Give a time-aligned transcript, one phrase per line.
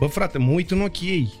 [0.00, 1.32] Bă, frate, mă uit în ochii ei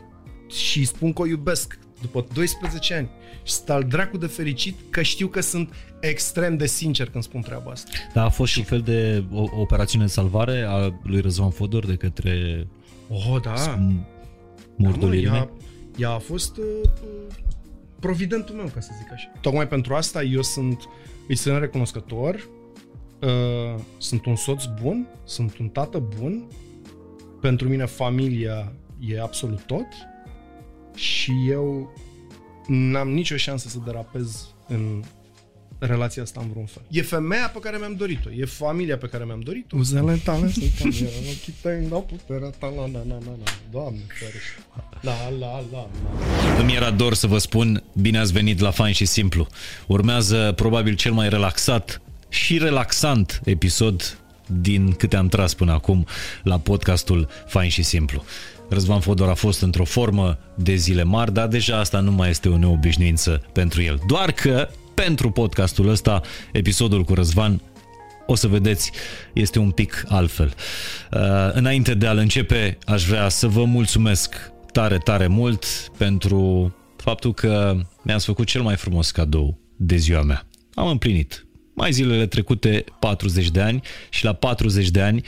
[0.48, 3.08] și spun că o iubesc după 12 ani
[3.42, 7.40] și sunt al dracu de fericit că știu că sunt extrem de sincer când spun
[7.40, 7.90] treaba asta.
[8.14, 11.86] Dar a fost și un fel de o, operațiune de salvare a lui Răzvan Fodor
[11.86, 12.66] de către
[13.08, 13.78] Oh, da.
[14.76, 15.28] murdulile.
[15.28, 15.50] Da, mă, ea,
[15.96, 16.64] ea a fost uh,
[18.00, 19.32] providentul meu, ca să zic așa.
[19.40, 20.88] Tocmai pentru asta eu sunt,
[21.28, 22.48] îi sunt recunoscător,
[23.20, 26.46] uh, sunt un soț bun, sunt un tată bun,
[27.40, 29.86] pentru mine familia e absolut tot
[30.94, 31.94] și eu
[32.66, 35.02] n-am nicio șansă să derapez în
[35.78, 36.82] relația asta în vreun fel.
[36.90, 39.76] E femeia pe care mi-am dorit-o, e familia pe care mi-am dorit-o.
[39.76, 43.50] Uzele tale sunt ca mine, ochii tăi dau puterea ta, la, la, la, la, la.
[43.70, 44.58] Doamne, ferește.
[45.00, 45.88] La, la, la, la.
[46.58, 49.46] Îmi era dor să vă spun bine ați venit la Fain și Simplu.
[49.86, 54.19] Urmează probabil cel mai relaxat și relaxant episod
[54.52, 56.06] din câte am tras până acum
[56.42, 58.24] la podcastul Fain și Simplu.
[58.68, 62.48] Răzvan Fodor a fost într-o formă de zile mari, dar deja asta nu mai este
[62.48, 64.00] o neobișnuință pentru el.
[64.06, 66.20] Doar că pentru podcastul ăsta,
[66.52, 67.60] episodul cu Răzvan,
[68.26, 68.90] o să vedeți,
[69.32, 70.54] este un pic altfel.
[71.12, 71.20] Uh,
[71.52, 74.34] înainte de a-l începe, aș vrea să vă mulțumesc
[74.72, 75.64] tare, tare mult
[75.96, 80.46] pentru faptul că mi-ați făcut cel mai frumos cadou de ziua mea.
[80.74, 81.46] Am împlinit
[81.80, 85.22] mai zilele trecute 40 de ani și la 40 de ani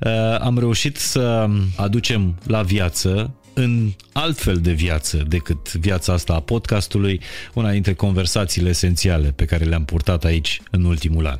[0.00, 6.40] uh, am reușit să aducem la viață în altfel de viață decât viața asta a
[6.40, 7.20] podcastului,
[7.54, 11.38] una dintre conversațiile esențiale pe care le-am purtat aici în ultimul an.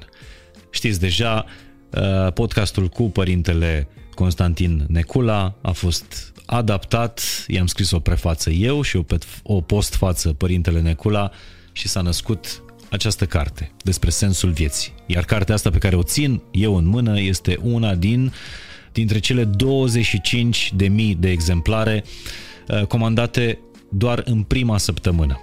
[0.70, 1.44] Știți deja,
[1.90, 9.04] uh, podcastul cu părintele Constantin Necula a fost adaptat, i-am scris o prefață eu și
[9.42, 11.30] o postfață părintele Necula
[11.72, 14.92] și s-a născut această carte despre sensul vieții.
[15.06, 18.32] Iar cartea asta pe care o țin eu în mână este una din
[18.92, 22.04] dintre cele 25 de mii de exemplare
[22.68, 25.40] uh, comandate doar în prima săptămână.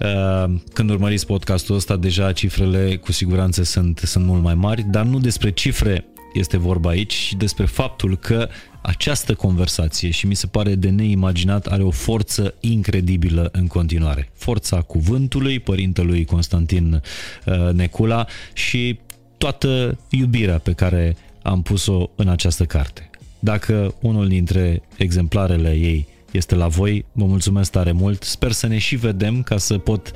[0.00, 5.04] Uh, când urmăriți podcastul ăsta, deja cifrele cu siguranță sunt, sunt mult mai mari, dar
[5.04, 8.48] nu despre cifre este vorba aici, ci despre faptul că
[8.82, 14.30] această conversație și mi se pare de neimaginat are o forță incredibilă în continuare.
[14.34, 17.02] Forța cuvântului părintelui Constantin
[17.46, 18.98] uh, Necula și
[19.38, 23.10] toată iubirea pe care am pus-o în această carte.
[23.38, 28.22] Dacă unul dintre exemplarele ei este la voi, vă mulțumesc tare mult.
[28.22, 30.12] Sper să ne și vedem ca să pot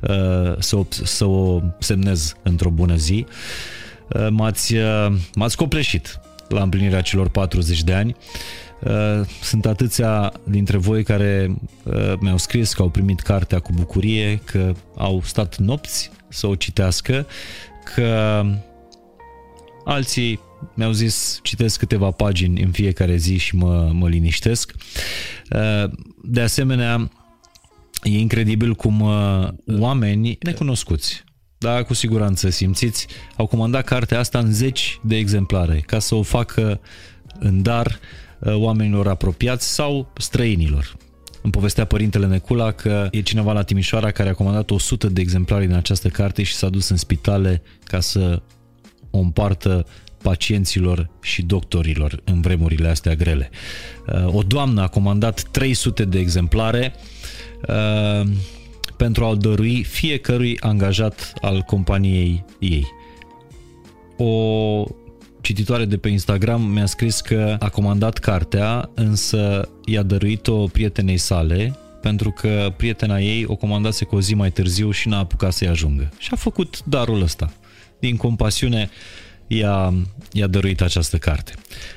[0.00, 3.26] uh, să, o, să o semnez într-o bună zi.
[4.12, 8.16] Uh, m-ați, uh, m-ați copleșit la împlinirea celor 40 de ani.
[8.80, 14.40] Uh, sunt atâția dintre voi care uh, mi-au scris că au primit cartea cu bucurie,
[14.44, 17.26] că au stat nopți să o citească,
[17.94, 18.42] că
[19.84, 20.40] alții
[20.74, 24.72] mi-au zis citesc câteva pagini în fiecare zi și mă, mă liniștesc.
[25.50, 25.90] Uh,
[26.22, 27.10] de asemenea,
[28.02, 29.00] e incredibil cum
[29.78, 31.24] oameni necunoscuți,
[31.58, 36.22] da, cu siguranță simțiți, au comandat cartea asta în zeci de exemplare ca să o
[36.22, 36.80] facă
[37.38, 37.98] în dar
[38.38, 40.96] uh, oamenilor apropiați sau străinilor.
[41.42, 45.66] Îmi povestea părintele Necula că e cineva la Timișoara care a comandat 100 de exemplare
[45.66, 48.42] din această carte și s-a dus în spitale ca să
[49.10, 49.86] o împartă
[50.22, 53.50] pacienților și doctorilor în vremurile astea grele.
[54.06, 56.94] Uh, o doamnă a comandat 300 de exemplare
[57.68, 58.28] uh,
[58.98, 62.86] pentru a-l dărui fiecărui angajat al companiei ei.
[64.16, 64.84] O
[65.40, 71.78] cititoare de pe Instagram mi-a scris că a comandat cartea, însă i-a dăruit-o prietenei sale
[72.02, 75.68] pentru că prietena ei o comandase cu o zi mai târziu și n-a apucat să-i
[75.68, 76.12] ajungă.
[76.18, 77.52] Și a făcut darul ăsta.
[77.98, 78.90] Din compasiune
[79.46, 79.94] i-a,
[80.32, 81.52] i-a dăruit această carte.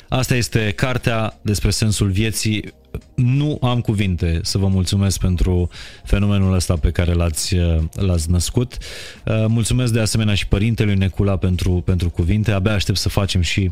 [0.09, 2.73] Asta este cartea despre sensul vieții
[3.15, 5.69] nu am cuvinte să vă mulțumesc pentru
[6.03, 7.55] fenomenul ăsta pe care l-ați,
[7.93, 8.77] l-ați născut.
[9.25, 12.51] Uh, mulțumesc de asemenea și părintelui Necula pentru, pentru cuvinte.
[12.51, 13.71] Abia aștept să facem și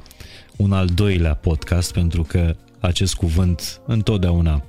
[0.55, 4.63] un al doilea podcast pentru că acest cuvânt întotdeauna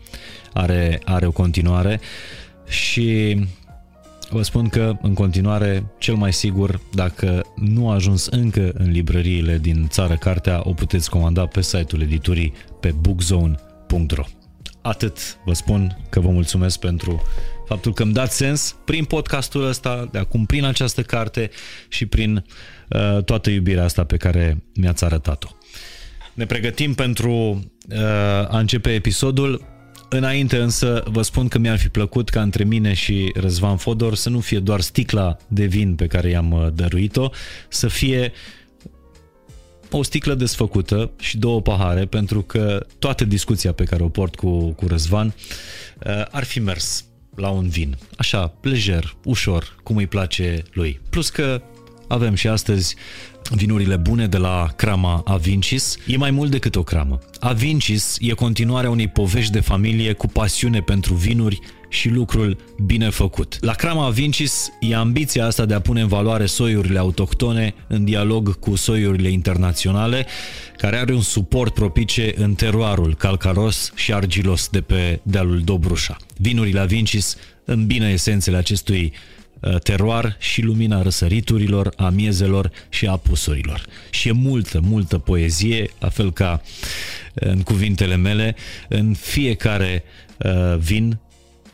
[0.53, 2.01] are, are o continuare
[2.69, 3.39] și
[4.31, 9.59] vă spun că în continuare cel mai sigur dacă nu a ajuns încă în librăriile
[9.59, 14.25] din țară cartea o puteți comanda pe site-ul editurii pe bookzone.ro
[14.83, 17.23] atât vă spun că vă mulțumesc pentru
[17.67, 21.51] faptul că îmi dați sens prin podcastul ăsta, de acum prin această carte
[21.89, 22.45] și prin
[22.89, 25.49] uh, toată iubirea asta pe care mi-ați arătat-o.
[26.35, 27.33] Ne pregătim pentru
[27.91, 27.99] uh,
[28.49, 29.69] a începe episodul.
[30.09, 34.29] Înainte însă vă spun că mi-ar fi plăcut ca între mine și Răzvan Fodor să
[34.29, 37.31] nu fie doar sticla de vin pe care i-am uh, dăruit-o,
[37.69, 38.33] să fie
[39.97, 44.71] o sticlă desfăcută și două pahare, pentru că toată discuția pe care o port cu,
[44.71, 45.27] cu Răzvan
[46.07, 47.05] uh, ar fi mers
[47.35, 47.97] la un vin.
[48.17, 51.01] Așa, lejer, ușor, cum îi place lui.
[51.11, 51.63] Plus că
[52.09, 52.97] avem și astăzi
[53.51, 55.97] vinurile bune de la crama Avincis.
[56.07, 57.19] E mai mult decât o cramă.
[57.41, 61.61] Avincis e continuarea unei povești de familie cu pasiune pentru vinuri
[61.91, 63.57] și lucrul bine făcut.
[63.61, 68.59] La Crama Avincis e ambiția asta de a pune în valoare soiurile autohtone în dialog
[68.59, 70.27] cu soiurile internaționale,
[70.77, 76.17] care are un suport propice în teroarul calcaros și argilos de pe dealul Dobrușa.
[76.37, 79.13] Vinurile Avincis îmbină esențele acestui
[79.61, 83.85] Uh, teroar și lumina răsăriturilor, a miezelor și a apusurilor.
[84.11, 88.57] Și e multă, multă poezie, la fel ca uh, în cuvintele mele,
[88.89, 90.05] în fiecare
[90.39, 91.19] uh, vin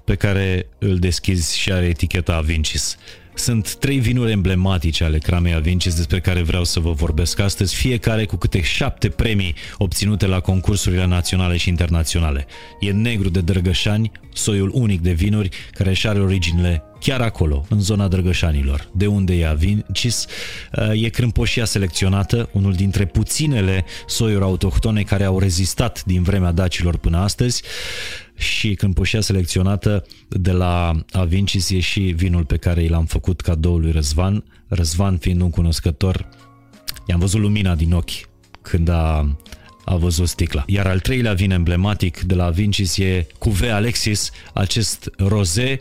[0.07, 2.97] pe care îl deschizi și are eticheta Avincis.
[3.35, 8.25] Sunt trei vinuri emblematice ale cramei Avincis despre care vreau să vă vorbesc astăzi, fiecare
[8.25, 12.47] cu câte șapte premii obținute la concursurile naționale și internaționale.
[12.81, 17.81] E negru de Drăgășani, soiul unic de vinuri care își are originile chiar acolo, în
[17.81, 20.27] zona Drăgășanilor, de unde e Avincis,
[20.73, 26.97] uh, e crâmpoșia selecționată, unul dintre puținele soiuri autohtone care au rezistat din vremea dacilor
[26.97, 27.63] până astăzi
[28.37, 33.79] și crâmpoșia selecționată de la Avincis e și vinul pe care i l-am făcut cadou
[33.79, 34.45] lui Răzvan.
[34.69, 36.29] Răzvan fiind un cunoscător,
[37.07, 38.29] i-am văzut lumina din ochi
[38.63, 39.37] când a
[39.87, 40.65] a văzut sticla.
[40.67, 45.79] Iar al treilea vin emblematic de la Avincis e Cuve Alexis, acest roze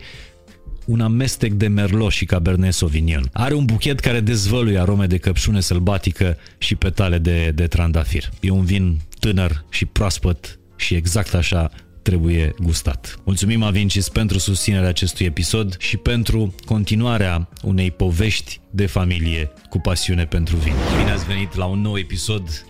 [0.84, 3.28] un amestec de Merlot și Cabernet Sauvignon.
[3.32, 8.30] Are un buchet care dezvăluie arome de căpșune sălbatică și petale de, de trandafir.
[8.40, 11.70] E un vin tânăr și proaspăt și exact așa
[12.06, 13.18] trebuie gustat.
[13.24, 20.26] Mulțumim Avincis pentru susținerea acestui episod și pentru continuarea unei povești de familie cu pasiune
[20.26, 20.72] pentru vin.
[20.98, 22.66] Bine ați venit la un nou episod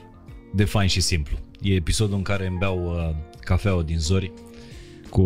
[0.55, 1.39] de Fain și Simplu.
[1.61, 4.33] E episodul în care îmi beau uh, cafeaua din zori
[5.11, 5.23] cu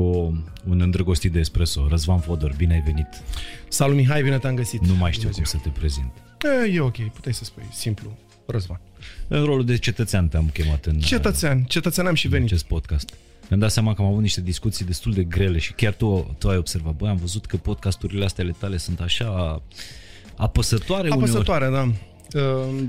[0.68, 1.86] un îndrăgostit de espresso.
[1.88, 3.08] Răzvan Fodor, bine ai venit.
[3.68, 4.86] Salut Mihai, bine te-am găsit.
[4.86, 6.12] Nu mai știu cum să te prezint.
[6.64, 8.80] E, e ok, puteai să spui, simplu, Răzvan.
[9.28, 10.98] În rolul de cetățean te-am chemat în...
[10.98, 12.46] Cetățean, cetățean am și venit.
[12.46, 13.14] acest podcast.
[13.50, 16.48] Mi-am dat seama că am avut niște discuții destul de grele și chiar tu, tu
[16.48, 19.62] ai observat, băi, am văzut că podcasturile astea ale tale sunt așa
[20.36, 21.94] apăsătoare Apăsătoare, uneori.
[22.28, 22.40] da.
[22.40, 22.82] Uh,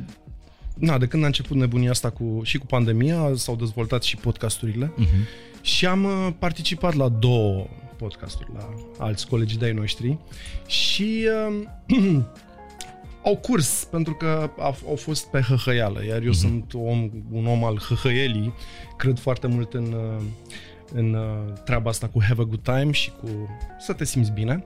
[0.73, 4.93] na, de când a început nebunia asta cu, și cu pandemia, s-au dezvoltat și podcasturile.
[4.99, 5.61] Uh-huh.
[5.61, 7.67] Și am uh, participat la două
[7.97, 10.17] podcasturi, la alți colegi de-ai noștri
[10.67, 11.67] și uh,
[13.23, 16.35] au curs pentru că au, au fost pe hăhăială, iar eu mm-hmm.
[16.35, 18.53] sunt om, un om al hăhăielii,
[18.97, 20.21] cred foarte mult în, uh,
[20.93, 23.29] în uh, treaba asta cu have a good time și cu
[23.79, 24.65] să te simți bine,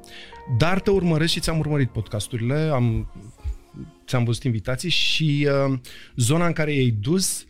[0.57, 3.11] dar te urmăresc și ți-am urmărit podcasturile, am,
[4.07, 5.77] ți-am văzut invitații și uh,
[6.15, 7.45] zona în care i-ai dus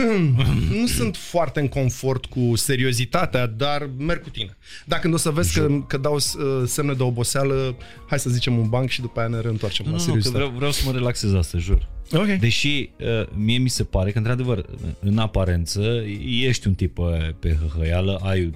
[0.80, 4.56] nu sunt foarte în confort cu seriozitatea, dar merg cu tine.
[4.86, 6.22] Dacă nu o să vezi că, că dau uh,
[6.64, 9.98] semne de oboseală, hai să zicem un banc și după aia ne reîntoarcem nu, la
[9.98, 10.38] seriozitate.
[10.38, 11.88] Nu, vreau, vreau să mă relaxez asta, jur.
[12.12, 12.36] Okay.
[12.36, 14.64] Deși uh, mie mi se pare că, într-adevăr,
[15.00, 18.54] în aparență, ești un tip pe, pe hăhăială, ai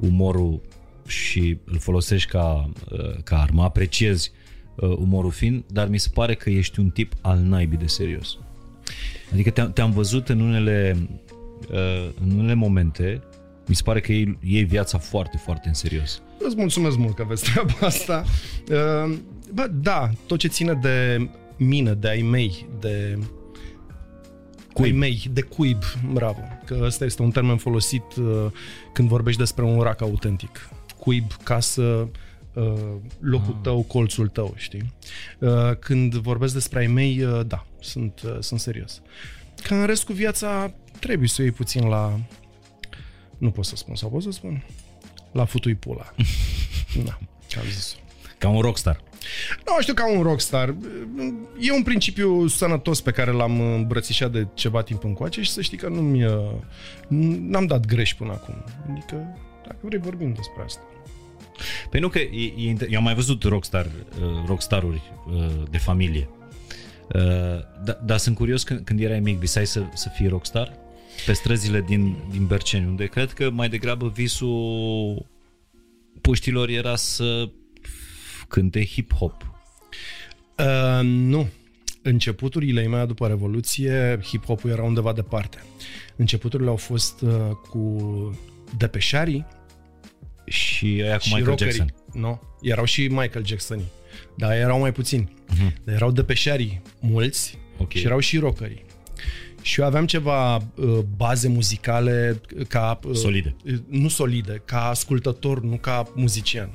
[0.00, 0.60] umorul
[1.06, 4.30] și îl folosești ca, uh, ca armă, apreciezi
[4.76, 8.38] umorul fin, dar mi se pare că ești un tip al naibii de serios.
[9.32, 10.96] Adică te-am, te-am văzut în unele,
[11.70, 13.22] uh, în unele momente,
[13.66, 16.22] mi se pare că iei, iei viața foarte, foarte în serios.
[16.38, 18.24] Îți mulțumesc mult că vezi treaba asta.
[18.70, 19.16] Uh,
[19.52, 23.18] bă, da, tot ce ține de mine, de ai mei, de
[24.72, 24.92] cuib.
[24.92, 25.82] ai mei, de cuib,
[26.12, 28.46] bravo, că ăsta este un termen folosit uh,
[28.92, 30.68] când vorbești despre un rac autentic.
[30.98, 32.08] Cuib, casă,
[33.18, 33.60] locul ah.
[33.62, 34.92] tău, colțul tău, știi?
[35.78, 39.02] Când vorbesc despre ai mei, da, sunt, uh, sunt serios.
[39.62, 42.20] Că în rest cu viața trebuie să o iei puțin la...
[43.38, 44.64] Nu pot să spun, sau pot să spun?
[45.32, 46.14] La futui pula.
[47.06, 47.96] da, ce am zis
[48.38, 49.00] Ca un rockstar.
[49.66, 50.74] Nu știu ca un rockstar.
[51.60, 55.78] E un principiu sănătos pe care l-am îmbrățișat de ceva timp încoace și să știi
[55.78, 56.24] că nu-mi...
[56.24, 56.52] Uh,
[57.38, 58.64] n-am dat greș până acum.
[58.90, 60.82] Adică, dacă vrei, vorbim despre asta.
[61.90, 65.02] Păi nu că e, e, eu am mai văzut rockstar, uh, rockstaruri
[65.70, 66.28] de familie
[67.14, 70.72] Uh, da, dar sunt curios când, când erai mic, visai să, să fii rockstar?
[71.26, 75.26] Pe străzile din, din Berceni, unde cred că mai degrabă visul
[76.20, 77.50] puștilor era să
[78.48, 79.36] cânte hip-hop.
[80.58, 81.48] Uh, nu.
[82.02, 85.64] Începuturile mele după Revoluție, hip-hopul era undeva departe.
[86.16, 87.30] Începuturile au fost uh,
[87.68, 87.98] cu
[88.78, 89.46] Depeșarii
[90.44, 91.72] și aia cu și Michael rockerii.
[91.72, 92.20] Jackson.
[92.20, 93.80] Nu, erau și Michael Jackson.
[94.36, 95.28] Dar erau mai puțini.
[95.28, 95.84] Uh-huh.
[95.84, 98.00] Dar erau de peșarii mulți okay.
[98.00, 98.84] și erau și rockerii.
[99.62, 102.98] Și eu aveam ceva uh, baze muzicale ca...
[103.04, 103.56] Uh, solide.
[103.88, 106.70] Nu solide, ca ascultător, nu ca muzician.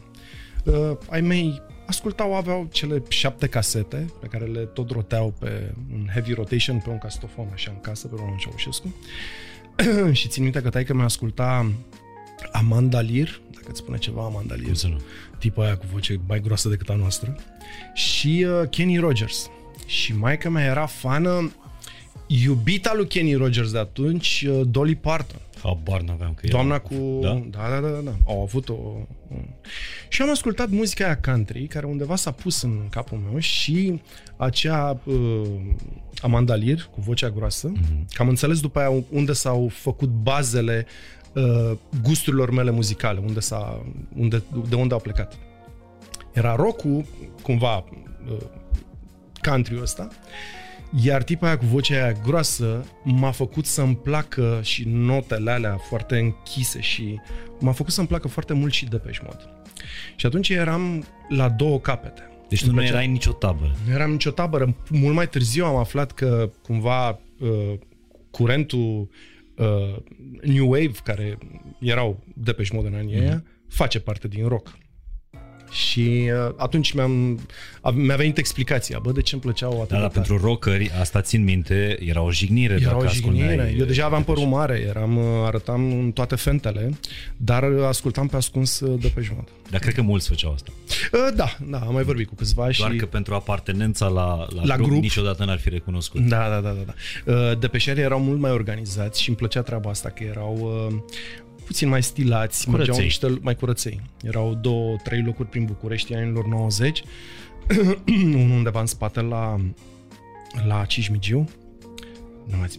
[0.64, 6.08] Uh, ai mei ascultau, aveau cele șapte casete pe care le tot roteau pe un
[6.14, 8.96] heavy rotation, pe un castofon așa în casă, pe un Ceaușescu.
[10.20, 11.72] și țin minte că taică mi asculta
[12.52, 14.66] Amanda Lear, dacă îți spune ceva Amanda Lear.
[14.66, 15.00] Cum să nu?
[15.38, 17.36] Tipul aia cu voce mai groasă decât a noastră.
[17.94, 19.50] Și uh, Kenny Rogers.
[19.86, 21.52] Și maica mea era fană
[22.28, 25.40] iubita lui Kenny Rogers de atunci, uh, Dolly Parton.
[25.64, 26.84] Habar n-aveam că Doamna era...
[26.84, 27.20] cu...
[27.22, 27.44] Da?
[27.50, 28.16] Da, da, da, da.
[28.26, 28.76] Au avut o...
[30.08, 34.02] Și am ascultat muzica aia country, care undeva s-a pus în capul meu și
[34.38, 35.48] acea uh,
[36.22, 38.14] Amanda Lear, cu vocea groasă, mm-hmm.
[38.14, 40.86] că am înțeles după aia unde s-au făcut bazele
[41.34, 45.38] uh, gusturilor mele muzicale, unde s-a, unde, de unde au plecat.
[46.34, 46.82] Era rock
[47.42, 47.84] cumva,
[48.32, 48.38] uh,
[49.42, 50.08] country-ul ăsta,
[51.04, 56.18] iar tipa aia cu vocea aia groasă m-a făcut să-mi placă și notele alea foarte
[56.18, 57.20] închise și
[57.60, 59.44] m-a făcut să-mi placă foarte mult și Depeche Mode.
[60.16, 62.30] Și atunci eram la două capete.
[62.50, 63.76] Deci tu nu erai nicio tabără.
[63.86, 64.76] Nu eram nicio tabără.
[64.90, 67.74] Mult mai târziu am aflat că cumva uh,
[68.32, 69.10] curentul
[69.60, 69.96] uh,
[70.44, 71.38] New Wave, care
[71.80, 73.28] erau Depeche Mode în anii mm-hmm.
[73.28, 74.78] aia, face parte din rock.
[75.72, 77.40] Și uh, atunci mi-am,
[77.94, 81.44] mi-a venit explicația, bă, de ce îmi plăceau atât da, da, pentru rockeri, asta țin
[81.44, 83.76] minte, era o jignire era dacă o jignire.
[83.78, 86.94] Eu deja aveam părul mare, eram, uh, arătam în toate fentele,
[87.38, 89.52] dar ascultam pe ascuns uh, de pe jumătate.
[89.70, 90.72] Dar cred că mulți făceau asta.
[91.12, 92.80] Uh, da, da, am mai vorbit cu câțiva Doar și...
[92.80, 96.22] Doar că pentru apartenența la, la, la grup, grup niciodată n-ar fi recunoscut.
[96.22, 96.94] Da, da, da, da.
[97.26, 97.54] da.
[97.54, 100.72] De pe erau mult mai organizați și îmi plăcea treaba asta, că erau
[101.70, 102.86] puțin mai stilați, curăței.
[102.86, 104.02] mergeau niște mai curăței.
[104.24, 107.04] Erau două, trei locuri prin București în anilor 90,
[108.34, 109.60] unul undeva în spate la,
[110.68, 111.50] la Cismigiu,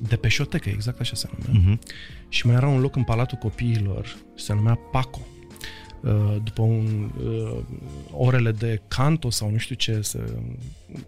[0.09, 1.63] de pe șotecă, exact așa se numea.
[1.63, 1.79] Uh-huh.
[2.29, 5.21] Și mai era un loc în Palatul Copiilor, se numea Paco.
[6.01, 7.59] Uh, după un, uh,
[8.13, 10.25] orele de canto sau nu știu ce se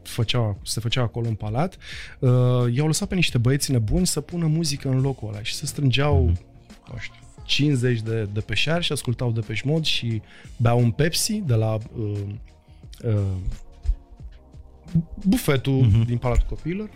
[0.03, 1.77] făceau, se făceau acolo în palat,
[2.19, 2.31] uh,
[2.75, 6.31] i-au lăsat pe niște băieți nebuni să pună muzică în locul ăla și se strângeau,
[6.31, 6.93] uh-huh.
[6.93, 10.23] nu știu, 50 de, de peșari și ascultau de peșmod și
[10.57, 12.19] beau un Pepsi de la uh,
[13.05, 13.21] uh,
[15.25, 16.07] bufetul uh-huh.
[16.07, 16.91] din Palatul Copiilor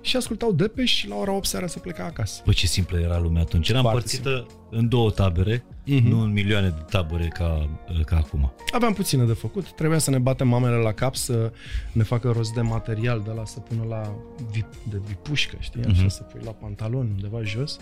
[0.00, 2.42] și ascultau Depeș și la ora 8 seara se pleca acasă.
[2.44, 3.68] Bă, ce simplă era lumea atunci.
[3.68, 6.02] Era împărțită în două tabere, uh-huh.
[6.02, 7.68] nu în milioane de tabere ca,
[8.04, 8.52] ca acum.
[8.72, 9.72] Aveam puține de făcut.
[9.72, 11.52] Trebuia să ne batem mamele la cap să
[11.92, 14.14] ne facă rost de material de la să pună la
[14.50, 15.84] vip, de vipușcă, știi?
[15.84, 16.08] Așa, uh-huh.
[16.08, 17.78] să pui la pantaloni undeva jos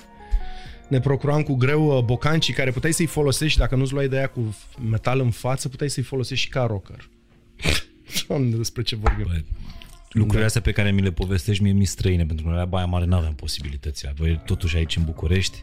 [0.89, 4.27] ne procuram cu greu uh, bocancii care puteai să-i folosești, dacă nu-ți luai de aia
[4.27, 4.57] cu
[4.91, 7.09] metal în față, puteai să-i folosești și ca rocker.
[8.29, 9.27] Doamne, despre ce vorbim.
[9.29, 9.45] Băi,
[10.11, 10.47] lucrurile da.
[10.47, 13.05] astea pe care mi le povestești mie mi străine, pentru că noi la Baia Mare
[13.05, 14.15] nu aveam posibilitățile.
[14.17, 15.63] Voi totuși aici în București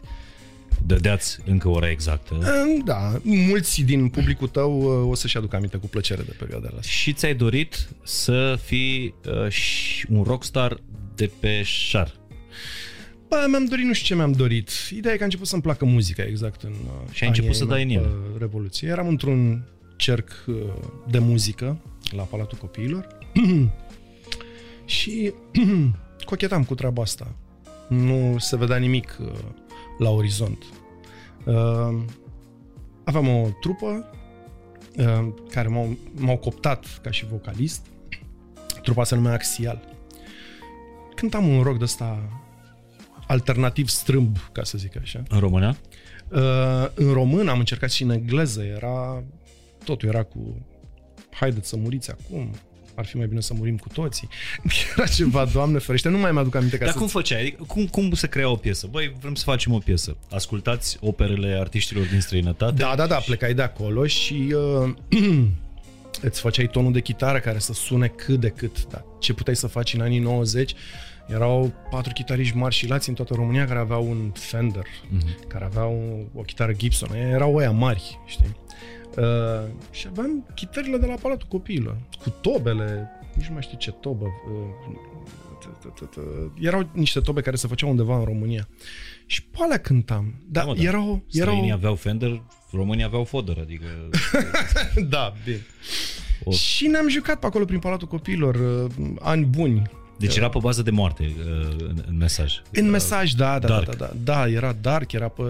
[0.86, 2.38] dădeați încă ora exactă.
[2.84, 6.80] Da, mulți din publicul tău uh, o să-și aducă aminte cu plăcere de perioada asta.
[6.80, 9.14] Și ți-ai dorit să fii
[9.46, 9.56] uh,
[10.08, 10.80] un rockstar
[11.14, 12.14] de pe șar.
[13.28, 14.70] Bă, mi-am dorit, nu știu ce mi-am dorit.
[14.90, 17.64] Ideea e că a început să-mi placă muzica exact în uh, Și ai început să
[17.64, 18.10] dai în el.
[18.38, 18.88] Revoluție.
[18.88, 19.64] Eram într-un
[19.96, 20.54] cerc uh,
[21.10, 21.78] de muzică
[22.10, 23.18] la Palatul Copiilor
[24.84, 25.32] și
[26.24, 27.34] cochetam cu treaba asta.
[27.88, 29.32] Nu se vedea nimic uh,
[29.98, 30.64] la orizont.
[33.04, 34.10] Aveam o trupă
[35.50, 37.86] care m-au, m-au coptat ca și vocalist.
[38.82, 39.94] Trupa se numea Axial.
[41.14, 42.28] Cântam un rock de ăsta
[43.26, 45.22] alternativ strâmb, ca să zic așa.
[45.28, 45.76] În română?
[46.28, 46.40] Uh,
[46.94, 49.22] în român am încercat și în engleză, era
[49.84, 50.66] totul era cu
[51.30, 52.50] haideți să muriți acum,
[52.94, 54.28] ar fi mai bine să murim cu toții.
[54.96, 56.98] Era ceva, Doamne ferește, nu mai mi-aduc aminte ca Dar să...
[56.98, 57.56] cum făceai?
[57.66, 58.86] Cum, cum se crea o piesă?
[58.90, 60.16] Băi, vrem să facem o piesă.
[60.30, 62.72] Ascultați operele artiștilor din străinătate?
[62.72, 64.94] Da, da, da, plecai de acolo și uh,
[66.28, 68.86] îți făceai tonul de chitară care să sune cât de cât.
[68.86, 69.04] Da.
[69.20, 70.74] Ce puteai să faci în anii 90
[71.26, 75.48] erau patru chitariști mari și lați în toată România care aveau un Fender, mm-hmm.
[75.48, 77.14] care aveau o chitară Gibson.
[77.16, 78.56] Erau oia mari, știi?
[79.16, 83.90] Uh, și aveam chitările de la Palatul Copiilor, cu tobele, nici nu mai știu ce
[83.90, 84.24] tobă.
[84.24, 85.02] Uh,
[86.60, 88.68] erau niște tobe care se făceau undeva în România.
[89.26, 90.34] Și pe alea cântam.
[90.46, 91.70] Da, da, erau, erau...
[91.72, 93.86] aveau Fender, românii aveau Fodor, adică...
[95.14, 95.60] da, bine.
[96.44, 96.50] O...
[96.50, 99.82] Și ne-am jucat pe acolo prin Palatul Copiilor, uh, ani buni.
[100.16, 102.62] Deci era pe bază de moarte uh, în, în mesaj.
[102.72, 105.42] În mesaj, da, da, da, da, da, da, era dark, era pe...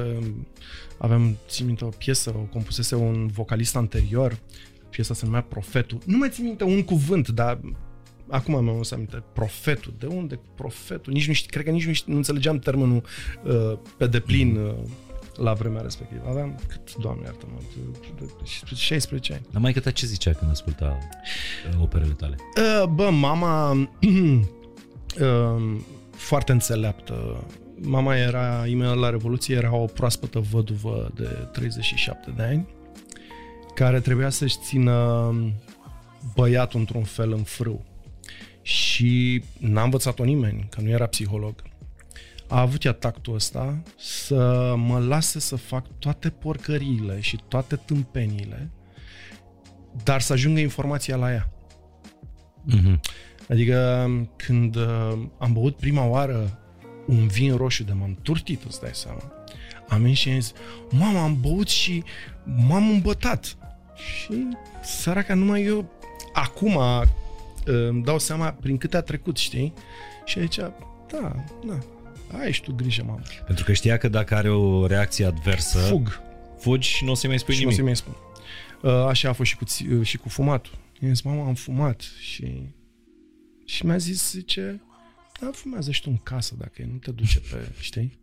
[0.98, 4.38] Aveam, țin minte, o piesă, o compusese un vocalist anterior,
[4.90, 5.98] piesa se numea Profetul.
[6.04, 7.60] Nu mai țin minte un cuvânt, dar
[8.28, 11.12] acum mi-am să aminte, profetul, de unde profetul?
[11.12, 13.02] Nici nu știu, cred că nici nu, știu, nu înțelegeam termenul
[13.44, 14.66] uh, pe deplin mm.
[14.66, 14.74] uh,
[15.36, 16.24] la vremea respectivă.
[16.28, 17.58] Aveam, cât, doamne iartă-mă,
[18.74, 19.42] 16 ani.
[19.50, 20.98] Dar mai ta ce zicea când asculta
[21.70, 22.36] uh, operele tale?
[22.56, 23.70] Uh, bă, mama
[25.20, 27.44] uh, foarte înțeleaptă.
[27.80, 32.68] Mama era, imediat la Revoluție, era o proaspătă văduvă de 37 de ani,
[33.74, 35.32] care trebuia să-și țină
[36.34, 37.84] băiatul într-un fel în frâu.
[38.62, 41.54] Și n-a învățat-o nimeni, că nu era psiholog
[42.48, 48.70] a avut ea tactul ăsta să mă lase să fac toate porcăriile și toate tâmpeniile,
[50.02, 51.52] dar să ajungă informația la ea.
[52.70, 53.00] Mm-hmm.
[53.48, 56.58] Adică când uh, am băut prima oară
[57.06, 59.32] un vin roșu de m-am turtit, îți dai seama,
[59.88, 60.52] am venit și am zis,
[60.90, 62.04] mama, am băut și
[62.44, 63.56] m-am îmbătat.
[63.94, 64.48] Și
[64.82, 65.90] săraca numai eu
[66.32, 67.02] acum uh,
[67.64, 69.72] îmi dau seama prin câte a trecut, știi?
[70.24, 71.78] Și aici, da, da,
[72.40, 73.20] ai și tu grijă, mamă.
[73.46, 75.78] Pentru că știa că dacă are o reacție adversă...
[75.78, 76.20] Fug.
[76.58, 77.78] Fugi și nu o să-i mai spui și nimic.
[77.78, 78.14] nu o să-i mai spun.
[78.90, 79.64] Uh, așa a fost și cu,
[79.98, 80.72] uh, și cu fumatul.
[81.00, 82.62] I-am zis, mama, am fumat și...
[83.64, 84.82] Și mi-a zis, zice,
[85.40, 88.18] da, fumează și tu în casă dacă nu te duce pe, știi?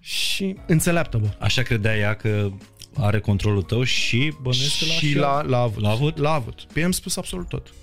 [0.00, 1.28] Și înțeleaptă, bă.
[1.38, 2.52] Așa credea ea că
[2.94, 5.82] are controlul tău și bănuiesc că l-a și l-a, l-a avut.
[5.82, 6.16] L-a avut?
[6.16, 6.66] L-a avut.
[6.72, 7.74] Pe i-am spus absolut tot.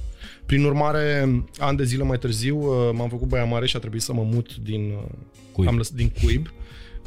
[0.45, 4.01] Prin urmare, ani de zile mai târziu, uh, m-am făcut baia mare și a trebuit
[4.01, 5.11] să mă mut din uh,
[5.51, 5.67] cuib.
[5.67, 6.53] Am lăsat din cuib.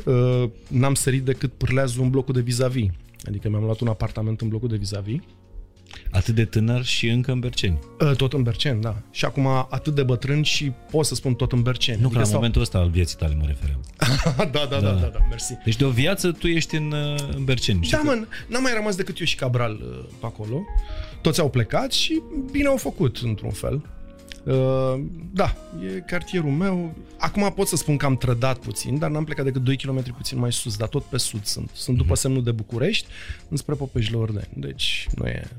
[0.05, 2.89] Uh, n-am sărit decât pârleazul în blocul de vis-a-vis.
[3.25, 5.21] Adică mi-am luat un apartament în blocul de vis-a-vis.
[6.11, 7.79] Atât de tânăr și încă în Berceni.
[8.17, 8.97] Tot în Berceni, da.
[9.11, 12.01] Și acum atât de bătrân și pot să spun tot în Berceni.
[12.01, 12.35] Nu, adică că la sau...
[12.35, 13.81] momentul ăsta al vieții tale mă refeream.
[14.37, 15.59] da, da, da, da, da, da, mersi.
[15.65, 16.95] Deci de o viață tu ești în,
[17.37, 17.89] în Berceni.
[17.91, 19.77] Da, mă, n-am mai rămas decât eu și Cabral
[20.21, 20.65] pe acolo
[21.27, 23.83] toți au plecat și bine au făcut, într-un fel.
[24.45, 25.01] Uh,
[25.33, 25.57] da,
[25.95, 26.95] e cartierul meu.
[27.19, 30.39] Acum pot să spun că am trădat puțin, dar n-am plecat decât 2 km puțin
[30.39, 31.71] mai sus, dar tot pe sud sunt.
[31.73, 32.21] Sunt după mhm.
[32.21, 33.07] semnul de București,
[33.49, 34.49] înspre Popeșile Ordeni.
[34.55, 35.51] Deci nu e,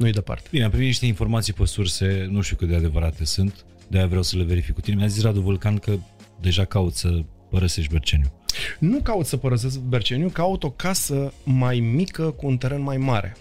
[0.00, 0.48] nu e departe.
[0.50, 4.22] Bine, am primit niște informații pe surse, nu știu cât de adevărate sunt, de-aia vreau
[4.22, 4.96] să le verific cu tine.
[4.96, 5.98] Mi-a zis Radu Vulcan că
[6.40, 8.32] deja caut să părăsești Berceniu.
[8.78, 13.36] Nu caut să părăsesc Berceniu, caut o casă mai mică cu un teren mai mare.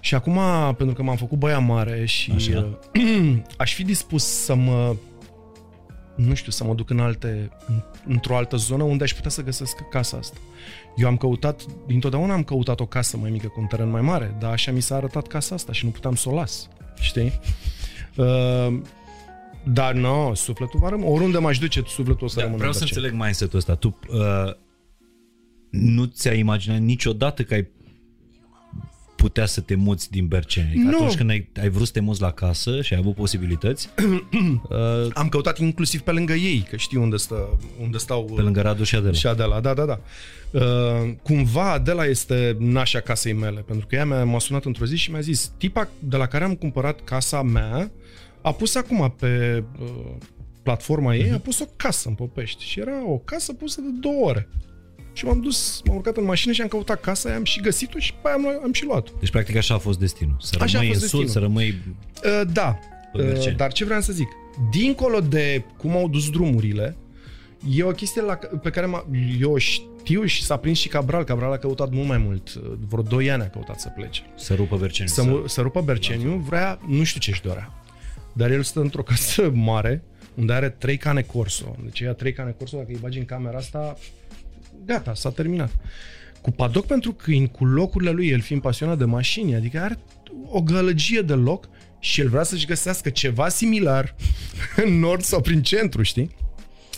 [0.00, 0.38] Și acum,
[0.76, 2.78] pentru că m-am făcut băia mare și Așa.
[3.56, 4.96] aș fi dispus să mă
[6.18, 7.50] nu știu, să mă duc în alte,
[8.06, 10.38] într-o altă zonă unde aș putea să găsesc casa asta.
[10.96, 14.36] Eu am căutat, dintotdeauna am căutat o casă mai mică cu un teren mai mare,
[14.38, 16.68] dar așa mi s-a arătat casa asta și nu puteam să o las,
[17.00, 17.40] știi?
[18.16, 18.80] Uh,
[19.64, 21.10] dar nu, no, sufletul va rămâne.
[21.10, 22.58] Oriunde m-aș duce, sufletul o să da, rămână.
[22.58, 23.74] Vreau să înțeleg mai setul ăsta.
[23.74, 24.54] Tu uh,
[25.70, 27.68] nu ți-ai imaginat niciodată că ai
[29.20, 30.66] putea să te muți din Berceni?
[30.68, 30.96] Adică nu.
[30.96, 33.88] Atunci când ai, ai vrut să te muți la casă și ai avut posibilități?
[33.98, 38.24] uh, Am căutat inclusiv pe lângă ei, că știu unde, stă, unde stau...
[38.24, 39.12] Pe lângă Radu și Adela.
[39.12, 40.00] Și Adela, da, da, da.
[40.50, 44.96] Uh, cumva Adela este nașa casei mele, pentru că ea m-a, m-a sunat într-o zi
[44.96, 47.90] și mi-a zis tipa de la care am cumpărat casa mea
[48.40, 49.88] a pus acum pe uh,
[50.62, 51.34] platforma ei, uh-huh.
[51.34, 54.48] a pus o casă în Popești și era o casă pusă de două ore.
[55.18, 58.12] Și m-am dus, m-am urcat în mașină și am căutat casa, am și găsit-o și
[58.12, 60.36] pe aia am, am și luat Deci, practic, așa a fost destinul.
[60.40, 61.24] Să așa rămâi în destinul.
[61.24, 61.78] sud, să rămâi...
[62.24, 62.78] Uh, da,
[63.12, 64.28] uh, dar ce vreau să zic?
[64.70, 66.96] Dincolo de cum au dus drumurile,
[67.70, 69.04] e o chestie la, pe care
[69.40, 71.24] eu știu și s-a prins și Cabral.
[71.24, 72.54] Cabral a căutat mult mai mult.
[72.54, 74.22] Uh, vreo 2 ani a căutat să plece.
[74.36, 75.12] Să rupă Berceniu.
[75.12, 75.42] Să, să...
[75.46, 76.44] să rupă Berceniu.
[76.46, 77.82] Vrea, nu știu ce-și dorea.
[78.32, 80.04] Dar el stă într-o casă mare,
[80.34, 81.76] unde are trei cane Corso.
[81.84, 83.96] Deci ea trei cane Corso, dacă îi bagi în camera asta,
[84.84, 85.70] gata, s-a terminat.
[86.40, 89.98] Cu padoc pentru câini, cu locurile lui, el fiind pasionat de mașini, adică are
[90.46, 94.14] o gălăgie de loc și el vrea să-și găsească ceva similar
[94.84, 96.30] în nord sau prin centru, știi?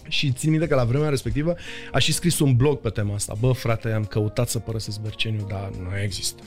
[0.09, 1.55] Și țin minte că la vremea respectivă
[1.93, 3.37] a și scris un blog pe tema asta.
[3.41, 6.43] Bă, frate, am căutat să părăsesc Berceniu, dar nu există.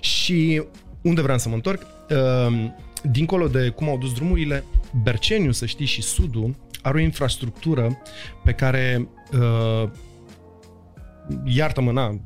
[0.00, 0.62] Și
[1.02, 1.86] unde vreau să mă întorc?
[2.08, 4.64] Ehm, dincolo de cum au dus drumurile,
[5.02, 7.98] Berceniu, să știi, și Sudul are o infrastructură
[8.44, 9.88] pe care uh,
[11.44, 12.20] iartă-mă, na,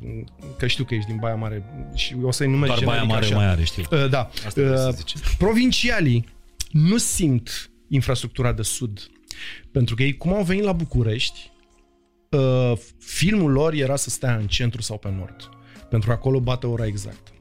[0.58, 3.36] că știu că ești din Baia Mare și o să-i numeri Doar Baia Mare așa.
[3.36, 3.82] mai are, știu.
[3.90, 4.30] Uh, da.
[4.46, 4.94] Asta uh,
[5.38, 6.28] provincialii
[6.70, 9.10] nu simt infrastructura de sud.
[9.72, 11.50] Pentru că ei, cum au venit la București,
[12.30, 15.48] uh, filmul lor era să stea în centru sau pe nord.
[15.90, 17.32] Pentru că acolo bate ora exact.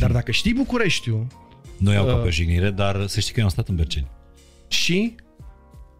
[0.00, 1.26] Dar dacă știi Bucureștiul...
[1.78, 4.10] Nu iau uh, ca pe jignire, dar să știi că eu am stat în Berceni.
[4.68, 5.14] Și?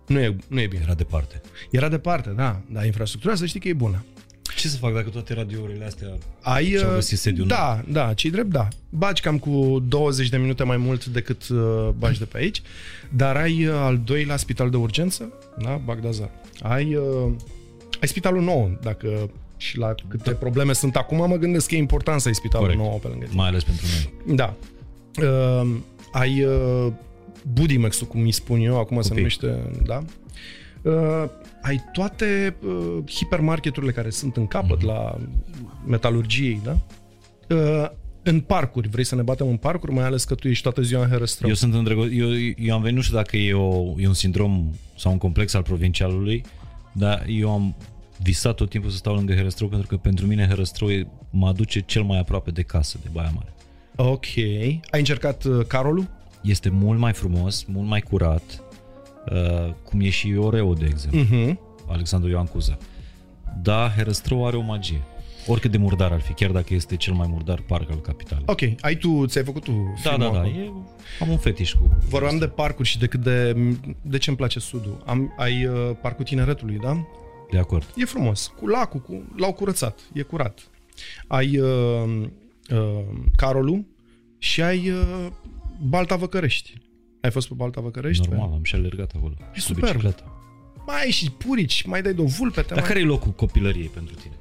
[0.07, 0.83] Nu e, nu e bine.
[0.83, 1.41] Era departe.
[1.71, 2.61] Era departe, da.
[2.71, 4.05] Dar infrastructura să știi că e bună.
[4.57, 6.09] Ce să fac dacă toate radiourile astea
[6.41, 7.57] Ai, și-au uh, găsit sediul nou?
[7.57, 8.69] Da, da, ce drept, da.
[8.91, 12.63] Bagi cam cu 20 de minute mai mult decât uh, bagi de pe aici,
[13.11, 16.31] dar ai uh, al doilea spital de urgență, da, Bagdazar.
[16.63, 17.33] Ai, uh,
[18.01, 22.21] ai spitalul nou, dacă și la câte probleme sunt acum, mă gândesc că e important
[22.21, 22.83] să ai spitalul Corect.
[22.85, 23.37] nou pe lângă tine.
[23.37, 24.37] Mai ales pentru noi.
[24.37, 24.55] Da.
[25.23, 25.77] Uh,
[26.13, 26.93] ai uh,
[27.53, 29.17] Budimex-ul, cum îi spun eu, acum se Copii.
[29.17, 30.05] numește, da?
[30.83, 31.29] Uh,
[31.65, 34.87] ai toate uh, hipermarketurile care sunt în capăt Mhm.
[34.87, 35.17] la
[35.87, 36.77] metalurgiei, da?
[37.57, 37.91] Uh,
[38.23, 41.03] în parcuri, vrei să ne batem în parcuri, mai ales că tu ești toată ziua
[41.03, 41.49] în Herăstrău.
[41.49, 44.71] Eu sunt îndrăgo- eu, eu am venit, nu știu dacă e, o, e un sindrom
[44.99, 46.45] sau un complex al provincialului,
[46.93, 47.75] dar eu am
[48.23, 51.81] visat tot timpul să stau lângă Herăstrău pentru că pentru mine Herăstrău e- mă aduce
[51.81, 53.53] cel mai aproape de casă, de Baia Mare.
[53.97, 54.25] Ok.
[54.37, 56.07] Ai încercat uh, Carolul?
[56.43, 58.64] Este mult mai frumos, mult mai curat, uh,
[59.85, 61.55] cum e și Oreo, de exemplu, Uh-huh.
[61.89, 62.79] Alexandru Ioan Cuza.
[63.63, 65.01] Da, Herăstrău are o magie.
[65.47, 68.45] Oricât de murdar ar fi, chiar dacă este cel mai murdar parc al capitalei.
[68.47, 68.61] Ok.
[68.81, 69.71] Ai tu, ți-ai făcut tu
[70.03, 70.55] Da, filmul da, da, acolo.
[70.63, 70.73] e,
[71.21, 71.97] am un fetiș cu...
[72.09, 73.53] Vorbeam de parcuri și de cât de...
[74.03, 75.03] De ce îmi place Sudul.
[75.07, 77.07] Am, ai uh, parcul tineretului, da?
[77.51, 77.93] De acord.
[77.97, 78.53] E frumos.
[78.61, 79.99] Cu lacul, cu, l-au curățat.
[80.13, 80.59] E curat.
[81.27, 82.23] Ai uh,
[82.71, 83.05] uh,
[83.37, 83.85] Carolul
[84.39, 85.27] și ai uh,
[85.89, 86.73] Balta Văcărești.
[87.25, 88.29] Ai fost pe Balta Văcărești?
[88.29, 89.35] Normal, am și alergat acolo.
[89.41, 89.87] E cu superb.
[89.87, 90.33] bicicleta.
[90.87, 92.61] Mai ai și purici, mai dai de o vulpe.
[92.61, 92.89] Te Dar mai...
[92.89, 94.35] care e locul copilăriei pentru tine?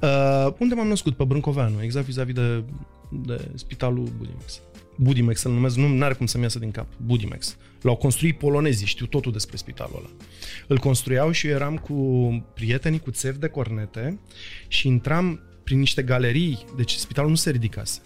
[0.00, 1.16] Uh, unde m-am născut?
[1.16, 2.64] Pe Brâncoveanu, exact vis-a-vis de,
[3.10, 4.60] de spitalul Budimex.
[4.96, 6.86] Budimex să-l numesc, nu are cum să-mi iasă din cap.
[6.96, 7.56] Budimex.
[7.80, 10.10] L-au construit polonezii, știu totul despre spitalul ăla.
[10.66, 11.94] Îl construiau și eu eram cu
[12.54, 14.18] prietenii cu țevi de cornete
[14.68, 18.00] și intram prin niște galerii, deci spitalul nu se ridicase.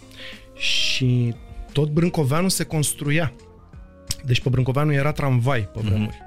[0.56, 1.34] Și
[1.72, 3.34] tot Brâncoveanu se construia.
[4.24, 6.18] Deci pe Brâncoveanu era tramvai pe vremuri.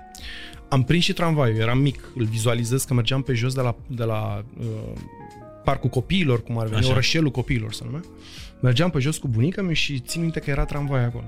[0.70, 4.04] Am prins și tramvaiul, eram mic, îl vizualizez că mergeam pe jos de la, de
[4.04, 4.66] la uh,
[5.64, 6.92] parcul copiilor, cum ar veni, Așa.
[6.92, 8.02] orășelul copiilor să numea.
[8.62, 11.24] Mergeam pe jos cu bunica mea și țin minte că era tramvai acolo.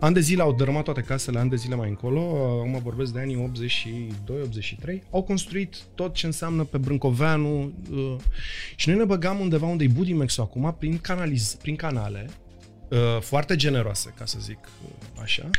[0.00, 2.20] An de zile au dărâmat toate casele, an de zile mai încolo,
[2.58, 3.50] acum vorbesc de anii
[4.98, 8.16] 82-83, au construit tot ce înseamnă pe Brâncoveanu uh,
[8.76, 12.30] și noi ne băgam undeva unde e Budimex acum, prin, canaliz, prin canale,
[12.88, 15.50] uh, foarte generoase, ca să zic uh, așa,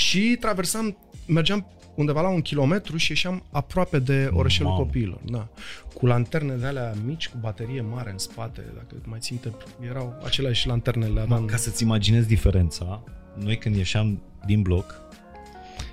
[0.00, 4.82] și traversam, mergeam undeva la un kilometru și ieșeam aproape de orășelul Mamă.
[4.84, 5.20] copiilor.
[5.30, 5.48] Da.
[5.94, 9.52] Cu lanterne de alea mici, cu baterie mare în spate, dacă mai ținte,
[9.88, 11.44] erau aceleași lanterne, le aveam.
[11.44, 13.02] Ca să-ți imaginezi diferența,
[13.44, 15.00] noi când ieșeam din bloc,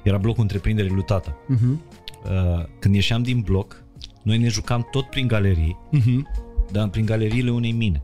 [0.03, 1.37] era blocul întreprinderii lui tata.
[1.55, 1.95] Uh-huh.
[2.31, 3.83] Uh, Când ieșeam din bloc,
[4.23, 6.21] noi ne jucam tot prin galerii, Uh-huh.
[6.71, 8.01] dar prin galeriile unei mine.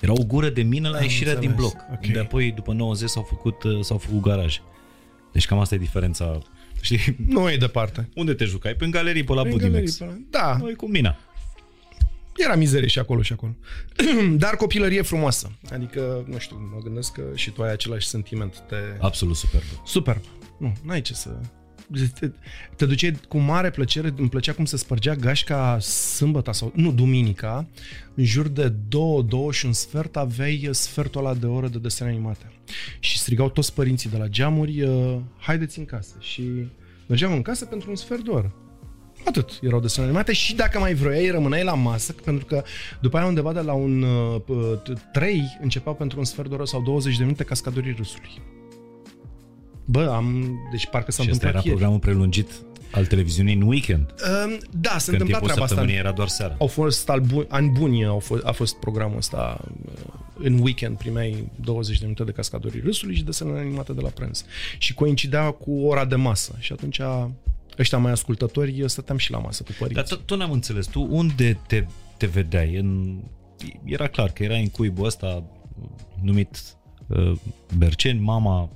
[0.00, 1.72] Era o gură de mină la Am ieșirea din înțeles.
[1.72, 1.84] bloc.
[1.92, 2.06] Ok.
[2.12, 4.58] De apoi, după 90, s-au făcut, uh, s-au făcut garaje.
[5.32, 6.38] Deci cam asta e diferența.
[6.80, 7.16] Știi?
[7.26, 8.08] Nu e departe.
[8.14, 8.74] Unde te jucai?
[8.74, 9.98] Prin galerii pe la Prin Budimex.
[9.98, 11.16] galerii, pe la- Da, Noi cu mina.
[12.36, 13.56] era mizerie și acolo și acolo.
[14.36, 15.50] Dar copilărie frumoasă.
[15.72, 18.58] Adică, nu știu, mă gândesc că și tu ai același sentiment.
[18.68, 18.76] Te...
[18.98, 19.64] Absolut superb.
[19.86, 20.20] Superb.
[20.58, 21.40] Nu, n-ai ce să...
[22.18, 22.30] Te,
[22.76, 27.66] te duceai cu mare plăcere, îmi plăcea cum se spărgea gașca sâmbăta sau, nu, duminica,
[28.14, 32.10] în jur de două, două și un sfert aveai sfertul ăla de oră de desene
[32.10, 32.52] animate.
[32.98, 36.14] Și strigau toți părinții de la geamuri, uh, haideți în casă.
[36.18, 36.42] Și
[37.06, 38.54] mergeam în casă pentru un sfert de oră.
[39.24, 42.62] Atât erau desene animate și dacă mai vroiai, rămâneai la masă, pentru că
[43.00, 46.82] după aia undeva de la un uh, 3 începeau pentru un sfert de oră sau
[46.82, 48.59] 20 de minute cascadorii râsului.
[49.90, 50.58] Bă, am...
[50.70, 51.68] Deci parcă s-a Și ăsta întâmplat era ieri.
[51.68, 52.50] programul prelungit
[52.92, 54.14] al televiziunii în weekend.
[54.46, 55.66] Um, da, se Când întâmpla timpul treaba asta.
[55.66, 56.54] săptămânii era doar seara.
[56.58, 60.02] Au fost al bu- ani buni, au fost, a fost programul ăsta uh,
[60.34, 64.44] în weekend, primeai 20 de minute de cascadorii râsului și desene animate de la prânz.
[64.78, 67.00] Și coincidea cu ora de masă și atunci
[67.78, 69.94] ăștia mai ascultători stăteam și la masă cu părinți.
[69.94, 70.86] Dar tot, tot n-am înțeles.
[70.86, 71.84] Tu unde te,
[72.16, 72.74] te vedeai?
[72.76, 73.18] În...
[73.84, 75.44] Era clar că erai în cuibul ăsta
[76.22, 76.62] numit
[77.06, 77.32] uh,
[77.78, 78.70] Berceni, mama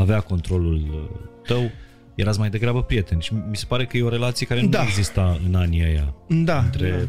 [0.00, 1.70] avea controlul uh, tău,
[2.14, 4.82] erați mai degrabă prieteni și mi se pare că e o relație care nu Da.
[4.82, 7.08] exista în anii ăia da, între da.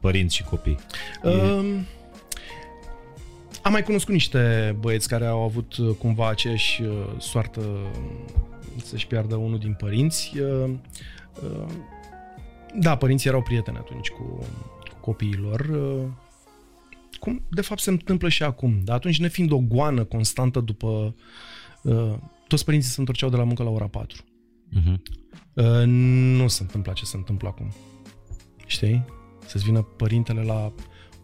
[0.00, 0.78] părinți și copii.
[1.24, 1.86] E, Um,
[3.62, 9.06] am mai cunoscut niște băieți care au avut uh, cumva aceeași uh, soartă uh, să-și
[9.06, 10.32] piardă unul din părinți.
[10.40, 10.70] Uh,
[11.42, 11.66] uh,
[12.78, 14.22] Da, părinții erau prieteni atunci cu,
[14.90, 15.60] cu copiilor.
[15.60, 16.04] uh,
[17.20, 18.80] Cum de fapt se întâmplă și acum.
[18.84, 20.86] Dar atunci ne fiind o goană constantă după...
[20.86, 21.12] uh,
[22.46, 24.22] Toți părinții se întorceau de la muncă la ora 4.
[24.22, 24.96] uh-huh.
[25.54, 27.72] Uh, Nu se întâmplă ce se întâmplă acum.
[28.66, 29.04] Știi?
[29.46, 30.72] Să-ți vină părintele la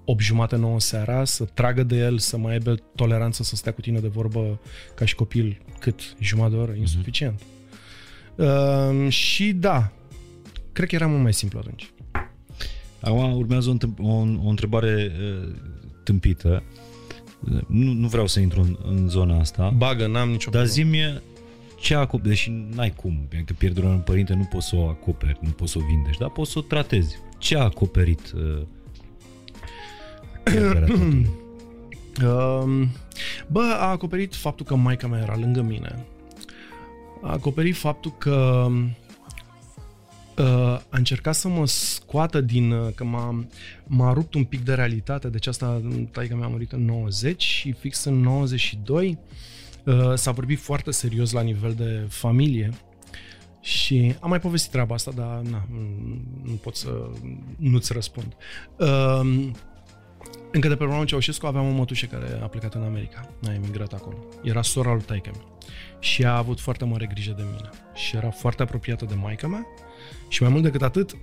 [0.05, 3.81] 8 jumate, 9 seara, să tragă de el, să mai aibă toleranță să stea cu
[3.81, 4.61] tine de vorbă
[4.95, 6.17] ca și copil cât?
[6.21, 6.73] Jumătate de oră?
[6.73, 7.41] Insuficient.
[8.35, 9.93] Uh, și da,
[10.73, 11.91] cred că era mult mai simplu atunci.
[13.01, 14.13] Acum urmează o, o,
[14.45, 15.55] o întrebare uh,
[16.05, 16.63] tâmpită.
[17.67, 19.73] Nu, nu vreau să intru în, în zona asta.
[19.77, 20.87] Bagă, n-am nicio Dar zi
[21.81, 25.51] ce acoperi, deși n-ai cum, că pierderea unui părinte nu poți să o acoperi, nu
[25.51, 27.19] poți să o vindești, dar poți să o tratezi.
[27.39, 28.63] Ce a acoperit uh,
[32.23, 32.89] Um,
[33.47, 36.05] bă, a acoperit faptul că maica mea era lângă mine.
[37.23, 38.67] A acoperit faptul că
[40.39, 42.71] uh, a încercat să mă scoată din...
[42.71, 43.45] Uh, că m-a,
[43.87, 47.73] m-a rupt un pic de realitate, deci asta, taica mea a murit în 90 și
[47.73, 49.19] fix în 92
[49.85, 52.71] uh, s-a vorbit foarte serios la nivel de familie
[53.61, 55.67] și am mai povestit treaba asta, dar na,
[56.43, 57.11] nu pot să
[57.57, 58.37] nu-ți răspund.
[58.77, 59.51] Uh,
[60.53, 63.29] încă de pe urmă Ceaușescu aveam o mătușă care a plecat în America.
[63.47, 64.17] A emigrat acolo.
[64.43, 65.31] Era sora lui taică
[65.99, 67.71] Și a avut foarte mare grijă de mine.
[67.95, 69.67] Și era foarte apropiată de maica mea.
[70.29, 71.17] Și mai mult decât atât,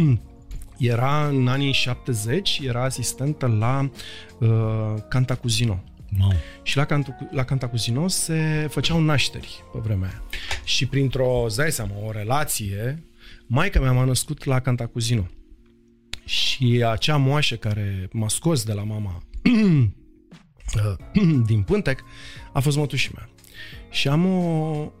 [0.78, 3.90] era în anii 70, era asistentă la
[4.38, 5.82] uh, Cantacuzino.
[6.20, 6.32] Wow.
[6.62, 10.22] Și la, Cantu, la Cantacuzino se făceau nașteri pe vremea aia.
[10.64, 13.04] Și printr-o, îți seama, o relație,
[13.46, 15.26] maica mea m-a născut la Cantacuzino.
[16.24, 19.22] Și acea moașă care m-a scos de la mama
[21.46, 22.04] din Pântec
[22.52, 23.28] a fost mătușii mea.
[23.90, 24.92] Și am o,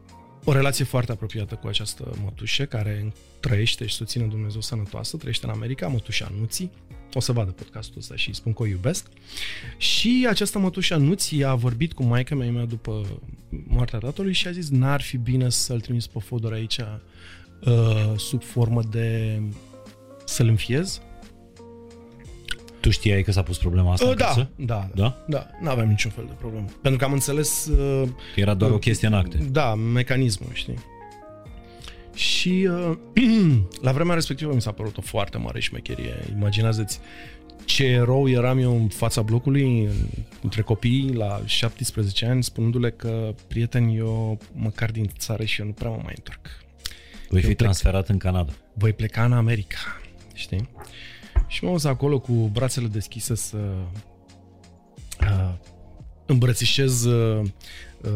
[0.48, 5.52] o relație foarte apropiată cu această mătușă care trăiește și susține Dumnezeu sănătoasă, trăiește în
[5.52, 6.70] America, mătușa Nuții.
[7.12, 9.06] O să vadă podcastul ăsta și spun că o iubesc.
[9.76, 14.68] Și această mătușa Nuții a vorbit cu maica mea după moartea tatălui și a zis
[14.68, 19.40] n-ar fi bine să-l trimis pe Fodor aici uh, sub formă de
[20.24, 21.00] să-l înfiez
[22.80, 24.48] tu știai că s-a pus problema asta uh, da, casă?
[24.56, 25.46] da, da, da.
[25.60, 26.66] Nu aveam niciun fel de problemă.
[26.82, 27.66] Pentru că am înțeles...
[27.66, 29.38] Uh, că era doar uh, o chestie în acte.
[29.50, 30.78] Da, mecanismul, știi.
[32.14, 32.96] Și uh,
[33.86, 36.14] la vremea respectivă mi s-a părut o foarte mare șmecherie.
[36.36, 37.00] Imaginează-ți
[37.64, 39.88] ce erou eram eu în fața blocului
[40.42, 45.72] între copii la 17 ani spunându-le că prieteni eu măcar din țară și eu nu
[45.72, 46.40] prea mă mai întorc.
[47.28, 48.52] Voi fi transferat în Canada.
[48.72, 50.00] Voi pleca în America,
[50.34, 50.68] știi?
[51.48, 53.56] Și m-am dus acolo cu brațele deschise să
[55.20, 55.54] uh,
[56.26, 57.40] îmbrățișez uh,
[58.02, 58.10] uh,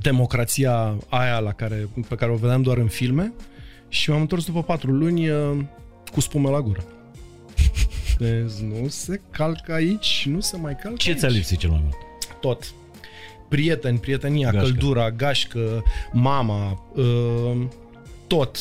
[0.00, 3.32] democrația aia la care, pe care o vedeam doar în filme
[3.88, 5.58] și m-am întors după patru luni uh,
[6.12, 6.84] cu spume la gură.
[8.18, 11.18] Deci nu se calcă aici, nu se mai calcă Ce aici.
[11.18, 11.96] ți-a lipsit cel mai mult?
[12.40, 12.74] Tot.
[13.48, 14.68] Prieteni, prietenia, gașcă.
[14.68, 15.82] căldura, gașcă,
[16.12, 17.66] mama, uh,
[18.26, 18.58] tot.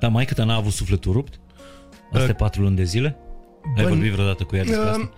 [0.00, 1.40] Dar mai cât n-a avut sufletul rupt?
[2.12, 3.16] Astea uh, patru luni de zile?
[3.76, 5.12] Ai vorbit vreodată cu ea despre asta?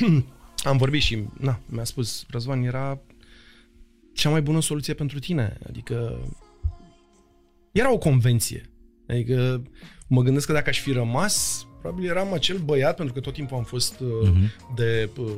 [0.70, 3.00] Am vorbit și na, mi-a spus, Răzvan, era
[4.14, 5.58] cea mai bună soluție pentru tine.
[5.68, 6.18] Adică
[7.72, 8.70] era o convenție.
[9.08, 9.62] Adică
[10.06, 13.56] mă gândesc că dacă aș fi rămas, probabil eram acel băiat, pentru că tot timpul
[13.56, 14.74] am fost uh-huh.
[14.74, 15.08] de...
[15.18, 15.28] Uh,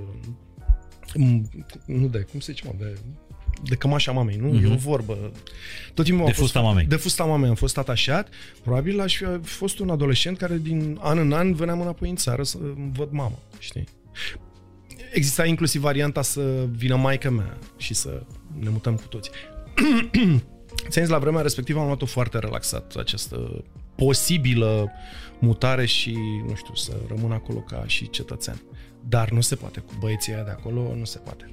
[1.87, 2.99] nu de, cum se zice, mă, de
[3.63, 4.59] de cămașa mamei, nu?
[4.59, 4.63] Uh-huh.
[4.63, 5.33] E o vorbă.
[5.95, 6.85] Tot timpul de fusta mamei.
[6.85, 8.29] De fusta mamei am fost atașat.
[8.63, 12.43] Probabil aș fi fost un adolescent care din an în an veneam înapoi în țară
[12.43, 12.59] să
[12.93, 13.85] văd mama, știi?
[15.13, 18.23] Exista inclusiv varianta să vină maica mea și să
[18.59, 19.31] ne mutăm cu toți.
[20.89, 24.93] ți la vremea respectivă am luat-o foarte relaxat, această posibilă
[25.39, 26.17] mutare și,
[26.49, 28.63] nu știu, să rămân acolo ca și cetățean.
[29.09, 31.51] Dar nu se poate, cu băieții aia de acolo nu se poate.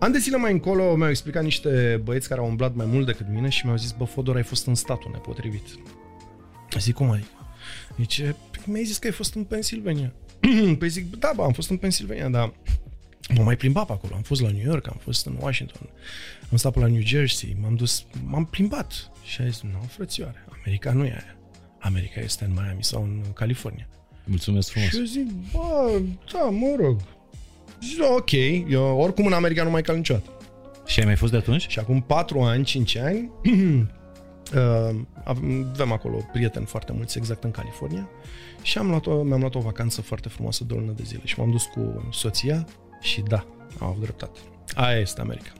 [0.00, 3.26] An de zile mai încolo mi-au explicat niște băieți care au umblat mai mult decât
[3.28, 5.66] mine și mi-au zis, bă, Fodor, ai fost în statul nepotrivit.
[6.78, 7.28] Zic, cum adică?
[7.98, 10.12] Zice, păi mi-ai zis că ai fost în Pennsylvania.
[10.78, 12.52] păi zic, da, bă, am fost în Pennsylvania, dar
[13.34, 14.14] m-am mai plimbat pe acolo.
[14.14, 15.88] Am fost la New York, am fost în Washington,
[16.50, 19.10] am stat pe la New Jersey, m-am dus, m-am plimbat.
[19.24, 21.36] Și a zis, nu, frățioare, America nu e aia.
[21.78, 23.88] America este în Miami sau în California.
[24.24, 24.88] Mulțumesc frumos.
[24.88, 26.00] Și eu zic, bă,
[26.32, 27.00] da, mă rog,
[27.82, 28.30] Zic, ok,
[28.68, 30.30] eu oricum în America nu mai cal niciodată.
[30.86, 31.66] Și ai mai fost de atunci?
[31.68, 33.30] Și acum 4 ani, 5 ani,
[34.54, 38.08] uh, avem acolo prieteni foarte mulți, exact în California,
[38.62, 41.20] și am luat o, mi-am luat o vacanță foarte frumoasă de o lună de zile
[41.24, 42.66] și m-am dus cu soția
[43.00, 43.46] și da,
[43.78, 44.38] am avut dreptate.
[44.74, 45.52] Aia este America.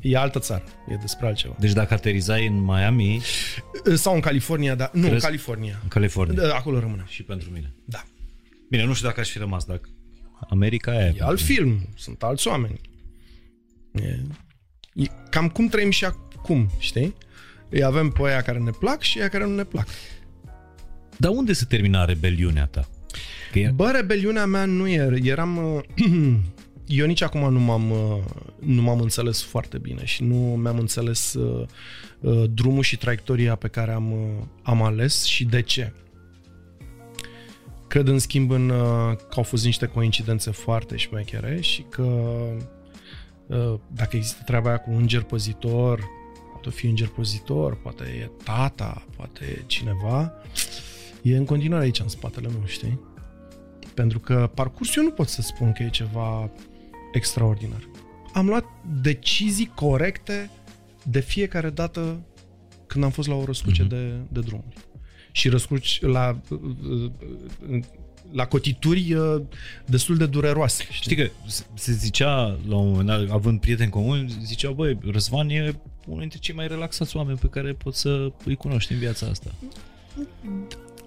[0.00, 1.56] E altă țară, e despre altceva.
[1.58, 3.20] Deci dacă aterizai în Miami...
[3.94, 4.90] Sau în California, da.
[4.92, 5.78] Nu, în California.
[5.82, 6.42] În California.
[6.42, 7.04] Da, acolo rămâne.
[7.06, 7.74] Și pentru mine.
[7.84, 8.02] Da.
[8.70, 9.88] Bine, nu știu dacă aș fi rămas, dacă
[10.48, 11.14] America e.
[11.18, 12.80] E alt film, sunt alți oameni.
[13.92, 14.18] E,
[14.94, 17.14] e cam cum trăim și acum, știi?
[17.68, 19.86] Îi avem pe aia care ne plac și aia care nu ne plac.
[21.16, 22.88] Dar unde se termina rebeliunea ta?
[23.52, 23.70] Că e...
[23.74, 25.16] Bă, rebeliunea mea nu era.
[25.16, 25.58] Eram...
[26.86, 27.92] Eu nici acum nu m-am,
[28.58, 31.66] nu m-am înțeles foarte bine și nu mi-am înțeles uh,
[32.20, 35.92] uh, drumul și traiectoria pe care am, uh, am ales și de ce.
[37.90, 42.02] Cred în schimb în, uh, că au fost niște coincidențe foarte șmechere și că
[43.46, 46.04] uh, dacă există treaba aia cu înger păzitor,
[46.52, 50.32] poate fi înger păzitor, poate e tata, poate e cineva,
[51.22, 53.00] e în continuare aici în spatele meu, știi?
[53.94, 56.50] Pentru că parcursul eu nu pot să spun că e ceva
[57.12, 57.88] extraordinar.
[58.32, 58.64] Am luat
[59.00, 60.50] decizii corecte
[61.02, 62.20] de fiecare dată
[62.86, 63.88] când am fost la o răscruce mm-hmm.
[63.88, 64.88] de, de drumuri.
[65.32, 66.40] Și răscruci la,
[68.32, 69.42] la cotituri uh,
[69.84, 70.82] destul de dureroase.
[70.82, 71.30] Știi, știi că
[71.74, 75.74] se zicea la un moment dat, având prieteni comuni, zicea, băi, Răzvan e
[76.06, 79.50] unul dintre cei mai relaxați oameni pe care poți să îi cunoști în viața asta.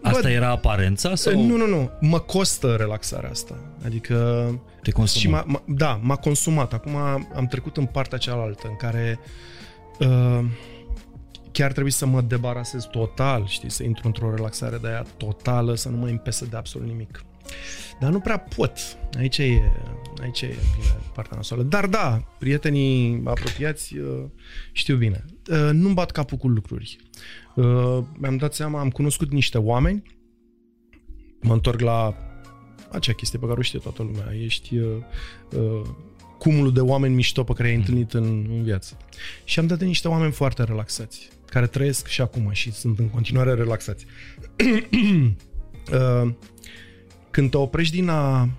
[0.01, 1.15] Asta Bă, era aparența?
[1.15, 1.45] Sau?
[1.45, 1.89] Nu, nu, nu.
[1.99, 3.59] Mă costă relaxarea asta.
[3.85, 4.47] Adică...
[4.81, 5.21] Te consumă.
[5.21, 6.73] Și m-a, m-a, da, m-a consumat.
[6.73, 6.95] Acum
[7.35, 9.19] am trecut în partea cealaltă, în care
[9.99, 10.45] uh,
[11.53, 15.89] chiar trebuie să mă debarasez total, știi, să intru într-o relaxare de aia totală, să
[15.89, 17.23] nu mă impese de absolut nimic.
[17.99, 18.77] Dar nu prea pot.
[19.17, 19.71] Aici e,
[20.21, 21.61] aici e bine partea noastră.
[21.61, 24.23] Dar da, prietenii apropiați uh,
[24.71, 25.25] știu bine.
[25.49, 26.97] Uh, nu-mi bat capul cu lucruri.
[27.55, 30.03] Uh, mi-am dat seama, am cunoscut niște oameni,
[31.41, 32.15] mă întorc la
[32.91, 34.33] acea chestie pe care o știe toată lumea.
[34.43, 34.79] Ești
[36.37, 38.97] cumulul de oameni mișto pe care ai întâlnit în, în viață.
[39.43, 43.09] Și am dat de niște oameni foarte relaxați, care trăiesc și acum și sunt în
[43.09, 44.05] continuare relaxați.
[47.31, 48.49] Când te oprești din a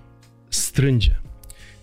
[0.47, 1.19] strânge,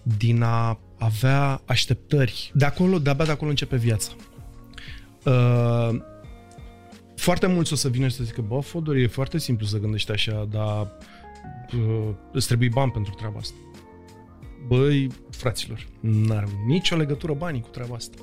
[0.02, 4.12] din a avea așteptări, de acolo, de-abia de acolo începe viața.
[5.24, 6.00] Uh,
[7.16, 10.10] foarte mulți o să vină și să zică, bă, Fodor, e foarte simplu să gândești
[10.10, 10.96] așa, dar
[11.74, 13.56] uh, îți trebuie bani pentru treaba asta.
[14.66, 18.16] Băi, fraților, n-are nicio legătură banii cu treaba asta.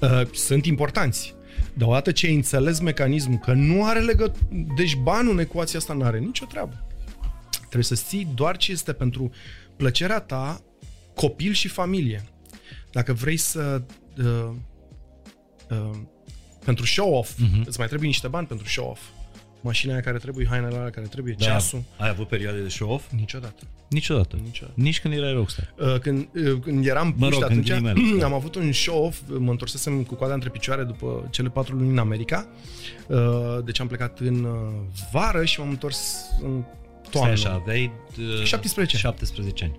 [0.00, 1.36] Uh, sunt importanți,
[1.78, 5.92] dar odată ce ai înțeles mecanismul că nu are legătură, deci banul în ecuația asta
[5.92, 6.86] nu are nicio treabă.
[7.58, 9.30] Trebuie să ții doar ce este pentru
[9.76, 10.60] plăcerea ta,
[11.14, 12.24] copil și familie.
[12.92, 13.82] Dacă vrei să...
[14.18, 14.50] Uh,
[15.70, 15.90] uh,
[16.64, 17.64] pentru show-off, uh-huh.
[17.64, 19.00] îți mai trebuie niște bani pentru show-off.
[19.60, 21.82] Mașina aia care trebuie, hainele alea care trebuie, da, ceasul.
[21.96, 23.10] Ai avut perioade de show-off?
[23.10, 23.62] Niciodată.
[23.88, 24.38] Niciodată?
[24.44, 24.80] Niciodată.
[24.80, 25.74] Nici când erai rockstar?
[25.78, 28.26] Uh, când, uh, când eram mă rog, atunci, am da.
[28.26, 32.48] avut un show-off, mă întorsesem cu coada între picioare după cele patru luni în America.
[33.06, 33.18] Uh,
[33.64, 34.52] deci am plecat în uh,
[35.12, 36.64] vară și m-am întors în
[37.10, 37.36] toamnă.
[37.36, 38.96] Stai așa, aveai uh, 17.
[38.96, 39.76] 17 ani.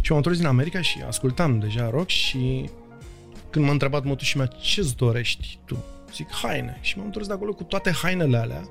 [0.00, 2.70] Și m-am întors din America și ascultam deja rock și
[3.50, 5.84] când m-a întrebat mătușii mea ce-ți dorești tu?
[6.14, 6.78] Zic haine.
[6.80, 8.68] Și m-am întors de acolo cu toate hainele alea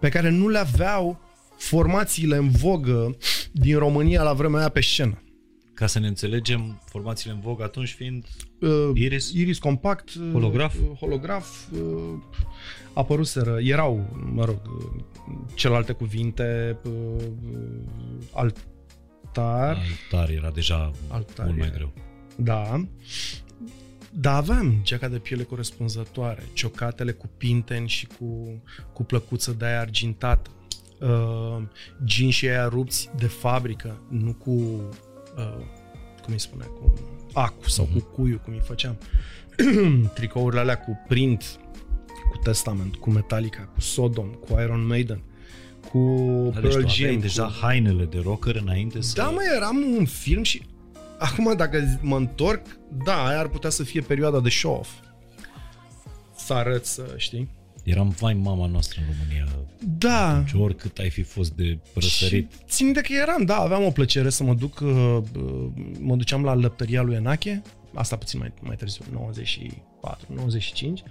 [0.00, 1.20] pe care nu le aveau
[1.56, 3.16] formațiile în vogă
[3.52, 5.22] din România la vremea aia pe scenă.
[5.74, 8.26] Ca să ne înțelegem, formațiile în vogă atunci fiind
[8.60, 11.80] uh, Iris, Iris compact, uh, holograf, uh, holograf uh,
[12.92, 15.02] apăruseră, erau, mă rog, uh,
[15.54, 17.24] celelalte cuvinte, uh,
[18.32, 19.78] altar.
[20.12, 21.92] Altar era deja altar mult mai greu.
[22.36, 22.86] Da.
[24.12, 29.80] Dar aveam geaca de piele corespunzătoare, ciocatele cu pinteni și cu, cu plăcuță de aia
[29.80, 30.50] argintată,
[31.00, 31.62] uh,
[32.06, 35.64] jeans și aia rupți de fabrică, nu cu, uh,
[36.22, 36.94] cum îi spune, cu
[37.32, 37.92] acu sau uh-huh.
[37.92, 38.10] cu mhm.
[38.12, 38.98] cuiu, cum îi făceam.
[40.14, 41.58] Tricourile alea cu print,
[42.30, 45.22] cu Testament, cu Metallica, cu Sodom, cu Iron Maiden,
[45.90, 45.98] cu
[46.52, 47.18] Dar Pearl deci Jam.
[47.18, 47.52] deja cu...
[47.60, 49.12] hainele de rocker înainte să...
[49.16, 50.62] Da, mai eram un film și
[51.20, 52.66] acum dacă mă întorc,
[53.04, 54.90] da, aia ar putea să fie perioada de show-off.
[56.36, 57.48] Să arăt să, știi?
[57.84, 59.48] Eram vai mama noastră în România.
[59.98, 60.28] Da.
[60.28, 62.52] Atunci, oricât ai fi fost de răsărit.
[62.52, 65.66] Și țin de că eram, da, aveam o plăcere să mă duc, uh, uh,
[65.98, 67.62] mă duceam la lăptăria lui Enache,
[67.94, 71.02] asta puțin mai, mai târziu, 94, 95,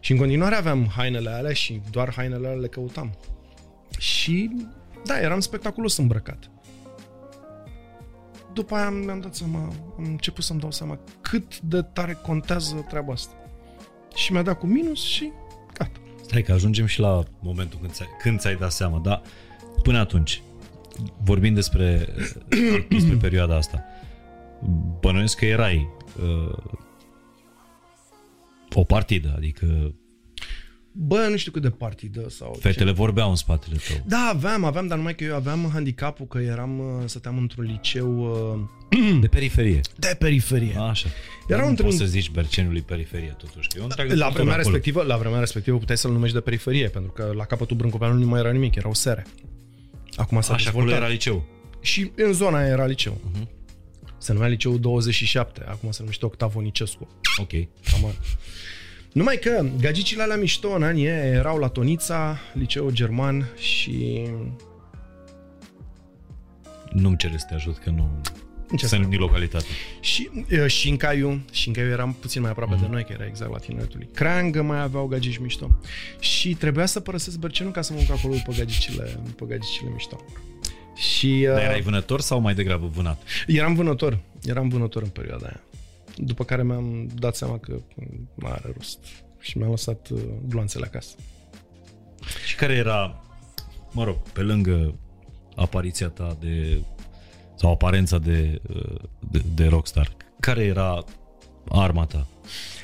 [0.00, 3.18] și în continuare aveam hainele alea și doar hainele alea le căutam.
[3.98, 4.50] Și
[5.04, 6.50] da, eram spectaculos îmbrăcat.
[8.52, 9.58] După aia mi-am dat seama,
[9.98, 13.34] am început să-mi dau seama cât de tare contează treaba asta.
[14.14, 15.32] Și mi-a dat cu minus și
[15.78, 16.00] gata.
[16.22, 19.22] Stai că ajungem și la momentul când ți-ai, când ți-ai dat seama, dar
[19.82, 20.42] până atunci,
[21.22, 22.14] vorbind despre,
[22.88, 23.84] despre perioada asta,
[25.00, 25.88] bănuiesc că erai
[26.22, 26.56] uh,
[28.74, 29.94] o partidă, adică
[30.92, 32.96] Bă, nu știu cât de partidă sau Fetele ce.
[32.96, 34.04] vorbeau în spatele tău.
[34.06, 38.20] Da, aveam, aveam, dar numai că eu aveam handicapul că eram, uh, stăteam într-un liceu...
[38.92, 39.80] Uh, de periferie.
[39.96, 40.74] De periferie.
[40.76, 41.08] A, așa.
[41.48, 43.68] Era nu poți să zici Bercenului periferie totuși.
[43.68, 47.32] Că eu la vremea, respectivă, la vremea respectivă puteai să-l numești de periferie, pentru că
[47.36, 49.26] la capătul Brâncoveanu nu mai era nimic, erau sere.
[50.16, 51.44] Acum s-a Așa, acolo era liceu.
[51.80, 53.20] Și în zona aia era liceu.
[53.30, 53.46] Uh-huh.
[54.18, 57.08] Se numea liceu 27, acum se numește Octavo Nicescu.
[57.40, 57.50] Ok.
[57.90, 58.14] Cam
[59.12, 64.28] numai că gagicile alea mișto în anii erau la Tonița, liceu german și
[66.92, 68.20] Nu-mi cere să te ajut, că nu...
[68.68, 69.64] În ce Sunt din localitate.
[70.00, 72.80] Și uh, Shinkaiu, Shinkaiu eram puțin mai aproape mm.
[72.80, 74.08] de noi, că era exact la tineretului.
[74.14, 75.70] Creangă mai aveau gagici mișto.
[76.18, 80.24] Și trebuia să părăsesc Bărcenul ca să mă duc acolo pe gagicile, pe gagicile mișto.
[80.96, 83.22] Și, uh, Dar erai vânător sau mai degrabă vânat?
[83.46, 84.18] Eram vânător.
[84.44, 85.60] Eram vânător în perioada aia.
[86.16, 87.78] După care mi-am dat seama că
[88.34, 88.98] nu are rost.
[89.38, 91.14] Și mi-am lăsat uh, gloanțele acasă.
[92.46, 93.22] Și care era,
[93.90, 94.94] mă rog, pe lângă
[95.56, 96.80] apariția ta de
[97.54, 99.00] sau aparența de, uh,
[99.30, 101.04] de, de rockstar, care era
[101.68, 102.26] arma ta?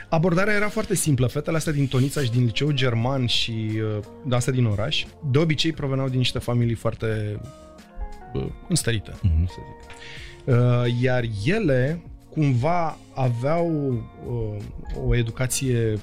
[0.08, 1.26] Abordarea era foarte simplă.
[1.26, 5.38] Fetele astea din Tonița și din liceu german și uh, de astea din oraș, de
[5.38, 7.40] obicei proveneau din niște familii foarte
[8.34, 9.46] uh, înstărite, uh-huh.
[9.46, 9.96] să zic.
[10.44, 13.92] Uh, iar ele cumva aveau
[14.26, 14.56] uh,
[15.06, 15.98] o educație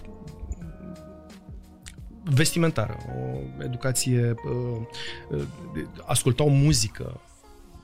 [2.24, 4.82] vestimentară, o educație, uh,
[5.30, 5.44] uh,
[6.06, 7.22] ascultau muzică,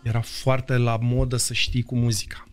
[0.04, 2.46] era foarte la modă să știi cu muzica.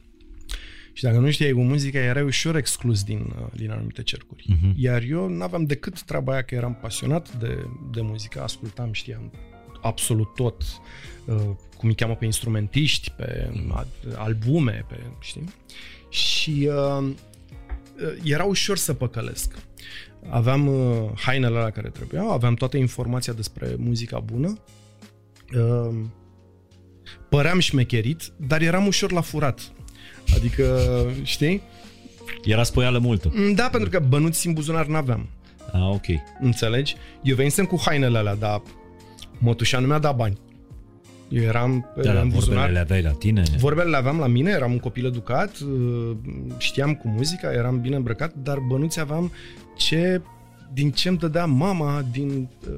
[0.93, 4.45] Și dacă nu știai cu muzica, erai ușor exclus din, uh, din anumite cercuri.
[4.51, 4.73] Uh-huh.
[4.77, 9.33] Iar eu nu aveam decât treaba aia că eram pasionat de, de muzică, ascultam, știam
[9.81, 10.63] absolut tot,
[11.25, 13.51] uh, cum îi cheamă pe instrumentiști, pe
[14.17, 15.45] albume, pe, știi?
[16.09, 17.09] Și uh,
[18.23, 19.55] era ușor să păcălesc.
[20.29, 24.59] Aveam uh, hainele la care trebuiau, aveam toată informația despre muzica bună,
[25.55, 25.95] uh,
[27.29, 29.73] păream șmecherit, dar eram ușor la furat.
[30.35, 30.79] Adică,
[31.23, 31.63] știi?
[32.45, 33.33] Era spoială multă.
[33.35, 35.29] Mm, da, pentru că bănuți în buzunar n-aveam.
[35.73, 36.07] Ah, ok.
[36.41, 36.97] Înțelegi?
[37.23, 38.63] Eu venisem cu hainele alea, dar
[39.39, 40.39] mătușa nu mi-a dat bani.
[41.29, 42.57] Eu eram da, în buzunar.
[42.59, 43.43] Vorbele le aveai la tine?
[43.59, 46.17] Vorbele le aveam la mine, eram un copil educat, uh,
[46.59, 49.33] știam cu muzica, eram bine îmbrăcat, dar bănuți aveam
[49.77, 50.21] ce,
[50.73, 52.75] din ce îmi dădea mama din uh,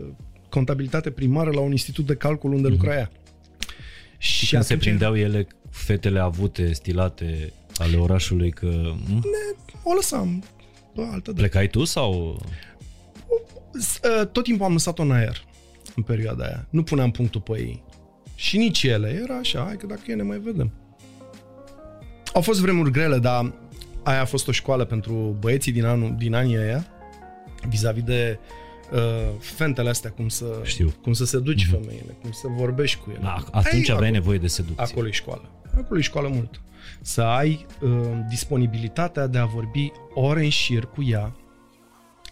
[0.48, 2.70] contabilitate primară la un institut de calcul unde mm-hmm.
[2.70, 3.10] lucra ea.
[4.18, 8.66] Și, și când se prindeau ele, fetele avute, stilate ale orașului, că...
[9.06, 9.14] Hm?
[9.14, 10.44] Ne, o lăsam
[10.94, 12.42] pe altă Plecai tu sau...
[14.20, 15.44] Ă, tot timpul am lăsat-o în aer
[15.96, 16.66] în perioada aia.
[16.70, 17.82] Nu puneam punctul pe ei.
[18.40, 19.20] Și nici ele.
[19.22, 20.72] Era așa, hai că dacă e, ne mai vedem.
[22.32, 23.52] Au fost vremuri grele, dar
[24.02, 26.86] aia a fost o școală pentru băieții din, anul, din anii aia,
[27.68, 28.38] vis-a-vis de
[28.92, 28.98] uh,
[29.38, 30.92] fentele astea, cum să, Știu.
[31.02, 31.70] cum să seduci mm-hmm.
[31.70, 33.20] femeile, cum să vorbești cu ele.
[33.22, 34.84] Da, atunci ai, aveai acolo, nevoie de seducție.
[34.84, 35.50] Acolo e școală.
[35.76, 36.60] Acolo e școală mult.
[37.00, 37.90] Să ai uh,
[38.28, 41.36] disponibilitatea de a vorbi ore în șir cu ea,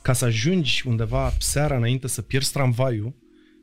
[0.03, 3.15] ca să ajungi undeva seara înainte să pierzi tramvaiul,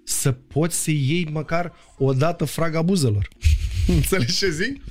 [0.06, 3.28] să poți să iei măcar o dată fraga buzelor.
[3.88, 4.82] Înțelegi ce zic?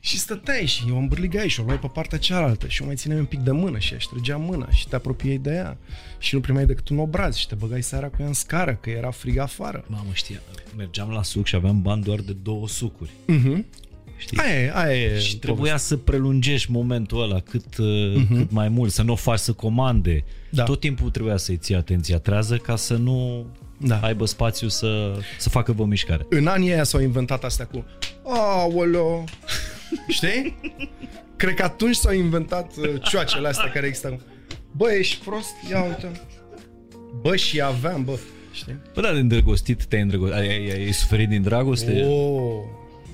[0.00, 3.18] Și stăteai și o îmbârligai și o luai pe partea cealaltă și o mai țineai
[3.18, 5.78] un pic de mână și își trăgea mâna și te apropiai de ea
[6.18, 8.90] și nu primeai decât un obraz și te băgai seara cu ea în scară, că
[8.90, 9.84] era frig afară.
[9.86, 10.40] Mamă, știa,
[10.76, 13.10] mergeam la suc și aveam bani doar de două sucuri.
[13.10, 13.64] Uh-huh.
[14.16, 14.38] Știi?
[14.38, 15.86] Aia e, aia e și trebuia poveste.
[15.86, 18.28] să prelungești momentul ăla cât, uh-huh.
[18.36, 20.24] cât mai mult, să nu o faci să comande.
[20.50, 20.64] Da.
[20.64, 23.46] Tot timpul trebuia să-i ții atenția trează ca să nu
[23.84, 24.00] da.
[24.02, 26.26] aibă spațiu să, să facă vă mișcare.
[26.28, 27.84] În anii aia s-au inventat astea cu
[28.24, 29.24] Aoleo,
[30.08, 30.54] Știi?
[31.36, 34.20] Cred că atunci s-au inventat uh, cioacele astea care există.
[34.76, 35.50] Bă, ești prost?
[35.70, 36.10] Ia uite.
[37.20, 38.18] Bă, și aveam, bă.
[38.52, 38.76] Știi?
[38.94, 40.38] Bă, dar de îndrăgostit te-ai îndrăgostit?
[40.38, 42.04] Ai, ai, ai suferit din dragoste?
[42.04, 42.62] Oh,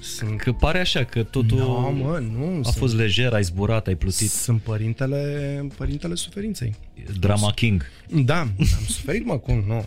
[0.00, 0.40] sunt...
[0.40, 2.74] Că pare așa, că totul no, mă, nu, a sunt...
[2.74, 4.30] fost lejer, ai zburat, ai plutit.
[4.30, 6.74] Sunt părintele, părintele suferinței.
[7.20, 7.84] Drama King.
[8.24, 8.56] Da, am
[8.86, 9.86] suferit, mă, cum, nu.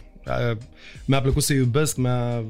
[1.05, 2.43] Mi-a plăcut să iubesc, mi-a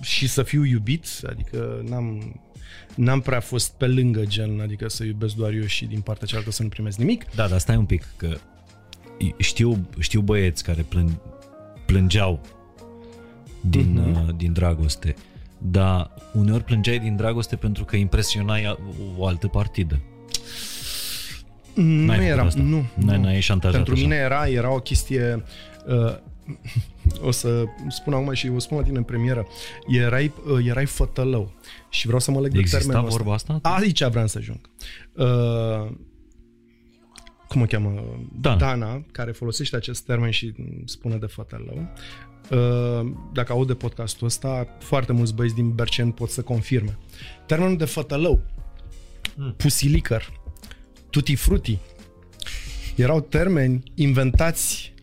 [0.00, 2.40] și să fiu iubit, adică n-am
[2.94, 6.50] n-am prea fost pe lângă gen, adică să iubesc doar eu și din partea cealaltă
[6.50, 7.24] să nu primesc nimic.
[7.34, 8.36] Da, dar stai un pic, că
[9.38, 11.10] știu, știu băieți care plâng,
[11.86, 12.40] plângeau
[13.60, 14.28] din, uh-huh.
[14.28, 15.14] uh, din dragoste,
[15.58, 18.78] dar uneori plângeai din dragoste pentru că impresionai
[19.16, 20.00] o altă partidă.
[21.74, 22.84] Nu era, nu.
[22.94, 23.22] N-ai, nu.
[23.22, 24.02] N-ai Pentru așa.
[24.02, 25.42] mine era, era o chestie
[25.86, 26.16] uh,
[27.20, 29.46] o să spun acum și o spun la tine în premieră,
[29.86, 31.52] erai, uh, erai fătălău.
[31.90, 33.58] Și vreau să mă leg de Exista termenul vorba asta?
[33.62, 34.60] Aici vreau să ajung.
[35.12, 35.92] Uh,
[37.48, 38.04] cum o cheamă?
[38.40, 38.56] Dana.
[38.56, 41.88] Dana, care folosește acest termen și spune de fătălău.
[42.50, 46.98] Uh, dacă aude podcastul ăsta, foarte mulți băieți din Bercen pot să confirme.
[47.46, 48.40] Termenul de fătălău,
[49.36, 49.54] mm.
[49.56, 50.40] pusilicăr,
[51.10, 51.78] tutti frutti,
[52.96, 54.94] erau termeni inventați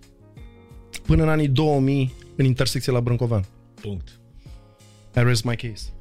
[1.06, 3.46] până în anii 2000 în intersecție la Brâncovan.
[3.82, 4.20] Punct.
[5.16, 5.94] I rest my case.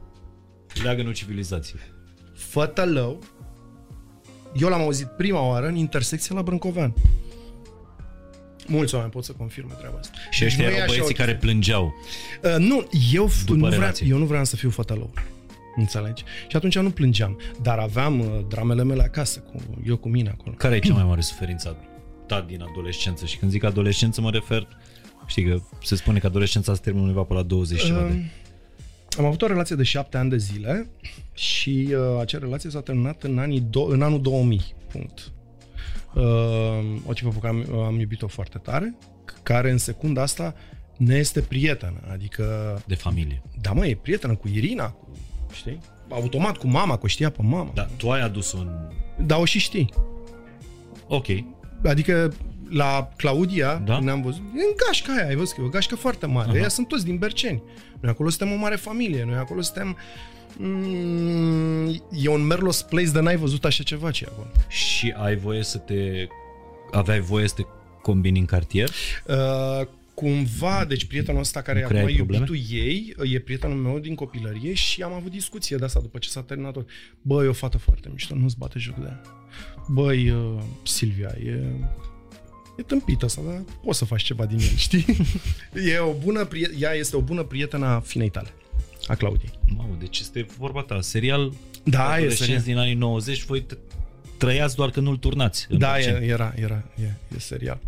[0.83, 1.79] Leagă-nu civilizație.
[2.35, 3.19] Fătălău,
[4.55, 6.95] eu l-am auzit prima oară în intersecție la Brâncovean.
[8.67, 10.19] Mulți oameni pot să confirme treaba asta.
[10.31, 11.95] Și ăștia erau băieții care plângeau.
[12.43, 15.13] Uh, nu, eu nu, vreau, eu nu vreau să fiu fătălău.
[15.77, 16.25] Înțelegi?
[16.49, 20.55] Și atunci nu plângeam, dar aveam uh, dramele mele acasă, cu, eu cu mine acolo.
[20.55, 21.77] Care e cea mai mare suferință
[22.27, 23.27] ta din adolescență?
[23.27, 24.67] Și când zic adolescență mă refer,
[25.27, 27.95] știi că se spune că adolescența se termină undeva pe la 20 uh, de...
[29.19, 30.89] Am avut o relație de șapte ani de zile
[31.35, 34.75] și uh, acea relație s-a terminat în, anii do- în anul 2000.
[34.93, 35.33] Punct.
[36.15, 36.23] Uh,
[37.07, 38.95] o tipă pe care am, am iubit-o foarte tare,
[39.43, 40.55] care în secunda asta
[40.97, 42.45] ne este prietenă, adică...
[42.87, 43.43] De familie.
[43.61, 45.09] Da, mă, e prietenă cu Irina, cu,
[45.53, 45.79] știi?
[46.09, 47.71] Automat cu mama, cu știa pe mama.
[47.75, 48.71] Da, tu ai adus un...
[49.27, 49.93] Da, o și știi.
[51.09, 51.27] Ok.
[51.85, 52.33] Adică
[52.73, 53.99] la Claudia, da?
[53.99, 56.49] ne-am văzut, e în gașca aia, ai văzut că e o gașcă foarte mare.
[56.49, 56.59] Aha.
[56.59, 57.63] Ea sunt toți din Berceni.
[58.01, 59.97] Noi acolo suntem o mare familie, noi acolo suntem...
[60.57, 64.51] Mm, e un Merlos Place de n-ai văzut așa ceva ce acolo.
[64.69, 66.27] Și ai voie să te...
[66.91, 67.63] Aveai voie să te
[68.03, 68.89] combini în cartier?
[69.27, 75.03] Uh, cumva, deci prietenul ăsta care acum iubitul ei, e prietenul meu din copilărie și
[75.03, 76.89] am avut discuție de asta după ce s-a terminat tot.
[77.23, 79.21] Băi, e o fată foarte mișto, nu-ți bate joc de ea.
[79.89, 81.61] Băi, uh, Silvia, e
[82.77, 85.05] e tâmpită asta, dar poți să faci ceva din el, știi?
[85.93, 86.49] e o bună,
[86.79, 88.49] ea este o bună prietenă a finei tale,
[89.07, 89.51] a Claudiei.
[89.77, 91.53] Mamă, deci este vorba ta, serial
[91.85, 92.63] da, e serial.
[92.63, 93.67] din anii 90, voi
[94.37, 95.67] trăiați doar că nu-l turnați.
[95.71, 97.81] Da, e, era, era, e, e serial.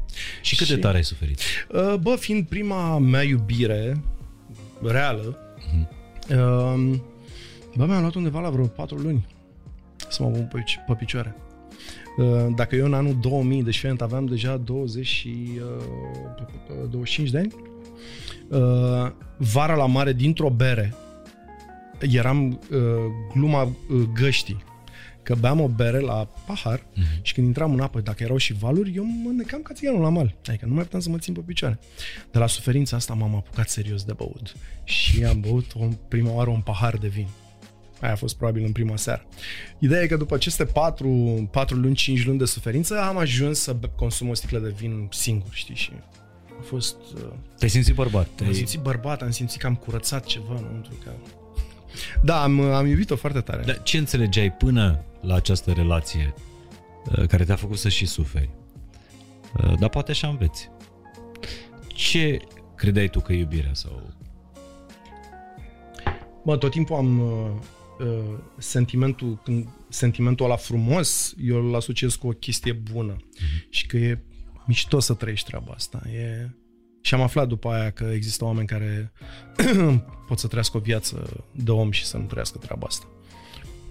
[0.42, 1.40] Și cât și, de tare ai suferit?
[1.68, 4.00] Uh, bă, fiind prima mea iubire
[4.82, 6.28] reală, uh-huh.
[7.76, 9.26] bă, mi-am luat undeva la vreo patru luni
[10.08, 11.36] să mă pun pe, pe picioare.
[12.16, 15.50] Uh, dacă eu în anul 2000, deci fiind aveam deja 20 și,
[16.78, 17.54] uh, 25 de ani,
[18.48, 20.94] uh, vara la mare dintr-o bere,
[22.00, 22.78] eram uh,
[23.32, 24.64] gluma uh, găștii,
[25.22, 27.22] că beam o bere la pahar uh-huh.
[27.22, 30.08] și când intram în apă, dacă erau și valuri, eu mă necam ca țiganul la
[30.08, 30.34] mal.
[30.48, 31.78] Adică nu mai puteam să mă țin pe picioare.
[32.30, 34.56] De la suferința asta m-am apucat serios de băut.
[34.84, 37.26] Și am băut o, prima oară un pahar de vin.
[38.04, 39.26] Aia a fost probabil în prima seară.
[39.78, 43.76] Ideea e că după aceste 4, 4 luni, 5 luni de suferință, am ajuns să
[43.96, 45.90] consum o sticlă de vin singur, știi, și
[46.58, 46.96] a fost...
[47.14, 48.28] Uh, Te-ai simțit bărbat?
[48.34, 48.48] Te-ai...
[48.48, 51.10] Am simțit bărbat, am simțit că am curățat ceva înăuntru, că...
[52.22, 53.62] Da, am, am iubit-o foarte tare.
[53.62, 56.34] Dar ce înțelegeai până la această relație
[57.06, 58.50] uh, care te-a făcut să și suferi?
[59.56, 60.70] Uh, dar poate așa înveți.
[61.86, 62.38] Ce
[62.74, 64.12] credeai tu că e iubirea sau...
[66.42, 67.20] Mă, tot timpul am
[67.98, 73.68] uh, sentimentul, când, sentimentul ăla frumos, eu îl asociez cu o chestie bună uh-huh.
[73.70, 74.22] și că e
[74.66, 76.02] mișto să trăiești treaba asta.
[76.08, 76.48] E...
[77.02, 79.12] Și am aflat după aia că există oameni care
[80.28, 83.08] pot să trăiască o viață de om și să nu trăiască treaba asta.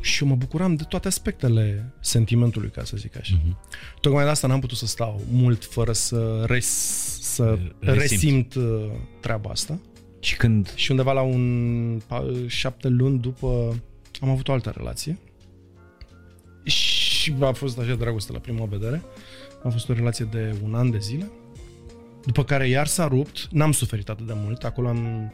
[0.02, 3.36] Și eu mă bucuram de toate aspectele sentimentului, ca să zic așa.
[3.38, 4.00] Uh-huh.
[4.02, 6.68] Tocmai de asta n-am putut să stau mult fără să, res,
[7.22, 9.80] să resimt, resimt uh, treaba asta.
[10.20, 10.74] Și când...
[10.76, 12.02] Și undeva la un
[12.48, 13.76] șapte luni după
[14.24, 15.18] am avut o altă relație.
[16.64, 19.04] Și a fost așa dragoste la prima vedere.
[19.64, 21.32] A fost o relație de un an de zile.
[22.26, 23.48] După care iar s-a rupt.
[23.52, 24.64] N-am suferit atât de mult.
[24.64, 25.32] Acolo am,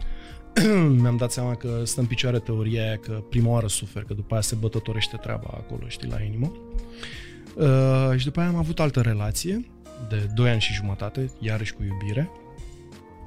[1.01, 4.33] mi-am dat seama că stă în picioare teoria aia că prima oară sufer, că după
[4.33, 6.51] aia se bătătorește treaba acolo, știi, la inimă.
[7.55, 9.65] Uh, și după aia am avut altă relație
[10.09, 12.29] de 2 ani și jumătate, iarăși cu iubire,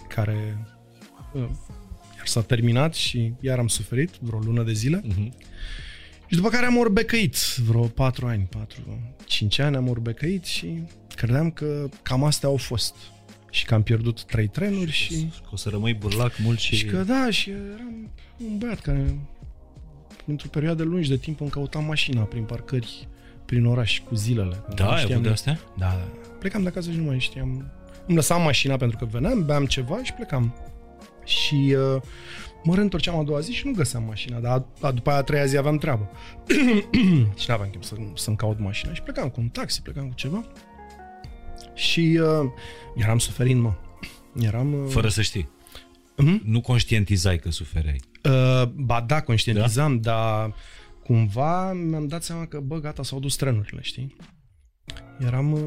[0.08, 0.66] care
[1.32, 1.48] uh,
[2.16, 5.00] iar s-a terminat și iar am suferit vreo lună de zile.
[5.00, 5.50] Uh-huh.
[6.32, 8.80] Și după care am orbecăit vreo 4 ani, 4,
[9.24, 10.82] 5 ani am orbecăit și
[11.14, 12.94] credeam că cam astea au fost.
[13.50, 15.14] Și că am pierdut trei trenuri și...
[15.14, 15.30] și...
[15.42, 16.74] Că o să rămâi burlac mult și...
[16.74, 19.18] Și că da, și eram un băiat care
[20.26, 23.08] într-o perioadă lungi de timp îmi căutam mașina prin parcări,
[23.44, 24.64] prin oraș, cu zilele.
[24.74, 25.60] Da, ai avut de astea?
[25.78, 26.08] Da,
[26.38, 27.72] plecam de acasă și nu mai știam.
[28.06, 30.54] Îmi lăsam mașina pentru că veneam, beam ceva și plecam.
[31.24, 32.02] Și uh,
[32.64, 35.22] mă reîntorceam a doua zi și nu găseam mașina, dar a, a, după aia a
[35.22, 36.10] treia zi aveam treabă.
[37.40, 40.14] și nu aveam timp să, să-mi caut mașina și plecam cu un taxi, plecam cu
[40.14, 40.44] ceva.
[41.74, 42.50] Și uh,
[42.94, 43.74] eram suferind, mă.
[44.40, 44.72] Eram...
[44.72, 44.90] Uh...
[44.90, 45.48] Fără să știi.
[46.22, 46.40] Uh-huh.
[46.44, 48.00] Nu conștientizai că sufereai.
[48.24, 50.12] Uh, ba da, conștientizam, da?
[50.12, 50.54] dar
[51.04, 54.16] cumva mi-am dat seama că, bă, gata, s-au dus trenurile, știi?
[55.18, 55.60] Eram, uh,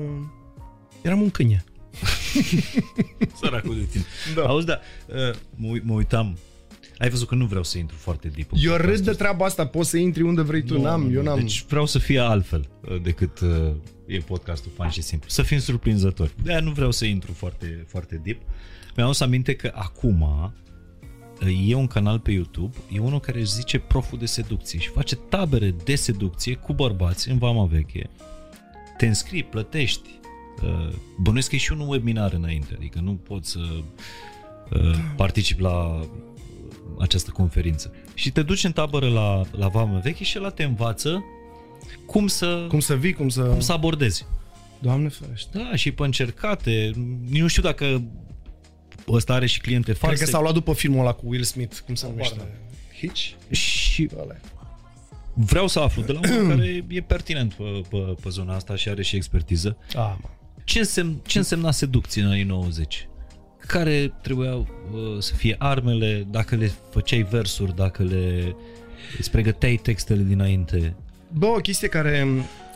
[1.01, 1.63] eram un câine.
[3.41, 4.03] Săracul de tine.
[4.35, 4.41] Da.
[4.41, 6.37] Auzi, da, uh, mă, mă uitam
[6.97, 8.49] ai văzut că nu vreau să intru foarte deep.
[8.53, 11.39] Eu râd de treaba asta, poți să intri unde vrei tu, nu, n-am, eu n-am.
[11.39, 13.71] Deci vreau să fie altfel uh, decât uh,
[14.05, 15.29] e podcastul fan și simplu.
[15.29, 16.31] Să fim surprinzători.
[16.43, 18.41] de nu vreau să intru foarte, foarte deep.
[18.95, 20.21] Mi-am adus aminte că acum
[21.41, 24.89] uh, e un canal pe YouTube, e unul care își zice proful de seducție și
[24.89, 28.09] face tabere de seducție cu bărbați în vama veche.
[28.97, 30.09] Te înscrii, plătești.
[30.63, 33.59] Uh, bănuiesc că e și un webinar înainte, adică nu poți să
[34.71, 36.05] uh, particip la
[36.99, 37.93] această conferință.
[38.13, 41.23] Și te duci în tabără la, la Vamă Veche și la te învață
[42.05, 43.41] cum să, Cum să vii, cum să...
[43.41, 44.25] cum să abordezi.
[44.79, 45.57] Doamne ferește.
[45.57, 46.91] Da, și pe încercate.
[47.29, 48.03] Nici nu știu dacă
[49.07, 50.15] ăsta are și cliente false.
[50.15, 52.35] Cred că s-au luat după filmul ăla cu Will Smith, cum se numește?
[52.35, 52.53] Pardon.
[52.97, 53.29] Hitch?
[53.51, 54.35] Și Ăla.
[55.33, 58.89] vreau să aflu de la unul care e pertinent pe, pe, pe zona asta și
[58.89, 59.77] are și expertiză.
[59.87, 60.29] Ah, mă.
[60.63, 63.07] Ce, însemn, ce însemna seducție în anii 90?
[63.67, 68.55] Care trebuiau uh, să fie armele, dacă le făceai versuri, dacă le
[69.17, 70.95] îți pregăteai textele dinainte?
[71.33, 72.27] Bă, o chestie care,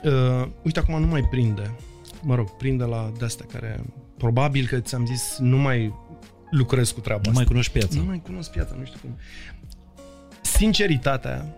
[0.03, 1.75] uh, uite, acum nu mai prinde.
[2.21, 3.83] Mă rog, prinde la de-astea care,
[4.17, 5.93] probabil că ți-am zis, nu mai
[6.51, 7.39] lucrez cu treaba Nu asta.
[7.39, 7.99] mai cunoști piața.
[7.99, 9.17] Nu mai cunosc piața, nu știu cum.
[10.41, 11.55] Sinceritatea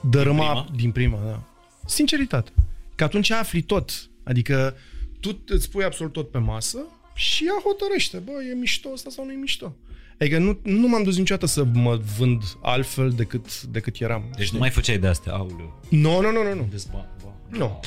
[0.00, 0.66] dărâma prima?
[0.76, 1.42] din prima, da.
[1.84, 2.50] Sinceritate.
[2.94, 4.10] Că atunci afli tot.
[4.24, 4.74] Adică
[5.20, 6.78] tu îți pui absolut tot pe masă
[7.16, 9.76] și ea hotărăște, bă, e mișto asta sau nu e mișto.
[10.18, 14.24] Adică nu, nu m-am dus niciodată să mă vând altfel decât, decât eram.
[14.36, 15.80] Deci nu mai făceai de astea, auleu.
[15.90, 16.66] Nu, nu, nu, nu, nu.
[16.70, 17.80] Dezba, ba, Nu.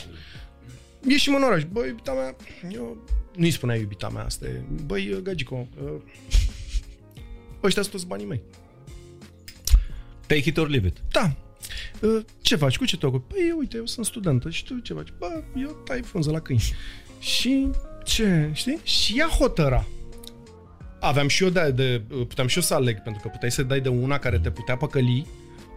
[1.07, 1.63] Ieșim în oraș.
[1.71, 2.35] Băi, iubita mea,
[2.71, 2.97] eu
[3.35, 4.45] nu-i spunea iubita mea asta.
[4.47, 5.89] e, Băi, Gagico, uh,
[7.63, 8.41] ăștia sunt toți banii mei.
[10.27, 10.97] Take it or leave it.
[11.11, 11.35] Da.
[12.01, 12.77] Uh, Ce faci?
[12.77, 13.33] Cu ce te ocupi?
[13.33, 15.13] Păi, uite, eu sunt studentă și tu ce faci?
[15.17, 16.63] Bă, eu tai frunză la câini.
[17.19, 17.67] Și
[18.03, 18.79] ce, știi?
[18.83, 19.85] Și ea hotăra.
[20.99, 23.79] Aveam și eu de, de, puteam și eu să aleg, pentru că puteai să dai
[23.79, 25.27] de una care te putea păcăli,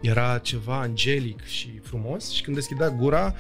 [0.01, 3.35] era ceva angelic și frumos și când deschidea gura,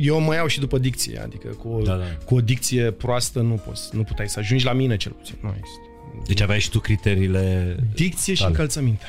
[0.00, 2.04] eu mă iau și după dicție, adică cu o, Da, da.
[2.24, 5.36] cu o dicție proastă nu poți, nu puteai să ajungi la mine cel puțin.
[5.42, 5.80] Nu există.
[6.26, 7.76] Deci aveai și tu criteriile...
[7.94, 8.50] Dicție și tale.
[8.52, 9.04] încălțăminte.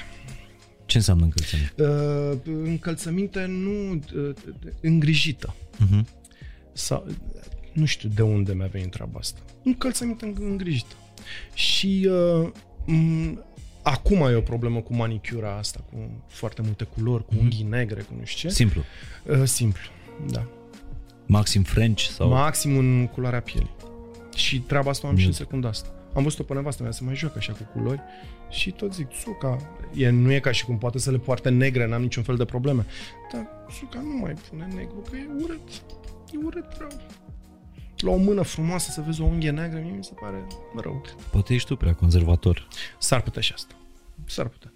[0.86, 1.84] Ce înseamnă încălțăminte?
[1.84, 4.34] Uh, încălțăminte nu uh,
[4.82, 5.56] îngrijită.
[5.76, 6.02] Uh-huh.
[6.74, 7.08] Sau,
[7.76, 9.40] nu știu de unde mi-a venit treaba asta.
[9.64, 10.96] Încălțăminte îng- îngrijită.
[11.54, 12.52] Și uh,
[12.88, 13.38] m-
[13.82, 18.14] acum e o problemă cu manicura asta, cu foarte multe culori, cu unghii negre, cu
[18.20, 18.56] nu știu ce.
[18.56, 18.82] Simplu.
[19.26, 19.82] Uh, simplu,
[20.32, 20.46] da.
[21.26, 22.30] Maxim French sau...
[22.30, 23.76] Maxim în culoarea pielii.
[24.36, 25.28] Și treaba asta o am și Mm.
[25.30, 25.90] în secunda asta.
[26.14, 28.02] Am văzut-o pe nevastă mea să mai joacă așa cu culori
[28.50, 29.58] și tot zic, Suca,
[29.96, 32.46] e, nu e ca și cum poate să le poarte negre, n-am niciun fel de
[32.46, 32.86] probleme.
[33.34, 33.48] Dar
[33.80, 35.70] Suca nu mai pune negru, că e urât.
[36.34, 36.90] E urât rău.
[38.06, 40.48] La o mână frumoasă să vezi o unghie neagră, mie mi se pare
[40.82, 41.02] rău.
[41.32, 42.68] Poate ești tu prea conservator.
[43.00, 43.76] S-ar putea și asta.
[44.26, 44.74] S-ar putea.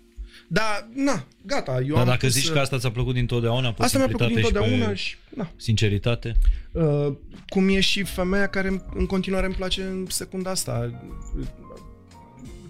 [0.48, 1.80] Dar, na, gata.
[1.82, 4.08] Eu Dar am dacă pus zici să- că asta ți-a plăcut dintotdeauna, pe Asta mi-a
[4.08, 6.36] plăcut simplitate dintotdeauna și și, na, pe sinceritate,
[6.72, 7.14] Uh,
[7.48, 10.92] cum e și femeia care în continuare îmi place în secunda asta.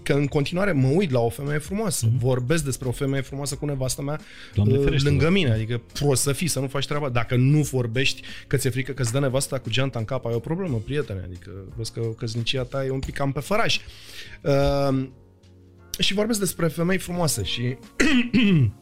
[0.02, 2.18] Că în continuare mă uit la o femeie frumoasă, mm-hmm.
[2.18, 4.20] vorbesc despre o femeie frumoasă cu nevastă mea
[4.54, 5.30] Doamne uh, ferește, lângă da.
[5.30, 7.08] mine, adică prost să fii, să nu faci treaba.
[7.08, 10.34] Dacă nu vorbești că ți-e frică că îți dă nevasta cu geanta în cap, ai
[10.34, 13.78] o problemă, prietene, adică vezi că căsnicia ta e un pic cam pe făraș.
[14.42, 15.08] Uh,
[15.98, 17.76] și vorbesc despre femei frumoase și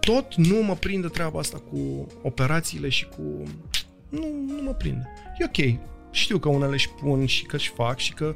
[0.00, 3.42] tot nu mă prinde treaba asta cu operațiile și cu...
[4.08, 5.08] Nu, nu mă prinde.
[5.38, 5.78] E ok.
[6.10, 8.34] Știu că unele își pun și că își fac și că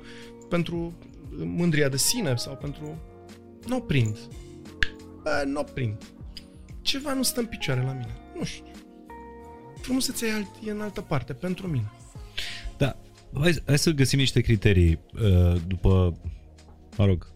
[0.49, 0.93] pentru
[1.37, 3.03] mândria de sine sau pentru...
[3.67, 4.19] Nu o prind.
[5.23, 5.97] Bă, nu o prind.
[6.83, 8.17] Ceva nu stă în picioare la mine.
[8.39, 8.73] Nu știu.
[9.81, 11.91] Frumusețea e, alt, e în altă parte, pentru mine.
[12.77, 12.97] Da,
[13.41, 16.21] hai, hai să găsim niște criterii uh, după,
[16.97, 17.33] mă rog,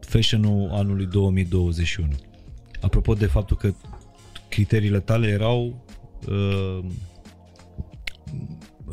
[0.00, 2.08] fashion-ul anului 2021.
[2.80, 3.74] Apropo de faptul că
[4.48, 5.84] criteriile tale erau
[6.28, 6.84] uh,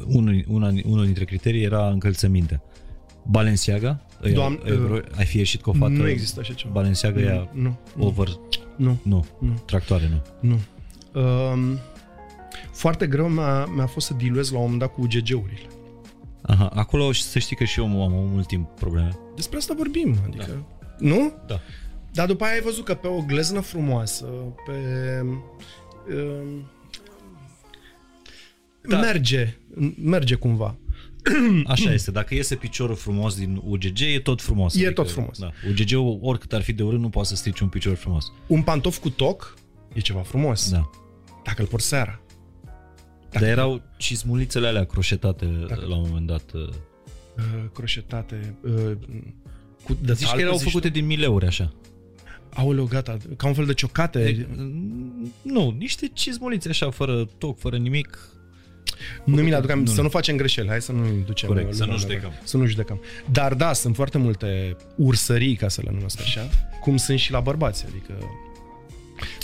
[0.06, 2.62] unul, una, unul dintre criterii era încălțămintea.
[3.30, 4.00] Balenciaga?
[4.22, 5.92] Îi- Doamne, ai, vreo- ai fi ieșit cu o fată?
[5.92, 6.72] nu există așa ceva.
[6.74, 8.28] Balenciaga ea Nu, nu, over...
[8.76, 9.54] nu, Nu, nu.
[9.66, 10.50] tractoare nu.
[10.50, 10.60] nu.
[11.22, 11.80] Um,
[12.72, 15.68] foarte greu mi-a, mi-a fost să diluez la un moment dat cu UGG-urile.
[16.42, 19.18] Aha, acolo și să știi că și eu am avut mult timp probleme.
[19.36, 20.46] Despre asta vorbim, adică...
[20.48, 20.86] Da.
[21.08, 21.34] Nu?
[21.48, 21.60] Da.
[22.14, 24.26] Dar după aia ai văzut că pe o gleznă frumoasă,
[24.66, 24.74] pe...
[26.14, 26.70] Um,
[28.90, 29.00] Da.
[29.00, 29.58] Merge,
[30.04, 30.76] merge cumva.
[31.66, 34.76] Așa este, dacă iese piciorul frumos din UGG, e tot frumos.
[34.76, 35.40] E tot frumos.
[35.40, 35.52] Da.
[35.70, 38.32] UGG-ul, oricât ar fi de urât, nu poate să strici un picior frumos.
[38.48, 39.54] Un pantof cu toc
[39.94, 40.70] e ceva frumos.
[40.72, 40.90] Da.
[41.44, 42.22] Dacă îl porți seara.
[43.30, 45.46] Dar erau cizmulițele alea croșetate
[45.88, 46.52] la un moment dat.
[46.54, 46.70] uh,
[47.38, 48.56] Uh, croșetate.
[48.64, 48.92] Uh,
[49.84, 51.66] cu de Zici că talpă, erau zici făcute din mileuri așa.
[51.66, 51.76] tu?
[52.54, 53.18] Aoleu, gata.
[53.38, 54.24] Ca un fel de ciocate.
[54.32, 54.48] De,
[55.42, 58.20] nu, niște cizmulițe așa, fără toc, fără nimic.
[59.24, 59.90] Nu mi le aduc aminte.
[59.90, 59.96] Nu.
[59.96, 60.68] Să nu facem greșeli.
[60.68, 61.48] Hai să nu ducem.
[61.50, 62.32] Corect, lumea să nu la- judecăm.
[62.44, 63.02] Să nu judecăm.
[63.32, 66.50] Dar da, sunt foarte multe ursării, ca să le numesc așa,
[66.82, 67.86] cum sunt și la bărbați.
[67.90, 68.14] Adică...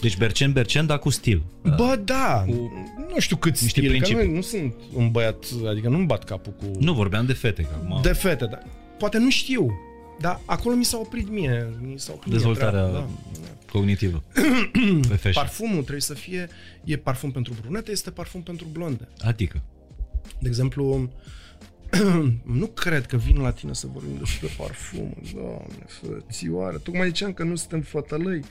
[0.02, 1.44] Deci bercen, bercen, dar cu stil.
[1.62, 2.44] Bă, da.
[2.48, 2.72] Cu
[3.14, 4.28] Nu știu cât niște stil, că principii.
[4.28, 6.66] nu, nu sunt un băiat, adică nu-mi bat capul cu...
[6.80, 8.00] Nu, vorbeam de fete, că acum...
[8.02, 8.66] De fete, dar
[8.98, 9.72] poate nu știu.
[10.20, 11.70] Dar acolo mi s-a oprit mie.
[11.82, 13.42] Mi s-a oprit Dezvoltarea mie treaba, da.
[13.78, 14.24] Cognitivă.
[15.10, 15.34] Pe fashion.
[15.34, 16.48] Parfumul trebuie să fie,
[16.84, 19.08] e parfum pentru brunete, este parfum pentru blonde.
[19.22, 19.62] Adică.
[20.40, 21.10] De exemplu,
[22.60, 25.16] nu cred că vin la tine să vorbim despre parfum.
[25.34, 26.78] Doamne, frățioare.
[26.78, 28.42] Tocmai ziceam că nu suntem fătălăi.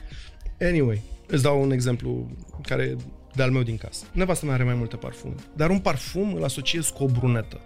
[0.61, 2.95] Anyway, îți dau un exemplu care
[3.35, 4.05] de-al meu din casă.
[4.11, 7.59] Nevastă mea are mai multe parfumuri, dar un parfum îl asociez cu o brunetă.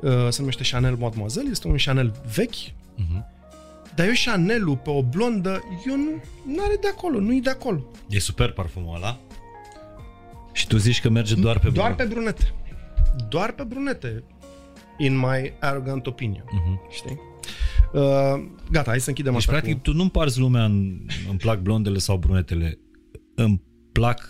[0.00, 3.24] Uh, se numește Chanel Mademoiselle, este un Chanel vechi, Mhm.
[3.98, 7.50] Dar eu Chanelul pe o blondă, eu nu, nu are de acolo, nu e de
[7.50, 7.84] acolo.
[8.08, 9.20] E super parfumul ăla.
[10.52, 12.06] Și tu zici că merge doar pe Doar brun.
[12.08, 12.54] pe brunete.
[13.28, 14.24] Doar pe brunete.
[14.98, 16.44] In my arrogant opinion.
[16.50, 16.80] Mhm.
[16.90, 17.18] Știi?
[17.92, 19.80] Uh, gata, hai să închidem Deci, asta practic, cu...
[19.80, 22.78] tu nu împarți lumea în îmi plac blondele sau brunetele.
[23.34, 24.28] Îmi plac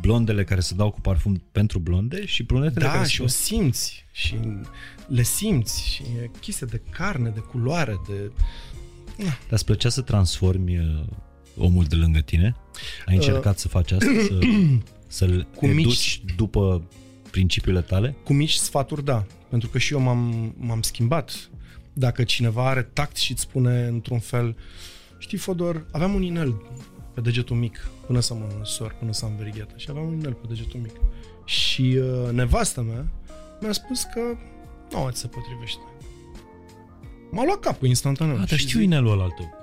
[0.00, 3.26] blondele care se dau cu parfum pentru blonde și brunetele Da, care și se o
[3.26, 4.38] simți și
[5.06, 8.30] le simți și e chestia de carne, de culoare, de...
[9.24, 11.04] Dar îți plăcea să transformi uh,
[11.56, 12.56] omul de lângă tine?
[13.06, 14.10] Ai încercat să faci asta?
[14.26, 14.38] Să,
[15.06, 16.82] să-l Cu mici- educi după
[17.30, 18.16] principiile tale?
[18.24, 19.26] Cu mici sfaturi, da.
[19.48, 21.50] Pentru că și eu m-am, m-am schimbat.
[21.92, 24.56] Dacă cineva are tact și îți spune într-un fel,
[25.18, 26.62] știi, Fodor, aveam un inel
[27.14, 30.32] pe degetul mic până să mă însor, până să am verigheta și aveam un inel
[30.32, 30.92] pe degetul mic.
[31.44, 33.12] Și uh, nevastă mea
[33.60, 34.20] mi-a spus că
[34.90, 35.80] nu ți se potrivește.
[37.30, 38.34] M-a luat capul instantaneu.
[38.34, 39.58] A, dar și știu zic, inelul ăla al tău.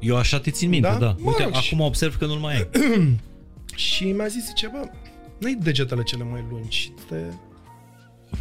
[0.00, 0.94] Eu așa te țin minte, Da?
[0.98, 1.16] da.
[1.18, 2.68] Mă Uite, rog, și- acum observ că nu-l mai ai.
[3.74, 4.88] Și mi-a zis, zice, bă,
[5.38, 6.92] n-ai degetele cele mai lungi.
[7.08, 7.16] Te...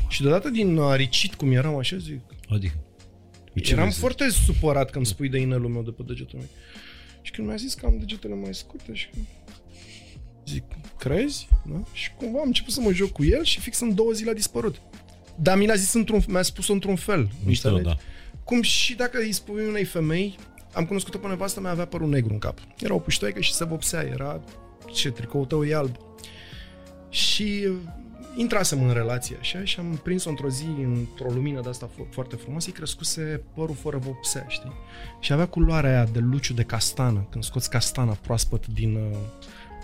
[0.08, 2.74] Și deodată din aricit cum eram așa, zic, Adică.
[3.62, 6.48] Ce Eram vrei să foarte supărat când spui de inelul meu de pe degetul meu.
[7.22, 9.18] Și când mi-a zis că am degetele mai scurte și că...
[10.48, 10.64] Zic,
[10.98, 11.48] crezi?
[11.66, 11.82] Da?
[11.94, 14.34] Și cumva am început să mă joc cu el și fix în două zile a
[14.34, 14.82] dispărut.
[15.36, 17.30] Dar mi l-a zis într-un, mi-a spus într-un fel.
[17.46, 17.96] Mișto, înțelegi?
[17.96, 18.04] da.
[18.44, 20.38] Cum și dacă îi spui unei femei,
[20.74, 22.58] am cunoscut-o pe nevastă mea, avea părul negru în cap.
[22.80, 24.42] Era o puștoaică și se vopsea, era
[24.94, 25.96] ce tricoul tău e alb.
[27.10, 27.76] Și uh,
[28.36, 32.36] intrasem în relație așa și am prins-o într-o zi într-o lumină de asta fo- foarte
[32.36, 34.72] frumoasă, îi crescuse părul fără vopsea, știi?
[35.20, 39.18] Și avea culoarea aia de luciu de castană, când scoți castana proaspăt din, uh,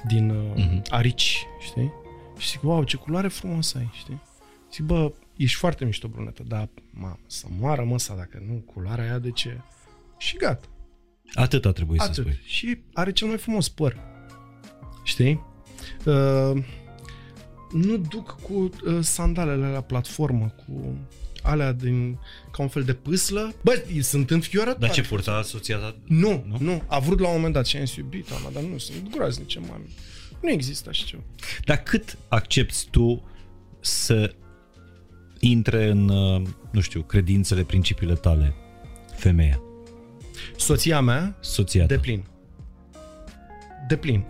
[0.07, 0.81] din uh, Mhm.
[0.89, 1.91] arici, știi?
[2.37, 4.21] Și zic, wow, ce culoare frumoasă ai, știi?
[4.73, 9.19] Zic, bă, ești foarte mișto brunetă, dar, mamă, să moară măsa dacă nu, culoarea aia
[9.19, 9.61] de ce?
[10.17, 10.67] Și gata.
[11.33, 12.23] Atât a trebuit să Atât.
[12.23, 12.39] spui.
[12.45, 13.97] Și are cel mai frumos păr.
[15.03, 15.41] Știi?
[16.05, 16.63] Uh,
[17.71, 20.97] nu duc cu uh, sandalele la platformă, cu
[21.41, 22.19] alea din,
[22.51, 23.53] ca un fel de pâslă.
[23.63, 24.79] Bă, sunt înfiorătoare.
[24.79, 25.95] Dar ce purta soția ta?
[26.03, 26.43] Nu, Nu?
[26.47, 26.83] nu, nu.
[26.87, 29.59] A vrut la un moment dat și am zis, iubita mea, dar nu, sunt groaznice,
[29.59, 29.95] mami.
[30.41, 31.23] Nu există așa ceva.
[31.65, 33.23] Dar cât accepti tu
[33.79, 34.35] să
[35.39, 38.53] intre în, uh, nu știu, credințele, principiile tale,
[39.15, 39.61] femeia,
[40.55, 41.87] Soția mea, soția ta?
[41.93, 42.23] de plin.
[43.87, 44.23] De plin.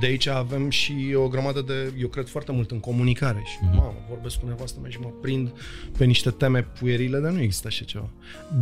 [0.00, 3.70] De aici avem și o grămadă de, eu cred foarte mult în comunicare și, Mhm.
[3.70, 3.76] mm-hmm.
[3.76, 5.52] mamă, vorbesc cu nevastă mea și mă prind
[5.98, 8.08] pe niște teme puerile, dar nu există așa ceva.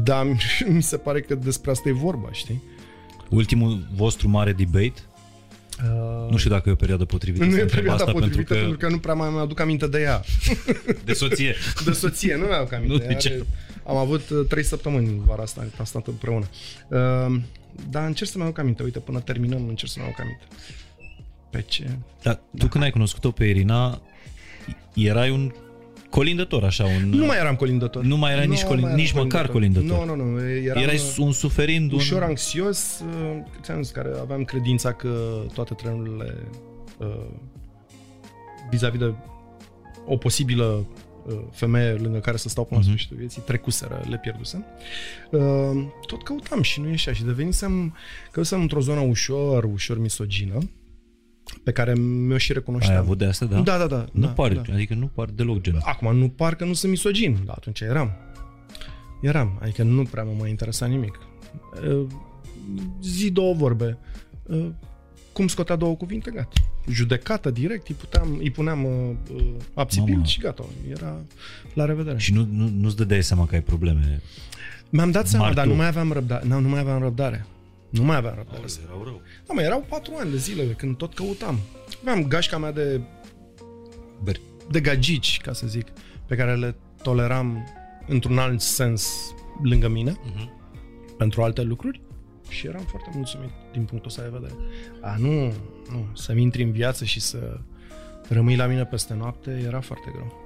[0.02, 0.26] Dar
[0.68, 2.62] mi se pare că despre asta e vorba, știi?
[3.30, 4.92] Ultimul vostru mare debate?
[5.82, 8.36] Uh, Nu știu dacă e o perioadă potrivită nu să e întreb perioada asta, potrivită
[8.36, 8.60] pentru că...
[8.60, 10.22] pentru că nu prea mai mi-aduc aminte de ea.
[11.04, 11.54] De soție.
[11.84, 12.94] De soție, nu mi-aduc aminte.
[12.96, 13.28] Nu, Ea de ce?
[13.28, 13.46] are-
[13.86, 16.46] Am avut uh, trei săptămâni vara asta, am stat împreună.
[16.88, 17.36] Uh,
[17.90, 18.82] dar încerc să-mi aduc aminte.
[18.82, 20.44] Uite, până terminăm, încerc să-mi aduc aminte.
[21.50, 21.90] Pe ce?
[22.22, 24.02] Dar tu când ai cunoscut-o pe Irina,
[24.94, 25.52] erai un
[26.14, 27.08] colindător, așa, un...
[27.08, 28.02] Nu mai eram colindător.
[28.04, 30.06] Nu mai erai nici colin- mai eram nici măcar colindător.
[30.06, 30.40] Nu, nu, nu.
[30.48, 31.98] Eram Erai uh, un suferind, un...
[31.98, 36.34] ușor anxios, uh, ți-am zis, care aveam credința că toate trenurile
[36.98, 37.06] uh,
[38.70, 39.12] vis-a-vis de
[40.06, 40.86] o posibilă
[41.26, 42.94] uh, femeie lângă care să stau până la Mhm.
[42.94, 44.64] sfârșitul vieții, trecuseră, le pierdusem.
[45.30, 45.40] Uh,
[46.06, 47.96] tot căutam și nu ieșea și devenisem,
[48.30, 50.58] căusem într-o zonă ușor, ușor misogină,
[51.62, 52.97] pe care mi-o și recunoșteam.
[52.97, 53.61] Ai avut de asta, da?
[53.61, 54.07] Da, da, da.
[54.12, 54.62] Nu da, pare, da.
[54.72, 55.78] adică nu par deloc gen.
[55.82, 58.12] Acum nu par că nu sunt misogin, dar atunci eram.
[59.20, 61.18] Eram, adică nu prea mă mai interesa nimic.
[61.90, 62.07] Uh,
[63.03, 63.99] Zi două vorbe.
[64.42, 64.66] Uh,
[65.32, 66.53] Cum scotea două cuvinte, gata.
[66.90, 68.92] Judecată direct, îi, puteam, îi puneam uh,
[69.34, 70.24] uh, abțipil Mamă.
[70.24, 70.64] și gata.
[70.90, 71.16] Era
[71.74, 72.18] la revedere.
[72.18, 74.22] Și nu, nu, nu-ți dădeai seama că ai probleme.
[74.90, 75.61] Mi-am dat seama, Martu.
[75.61, 76.47] dar nu mai aveam răbdare.
[76.47, 77.47] Nu, nu mai aveam răbdare.
[77.99, 78.64] Nu mai aveam răbdare.
[78.84, 79.20] Erau rău.
[79.47, 81.59] Da, mă, erau patru ani de zile când tot căutam.
[82.01, 83.01] Aveam gașca mea de
[84.22, 84.40] Beri.
[84.70, 85.86] de gagici, ca să zic,
[86.26, 87.68] pe care le toleram
[88.09, 89.11] într-un alt sens
[89.62, 90.51] lângă mine, Mhm.
[91.18, 92.01] pentru alte lucruri
[92.49, 94.55] și eram foarte mulțumit din punctul ăsta de vedere.
[95.01, 95.45] A, nu,
[95.90, 97.61] nu, să-mi intri în viață și să
[98.28, 100.42] rămâi la mine peste noapte era foarte greu.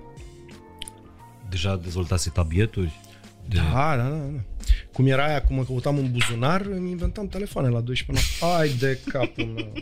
[1.51, 3.01] Deja dezvoltase tabieturi.
[3.49, 3.57] De...
[3.57, 4.41] Da, da, da, da.
[4.93, 8.61] cum era aia, cum mă căutam în buzunar, îmi inventam telefoane la 12 noapte.
[8.63, 9.73] Ai de capul meu.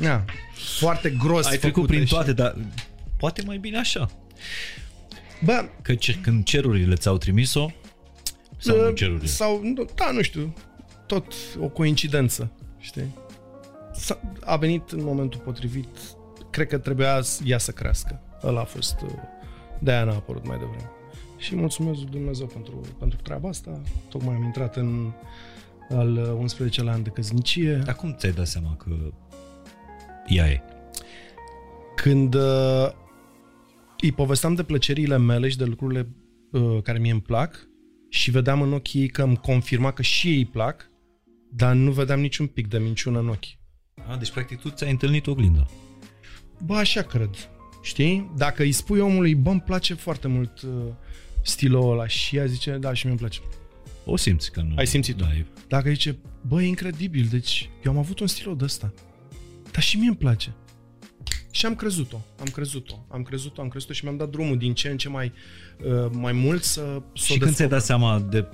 [0.00, 0.24] Ia,
[0.78, 2.56] foarte gros Ai trecut prin toate, dar
[3.16, 4.10] poate mai bine așa.
[5.44, 7.70] Bă, Că ce, când cerurile ți-au trimis-o,
[8.58, 9.26] sau nu Uh, cerurile?
[9.26, 10.54] Sau, nu, da, nu știu,
[11.06, 13.14] tot o coincidență, știi?
[13.94, 15.88] S-a, a venit în momentul potrivit,
[16.50, 18.20] cred că trebuia s- ea să crească.
[18.42, 19.10] Ăla a fost, uh,
[19.78, 20.90] de-aia n-a apărut mai devreme.
[21.42, 23.80] Și mulțumesc lui Dumnezeu pentru, pentru treaba asta.
[24.08, 25.12] Tocmai am intrat în
[25.90, 27.74] al 11-lea an de căsnicie.
[27.74, 29.12] Dar cum ți-ai dat seama că
[30.26, 30.60] ea e?
[31.96, 32.90] Când uh,
[34.00, 36.08] îi povesteam de plăcerile mele și de lucrurile
[36.50, 37.68] uh, care mie îmi plac
[38.08, 40.90] și vedeam în ochii ei că îmi confirma că și ei îi plac,
[41.50, 43.44] dar nu vedeam niciun pic de minciună în ochi.
[44.08, 45.66] A, deci practic tu ți-ai întâlnit oglinda.
[46.64, 47.30] Bă, așa cred.
[47.82, 48.30] Știi?
[48.36, 50.70] Dacă îi spui omului, bă, îmi place foarte mult uh,
[51.42, 53.40] stilul ăla și ea zice, da, și mie îmi place.
[54.04, 54.74] O simți că nu...
[54.76, 55.24] Ai simțit-o?
[55.24, 55.46] Da, e...
[55.68, 56.16] Dacă zice,
[56.46, 58.92] bă, e incredibil, deci eu am avut un stil de ăsta,
[59.72, 60.54] dar și mie îmi place.
[61.50, 64.88] Și am crezut-o, am crezut-o, am crezut-o, am crezut-o și mi-am dat drumul din ce
[64.88, 65.32] în ce mai,
[65.84, 67.68] uh, mai mult să, să Și o când ți-ai descoper.
[67.68, 68.48] dat seama de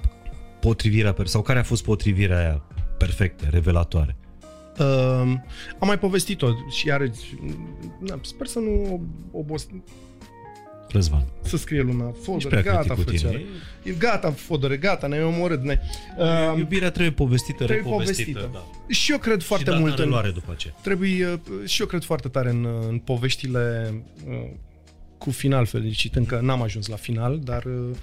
[0.61, 2.63] potrivirea, per- sau care a fost potrivirea aia
[2.99, 4.17] perfectă, revelatoare?
[4.79, 4.85] Uh,
[5.79, 7.35] am mai povestit-o și iarăși,
[8.01, 9.67] na, sper să nu obos,
[10.93, 11.25] Răzvan.
[11.43, 13.19] să scrie lumea, Ești Fodor, prea gata, critic cu tine.
[13.19, 13.45] frățioare.
[13.83, 15.63] E gata, Fodor, gata, ne-ai omorât.
[15.63, 15.81] Ne.
[16.19, 18.39] Uh, Iubirea trebuie povestită, trebuie repovestită.
[18.39, 18.51] povestită.
[18.87, 18.93] Da.
[18.95, 20.75] și eu cred foarte și dată mult în în, reluare după aceea.
[20.83, 23.95] trebuie, uh, și eu cred foarte tare în, uh, în poveștile
[24.29, 24.35] uh,
[25.19, 27.97] cu final fericit, încă n-am ajuns la final, dar uh,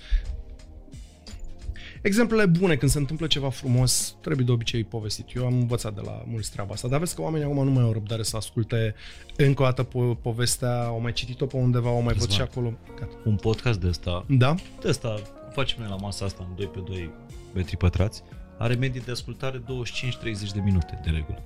[2.06, 5.36] exemplele bune când se întâmplă ceva frumos trebuie de obicei povestit.
[5.36, 7.84] Eu am învățat de la mulți treaba asta, dar vezi că oamenii acum nu mai
[7.84, 8.96] au răbdare să asculte
[9.36, 12.64] încă o dată po- povestea, au mai citit-o pe undeva, au mai văzut și Răzvan.
[12.66, 12.78] acolo.
[13.00, 13.18] Gata.
[13.26, 14.56] Un podcast de ăsta, Da?
[14.82, 15.22] de ăsta,
[15.54, 17.10] facem noi la masa asta în 2 pe 2
[17.54, 18.22] metri pătrați,
[18.58, 21.44] are medii de ascultare 25-30 de minute de regulă.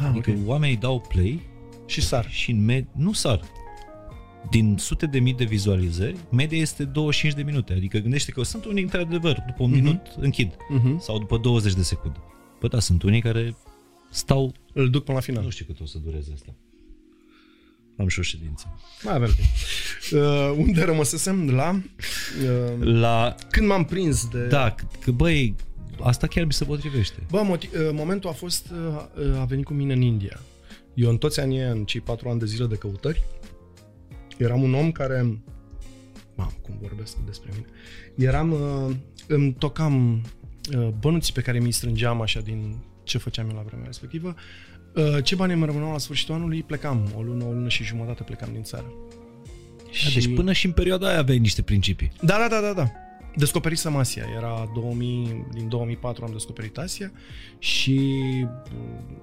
[0.00, 1.42] Ah, Adică oamenii dau play
[1.86, 2.26] Și sar.
[2.30, 3.40] și în med- nu sar.
[4.50, 7.72] Din sute de mii de vizualizări, media este 25 de minute.
[7.72, 9.78] Adică gândește că sunt unii, într-adevăr, după un Mhm.
[9.82, 10.52] minut închid.
[10.52, 10.96] Uh-huh.
[11.00, 12.18] Sau după 20 de secunde.
[12.60, 13.56] Bă, da, sunt unii care
[14.10, 14.54] stau...
[14.72, 15.42] Îl duc până la final.
[15.44, 16.54] Nu știu cât o să dureze asta.
[17.98, 18.78] Am și o ședință.
[19.02, 19.48] Mai avem timp.
[20.22, 21.50] Uh, unde rămăsesem?
[21.50, 21.80] La...
[22.80, 23.34] Uh, La...
[23.50, 24.46] când m-am prins de...
[24.46, 25.54] Da, că, că băi,
[26.00, 27.22] asta chiar mi se potrivește.
[27.30, 28.70] Bă, moti- uh, momentul a fost...
[28.70, 30.40] Uh, uh, a venit cu mine în India.
[30.94, 33.22] Eu în toți anii, ăia, în cei patru ani de zile de căutări,
[34.38, 35.38] eram un om care...
[36.34, 37.66] Mamă, cum vorbesc despre mine.
[38.28, 38.52] Eram...
[38.52, 38.94] Uh,
[39.26, 40.22] îmi tocam
[40.76, 44.34] uh, bănuții pe care mi-i strângeam așa din ce făceam eu la vremea respectivă.
[44.94, 47.12] Uh, ce bani îmi rămâneau la sfârșitul anului, plecam.
[47.16, 48.92] O lună, o lună și jumătate plecam din țară.
[49.90, 50.14] Și...
[50.14, 52.12] Deci până și în perioada aia aveai niște principii.
[52.20, 52.90] Da, da, da, da, da.
[53.36, 54.24] Descoperisem Asia.
[54.36, 57.12] Era 2000, din 2004 am descoperit Asia
[57.58, 58.00] și
[58.72, 59.22] mm,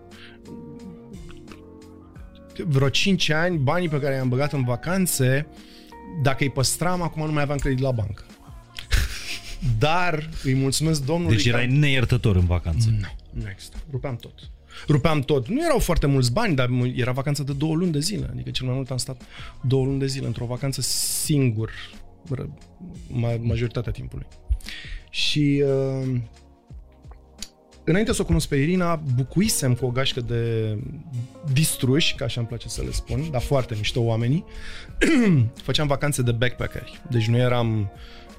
[2.58, 5.47] vreo 5 ani, banii pe care i-am băgat în vacanțe,
[6.22, 8.24] dacă îi păstram, acum nu mai aveam credit la bancă.
[9.80, 11.74] Dar îi mulțumesc Domnului Deci erai că...
[11.74, 12.89] neiertător în vacanță.
[12.89, 13.78] Nu, nu există.
[13.91, 14.34] Rupeam tot.
[14.88, 15.47] Rupeam tot.
[15.47, 18.28] Nu erau foarte mulți bani, dar era vacanță de două luni de zile.
[18.32, 19.22] Adică cel mai mult am stat
[19.62, 21.72] două luni de zile într-o vacanță singur
[22.36, 22.47] ră-
[23.08, 24.28] ma- majoritatea timpului.
[25.10, 26.16] Și uh,
[27.84, 30.75] înainte să o cunosc pe Irina, bucuisem cu o gașcă de
[31.53, 34.45] distruși, ca așa îmi place să le spun, dar foarte mișto oamenii.
[35.63, 37.01] Făceam vacanțe de backpackeri.
[37.09, 37.91] Deci nu eram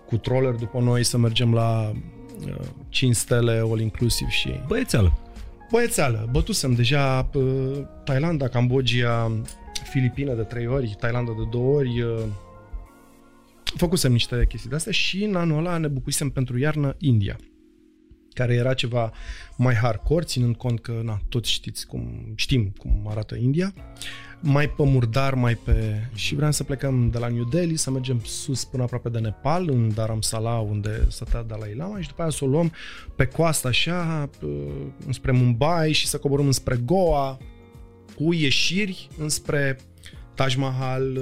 [0.07, 1.93] cu troller după noi să mergem la
[2.47, 2.55] uh,
[2.89, 5.19] 5 stele all inclusiv și Băiețeală.
[5.71, 7.45] Băiețeală, bătusem deja uh,
[8.05, 9.33] Thailanda, Cambodgia,
[9.91, 12.01] Filipine de trei ori, Thailanda de două ori.
[12.03, 12.23] Uh,
[13.77, 17.37] făcusem niște chestii de astea și în anul ăla ne bucuisem pentru iarnă India
[18.35, 19.13] care era ceva
[19.57, 23.75] mai hardcore, ținând cont că, na, toți știți cum, știm cum arată India,
[24.41, 26.09] mai pe murdar, mai pe...
[26.15, 29.69] Și vreau să plecăm de la New Delhi, să mergem sus până aproape de Nepal,
[29.71, 32.73] în Dharamsala, unde stătea Dalai Lama și după aia să o luăm
[33.17, 37.39] pe coastă așa, p- înspre Mumbai și să coborâm înspre Goa,
[38.17, 39.79] cu ieșiri înspre
[40.35, 41.19] Taj Mahal,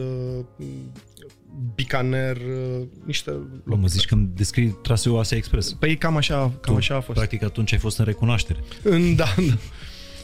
[1.54, 3.80] uh, Bikaner, uh, niște Mă, locuri.
[3.80, 5.72] mă zici că îmi descrii traseul Asia Express.
[5.72, 7.18] Păi cam așa, cam Tu, așa a fost.
[7.18, 8.58] Practic atunci ai fost în recunoaștere.
[8.82, 9.54] În, da, da.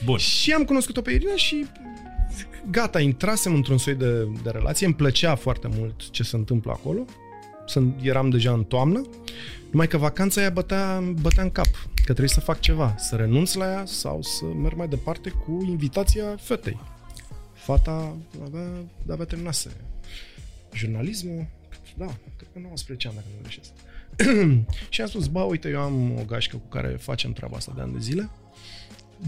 [0.05, 0.17] Bun.
[0.17, 1.67] Și am cunoscut-o pe Irina și
[2.71, 7.05] gata, intrasem într-un soi de, de relație, îmi plăcea foarte mult ce se întâmplă acolo,
[7.67, 9.03] Sunt, eram deja în toamnă,
[9.71, 13.55] numai că vacanța aia bătea, bătea în cap, că trebuie să fac ceva, să renunț
[13.55, 16.81] la ea sau să merg mai departe cu invitația fetei.
[17.53, 18.67] Fata avea,
[19.11, 19.71] avea terminase
[20.79, 21.47] jurnalismul,
[21.97, 22.07] da,
[22.37, 23.71] cred că 19 ani dacă nu greșesc.
[24.93, 27.81] și am spus, bă, uite, eu am o gașcă cu care facem treaba asta de
[27.81, 28.31] ani de zile,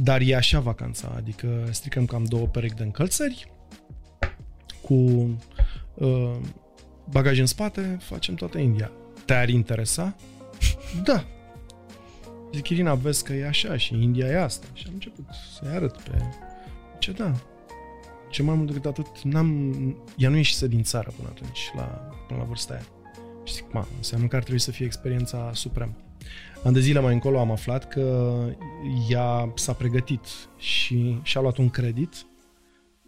[0.03, 3.53] dar e așa vacanța, adică stricăm cam două perechi de încălțări,
[4.80, 4.94] cu
[5.94, 6.36] uh,
[7.11, 8.90] bagaj în spate, facem toată India.
[9.24, 10.16] Te-ar interesa?
[11.05, 11.24] Da.
[12.55, 14.66] Zic, Irina, vezi că e așa și India e asta.
[14.72, 15.24] Și am început
[15.59, 16.22] să-i arăt pe...
[16.98, 17.34] Ce da.
[18.31, 19.72] Ce mai mult decât atât, n-am...
[20.16, 21.83] ea nu ieșise din țară până atunci, la,
[22.26, 22.87] până la vârsta aia.
[23.45, 25.97] Și zic, ma, înseamnă că ar trebui să fie experiența supremă.
[26.62, 28.35] An de zile mai încolo am aflat că
[29.09, 30.26] ea s-a pregătit
[30.57, 32.26] și și-a luat un credit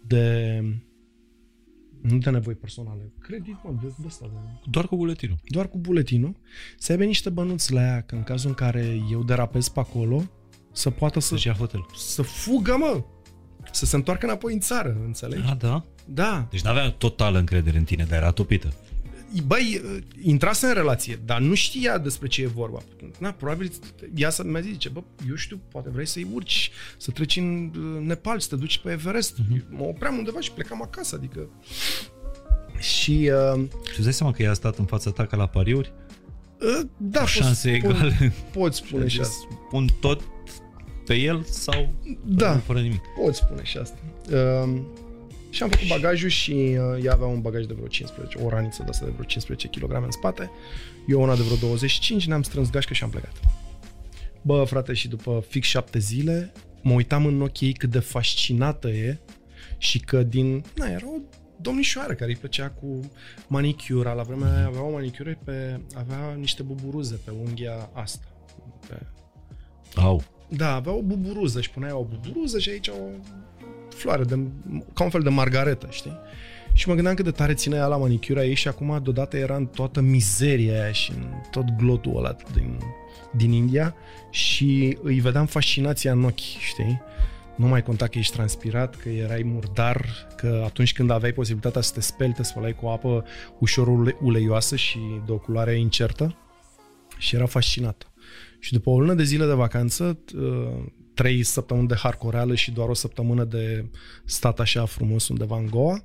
[0.07, 0.59] de
[2.01, 3.11] nu de nevoi personale.
[3.19, 4.25] Credit, mă, de, de asta.
[4.33, 4.69] De...
[4.69, 5.37] Doar cu buletinul.
[5.47, 6.35] Doar cu buletinul.
[6.77, 10.23] Să aibă niște bănuți la ea, că în cazul în care eu derapez pe acolo,
[10.71, 11.27] să poată să...
[11.27, 11.85] Să-și ia hotel.
[11.95, 13.03] Să fugă, mă!
[13.73, 15.47] Să se întoarcă înapoi în țară, înțelegi?
[15.49, 15.83] Ah, da?
[16.05, 16.47] Da.
[16.49, 18.73] Deci n-avea totală încredere în tine, dar era topită.
[19.45, 19.81] Băi,
[20.21, 22.81] intrase în relație, dar nu știa despre ce e vorba.
[23.19, 23.71] Na, probabil
[24.15, 27.71] ea să mi zice, bă, eu știu, poate vrei să-i urci, să treci în
[28.05, 29.33] Nepal, să te duci pe Everest.
[29.33, 29.61] Uh-huh.
[29.69, 31.49] Mă opream undeva și plecam acasă, adică...
[32.79, 33.31] Și...
[33.55, 35.93] Uh, și îți dai seama că ea a stat în fața ta ca la pariuri?
[36.59, 38.33] Uh, da, Cu șanse spun, egale.
[38.51, 39.47] Poți spune și asta.
[39.69, 40.21] Pun tot
[41.05, 41.93] pe el sau
[42.25, 43.01] da, fără nimic?
[43.23, 43.97] Poți spune și asta.
[44.31, 44.81] Uh,
[45.49, 48.83] și am făcut bagajul și uh, ea avea un bagaj de vreo 15, o raniță
[48.83, 50.51] de asta de vreo 15 kg în spate,
[51.07, 53.39] eu una de vreo 25, ne-am strâns gașcă și am plecat.
[54.41, 56.51] Bă, frate, și după fix șapte zile,
[56.81, 59.19] mă uitam în ochii ei cât de fascinată e
[59.77, 60.63] și că din...
[60.75, 61.19] Na, era o
[61.61, 62.99] domnișoară care îi plăcea cu
[63.47, 64.13] manicura.
[64.13, 65.79] La vremea aia avea o manicură pe...
[65.95, 68.25] avea niște buburuze pe unghia asta.
[68.87, 69.01] Pe...
[69.95, 70.23] Au.
[70.55, 72.93] Da, avea o buburuză și punea o buburuză și aici o
[73.95, 74.39] floare, de,
[74.93, 76.19] ca un fel de margaretă, știi?
[76.73, 79.55] Și mă gândeam cât de tare ține ea la manicura ei și acum deodată era
[79.55, 82.77] în toată mizeria aia și în tot glotul ăla din,
[83.31, 83.95] din India
[84.29, 87.01] și îi vedeam fascinația în ochi, știi?
[87.55, 91.93] Nu mai conta că ești transpirat, că erai murdar, că atunci când aveai posibilitatea să
[91.93, 93.25] te speli, te spălai cu apă
[93.59, 96.35] ușor uleioasă și de o culoare incertă
[97.17, 98.05] și era fascinată.
[98.63, 100.19] Și după o lună de zile de vacanță,
[101.13, 103.85] trei săptămâni de harcoreală și doar o săptămână de
[104.25, 106.03] stat așa frumos undeva în Goa,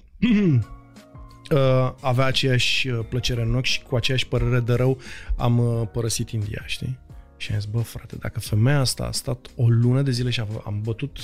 [1.51, 5.01] uh, avea aceeași uh, plăcere în ochi și cu aceeași părere de rău
[5.37, 6.99] am uh, părăsit India, știi?
[7.37, 10.41] Și am zis, bă, frate, dacă femeia asta a stat o lună de zile și
[10.65, 11.19] am bătut,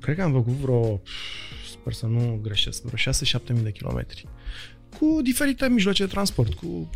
[0.00, 1.00] cred că am făcut vreo,
[1.70, 4.28] sper să nu greșesc, vreo 6-7 mii de kilometri.
[4.98, 6.90] Cu diferite mijloace de transport, cu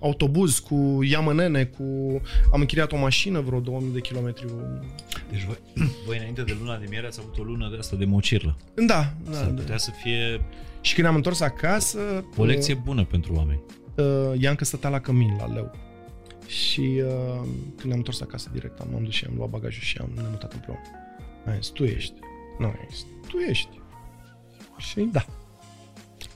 [0.00, 1.84] autobuz, cu iamănene, cu...
[2.52, 4.46] Am închiriat o mașină vreo 2000 de kilometri.
[5.30, 5.58] Deci voi,
[6.06, 8.56] voi înainte de luna de miere ați avut o lună de asta de mocirlă.
[8.74, 9.32] Da, da.
[9.32, 9.60] Să da.
[9.60, 10.40] putea să fie...
[10.80, 12.24] Și când am întors acasă...
[12.36, 13.60] O lecție uh, bună pentru oameni.
[13.96, 15.74] Uh, Ianca stătea la cămin, la leu.
[16.46, 17.46] Și uh,
[17.76, 20.22] când ne-am întors acasă direct, am, am dus și am luat bagajul și am ne
[20.30, 20.80] mutat împreună.
[21.46, 22.14] Am zis, tu ești.
[22.58, 23.80] Nu, am zis, tu ești.
[24.78, 25.24] Și da.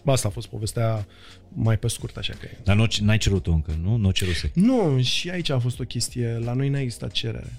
[0.05, 1.07] Asta a fost povestea
[1.49, 2.49] mai pe scurt, așa că...
[2.65, 3.97] Dar nu, n-ai cerut-o încă, nu?
[3.97, 4.51] Nu o ceruse.
[4.55, 6.39] Nu, și aici a fost o chestie.
[6.45, 7.53] La noi n-a existat cerere.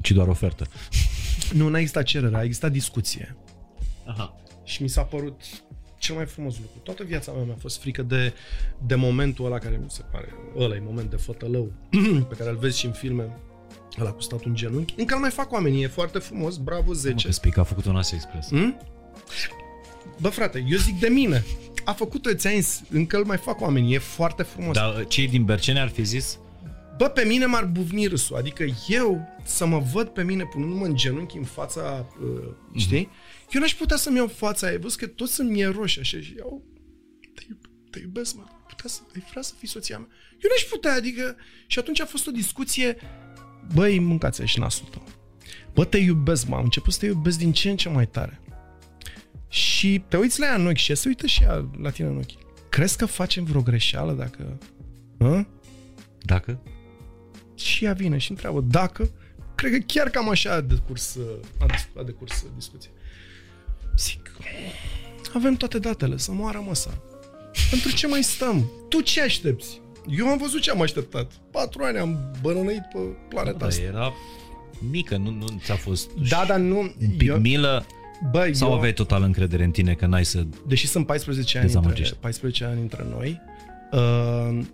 [0.00, 0.66] Ci doar ofertă.
[1.52, 3.36] Nu, n-a existat cerere, a existat discuție.
[4.04, 4.36] Aha.
[4.64, 5.40] Și mi s-a părut
[5.98, 6.78] cel mai frumos lucru.
[6.82, 8.32] Toată viața mea mi-a fost frică de,
[8.86, 11.72] de momentul ăla care mi se pare, ăla e moment de fătălău,
[12.28, 13.36] pe care îl vezi și în filme,
[14.00, 14.94] ăla cu stat un genunchi.
[14.96, 17.14] Încă îl mai fac oamenii, e foarte frumos, bravo 10.
[17.14, 18.48] Mă, că Spic a făcut un Asia Express.
[18.48, 18.80] Hmm?
[20.20, 21.44] Bă, frate, eu zic de mine.
[21.84, 24.74] A făcut-o, ți încă îl mai fac oamenii, e foarte frumos.
[24.74, 26.38] Dar cei din Bercene ar fi zis?
[26.96, 28.36] Bă, pe mine m-ar buvni râsul.
[28.36, 33.06] Adică eu să mă văd pe mine punându-mă în genunchi în fața, uh, știi?
[33.06, 33.52] Mm-hmm.
[33.52, 34.78] Eu n-aș putea să-mi iau fața aia.
[34.80, 36.62] Văd că tot să-mi e roșie așa și iau...
[37.34, 38.44] Te, iub- te iubesc, mă.
[38.68, 40.08] Putea să, ai vrea să fii soția mea.
[40.32, 41.36] Eu n-aș putea, adică...
[41.66, 42.96] Și atunci a fost o discuție...
[43.74, 45.04] Băi, mâncați și nasul tău.
[45.72, 46.56] Bă, te iubesc, mă.
[46.56, 48.40] Am început să te iubesc din ce în ce mai tare.
[49.54, 52.16] Și te uiți la ea în ochi și se uită și ea la tine în
[52.16, 52.68] ochi.
[52.68, 54.58] Crezi că facem vreo greșeală dacă...
[55.18, 55.44] Hă?
[56.22, 56.60] Dacă?
[57.54, 59.10] Și ea vine și întreabă dacă...
[59.54, 61.18] Cred că chiar cam așa a decurs,
[61.58, 61.66] a,
[61.98, 62.90] a decurs discuția.
[63.98, 64.30] Zic,
[65.34, 67.02] avem toate datele, să moară măsa.
[67.70, 68.70] Pentru ce mai stăm?
[68.88, 69.80] Tu ce aștepți?
[70.08, 71.32] Eu am văzut ce am așteptat.
[71.50, 72.98] Patru ani am bănănăit pe
[73.28, 73.82] planeta da, asta.
[73.82, 74.12] era
[74.90, 76.78] mică, nu, nu ți-a fost Da, dar nu...
[76.80, 77.86] un pic eu- milă
[78.30, 80.46] Bă, sau eu, aveai total încredere în tine că n-ai să...
[80.66, 82.14] deși sunt 14 ani, între, Dezamăgești.
[82.14, 83.40] 14 ani între noi,
[83.92, 84.64] uh,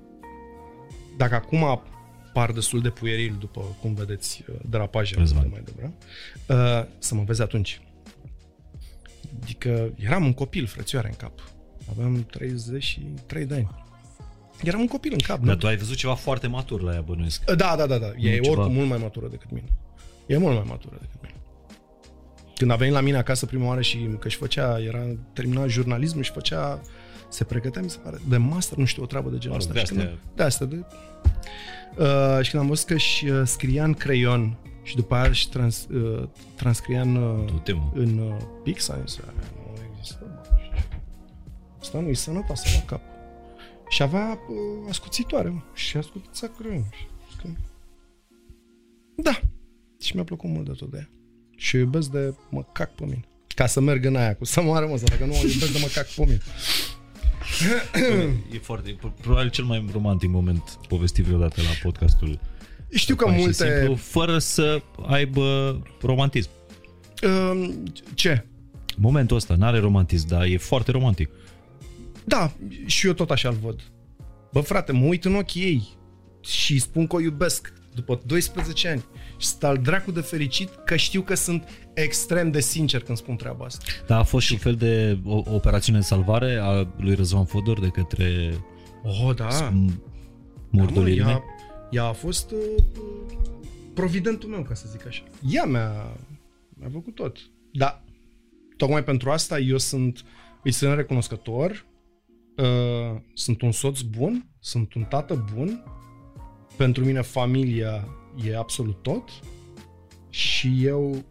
[1.17, 1.83] dacă acum
[2.33, 5.43] par destul de pueril după cum vedeți uh, derapajele Răzvan.
[5.43, 5.93] de mai devreme,
[6.49, 7.81] uh, să mă vezi atunci.
[9.43, 11.33] Adică eram un copil, frățioare în cap.
[11.91, 13.71] Aveam 33 de ani.
[14.63, 15.61] Eram un copil în cap, Dar nu?
[15.61, 17.45] tu ai văzut ceva foarte matur la ea, bănuiesc.
[17.45, 18.07] Da, da, da, da.
[18.17, 19.69] E Nu ceva- oricum mult mai matură decât mine.
[20.27, 21.20] E mult mai matură decât mine.
[22.61, 24.99] Când a venit la mine acasă prima oară și că își făcea, era
[25.33, 26.81] terminat jurnalismul și făcea,
[27.29, 29.73] se pregătea, mi se pare, de master, nu știu, o treabă de genul Mă ăsta.
[29.73, 30.33] rog, de Și când- astea.
[30.35, 30.85] De asta, de...
[32.37, 35.49] Uh, și când am văzut că și uh, scria în creion și după aia și
[35.49, 37.91] trans, uh, transcria în, uh, Du-te, mă.
[37.95, 40.49] în uh, pix, am zis, "Aia nu există, bă.
[41.81, 43.01] Asta nu-i sănătoasă la cap.
[43.89, 46.85] Și avea uh, ascuțitoare, mă, și ascuța creion.
[47.31, 47.49] Și că-
[49.17, 49.41] Da.
[50.01, 51.09] Și mi-a plăcut mult de tot de ea.
[51.61, 53.25] Și o iubesc de mă cac pe mine.
[53.55, 55.89] Ca să merg în aia cu să moară mă, dacă nu o iubesc de mă
[55.95, 56.41] cac pe mine.
[58.55, 62.41] E foarte, probabil cel mai romantic moment povestit vreodată la podcastul
[62.91, 63.77] Știu că Fain și multe...
[63.77, 66.51] simplu, fără să aibă romantism.
[67.23, 67.71] Uh,
[68.15, 68.47] ce?
[68.97, 71.31] Momentul ăsta n-are romantism, dar e foarte romantic.
[72.25, 72.53] Da,
[72.87, 73.81] și eu tot așa-l văd.
[74.53, 75.89] Bă, frate, mă uit în ochii ei
[76.41, 79.05] și îi spun că o iubesc după 12 ani
[79.41, 83.37] și sunt al dracu de fericit că știu că sunt extrem de sincer când spun
[83.37, 83.85] treaba asta.
[84.07, 87.45] Dar a fost și un fel de o, o operațiune de salvare a lui Răzvan
[87.45, 88.55] Fodor de către
[89.05, 89.49] Oh, da.
[89.49, 89.91] m- Da, mă,
[90.71, 91.23] murdările.
[91.23, 91.43] ea,
[91.91, 92.59] ea a fost uh,
[93.95, 95.23] providentul meu, ca să zic așa.
[95.51, 96.17] Ea mi-a,
[96.71, 97.37] mi-a făcut tot.
[97.73, 98.03] Da,
[98.77, 100.25] tocmai pentru asta eu sunt,
[100.63, 101.87] îi sunt recunoscător,
[102.57, 105.85] uh, sunt un soț bun, sunt un tată bun,
[106.77, 108.09] pentru mine familia
[108.45, 109.31] e absolut tot
[110.31, 111.25] și eu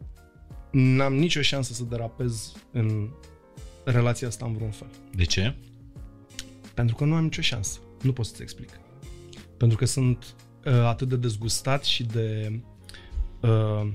[0.71, 3.09] n-am nicio șansă să derapez în
[3.83, 4.87] relația asta în vreun fel.
[5.15, 5.55] De ce?
[6.73, 7.79] Pentru că nu am nicio șansă.
[8.01, 8.69] Nu pot să-ți explic.
[9.57, 10.35] Pentru că sunt
[10.65, 12.59] uh, atât de dezgustat și de
[13.41, 13.87] uh,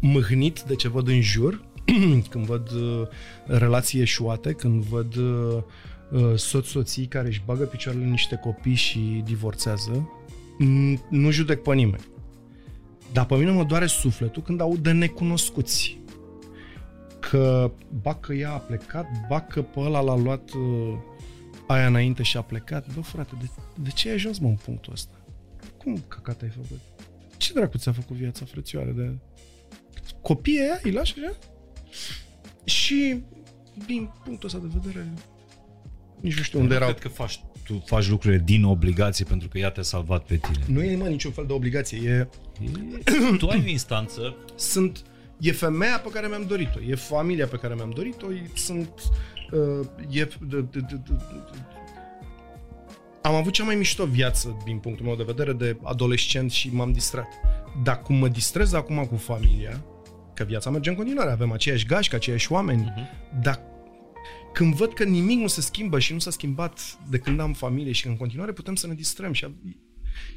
[0.00, 1.64] mâhnit de ce văd în jur,
[2.30, 3.08] când văd uh,
[3.46, 5.62] relații eșuate, când văd uh,
[6.10, 10.17] uh, soți-soții care își bagă picioarele în niște copii și divorțează, n-
[11.10, 12.04] nu judec pe nimeni.
[13.12, 16.00] Dar pe mine mă doare sufletul când aud de necunoscuți.
[17.20, 20.98] Că ba că ea a plecat, ba că pe ăla l-a luat uh,
[21.66, 22.94] aia înainte și a plecat.
[22.94, 23.46] Bă, frate, de,
[23.82, 25.12] de ce ai ajuns, mă, în punctul ăsta?
[25.76, 26.80] Cum căcat ai făcut?
[27.36, 28.90] Ce dracu ți-a făcut viața, frățioare?
[28.90, 29.16] De...
[30.22, 31.36] Copiii aia îi lași așa?
[32.64, 33.22] Și
[33.86, 35.12] din punctul ăsta de vedere
[36.20, 36.88] nici nu știu unde Nu erau.
[36.88, 40.64] cred că faci, tu faci lucrurile din obligație pentru că ea te-a salvat pe tine.
[40.66, 41.98] Nu e, mă, niciun fel de obligație.
[42.08, 42.28] E,
[43.38, 45.02] tu ai o instanță sunt,
[45.40, 48.88] e femeia pe care mi-am dorit-o, e familia pe care mi-am dorit-o, e- sunt,
[49.50, 51.12] uh, e, de, de, de, de, de,
[53.22, 56.92] am avut cea mai mișto viață din punctul meu de vedere de adolescent și m-am
[56.92, 57.28] distrat.
[57.82, 59.84] Dar cum mă distrez acum cu familia,
[60.34, 63.40] că viața merge în continuare, avem aceiași gașcă, aceiași oameni, uh-huh.
[63.42, 63.60] dar
[64.52, 67.92] când văd că nimic nu se schimbă și nu s-a schimbat de când am familie
[67.92, 69.46] și că în continuare putem să ne distrăm și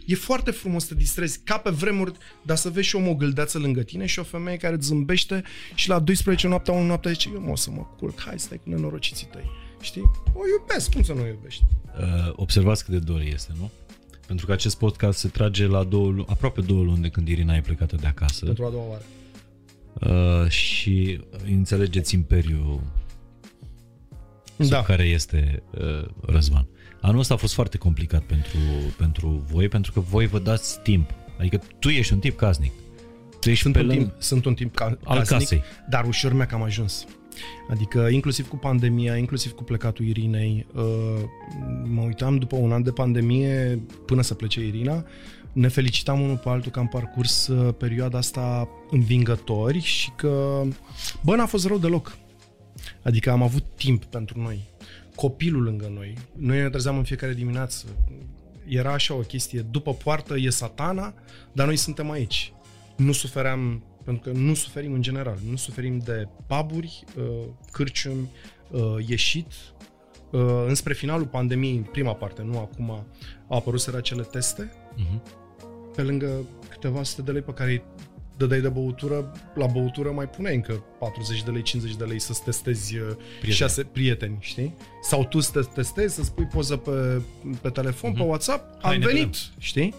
[0.06, 3.58] E foarte frumos să te distrezi, ca pe vremuri, dar să vezi și o mogâldeață
[3.58, 5.44] lângă tine și o femeie care îți zâmbește
[5.76, 8.58] și la 12 noaptea, 1 noaptea zice, eu mă o să mă culc, hai stai
[8.64, 9.50] cu nenorociții tăi.
[9.82, 10.02] Știi?
[10.34, 11.64] O iubesc, cum să nu o iubești?
[12.00, 13.72] Uh, observați cât de dor este, nu?
[14.28, 17.56] Pentru că acest podcast se trage la două, lu- aproape două luni de când Irina
[17.56, 19.04] e plecată de acasă Pentru a doua oară.
[20.44, 22.82] uh, și înțelegeți imperiul
[24.62, 24.82] sub Da.
[24.82, 26.68] care este uh, Răzvan.
[27.02, 28.58] Anul ăsta a fost foarte complicat pentru,
[28.98, 31.10] pentru voi, pentru că voi vă dați timp.
[31.40, 32.72] Adică tu ești un tip casnic.
[33.40, 34.02] Tu ești Sunt pe un, lângă...
[34.04, 35.62] timp, sunt un timp ca, Al casnic, casei.
[35.90, 37.06] dar ușor mi-a cam ajuns.
[37.70, 40.84] Adică inclusiv cu pandemia, inclusiv cu plecatul Irinei, uh,
[41.84, 45.06] mă uitam după un an de pandemie până să plece Irina,
[45.54, 50.62] ne felicitam unul pe altul că am parcurs uh, perioada asta învingători și că,
[51.24, 52.18] bă, n-a fost rău deloc.
[53.02, 54.62] Adică am avut timp pentru noi.
[55.16, 56.14] Copilul lângă noi.
[56.36, 57.86] Noi ne trezeam în fiecare dimineață.
[58.68, 59.60] Era așa o chestie.
[59.62, 61.14] După poartă e satana,
[61.52, 62.54] dar noi suntem aici.
[62.98, 65.38] Nu sufeream, pentru că nu suferim în general.
[65.50, 67.24] Nu suferim de paburi, uh,
[67.72, 68.30] cârciumi,
[68.72, 69.54] uh, ieșit.
[70.32, 72.90] Uh, Înspre finalul pandemiei, în prima parte, nu acum,
[73.48, 75.22] au apărut acele teste Mhm.
[75.96, 77.84] pe lângă câteva sute de lei pe care îi
[78.42, 82.44] dădeai de băutură, la băutură mai puneai încă 40 de lei, 50 de lei să-ți
[82.44, 83.54] testezi uh, Prieteni.
[83.54, 84.74] șase prieteni, știi?
[85.02, 87.22] Sau tu să te testezi, să spui poză pe,
[87.62, 89.40] pe telefon, pe WhatsApp, am Hai, ne venit, vedem.
[89.58, 89.94] știi?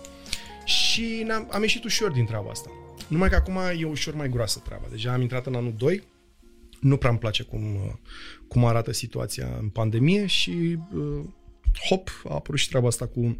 [0.64, 2.70] Și ne-am, am ieșit ușor din treaba asta.
[3.09, 4.85] Numai că acum e ușor mai groasă treaba.
[4.90, 6.02] Deja am intrat în anul 2,
[6.81, 7.93] nu prea îmi place cum, uh,
[8.48, 11.24] cum arată situația în pandemie și uh,
[11.89, 13.39] hop, a apărut și treaba asta cu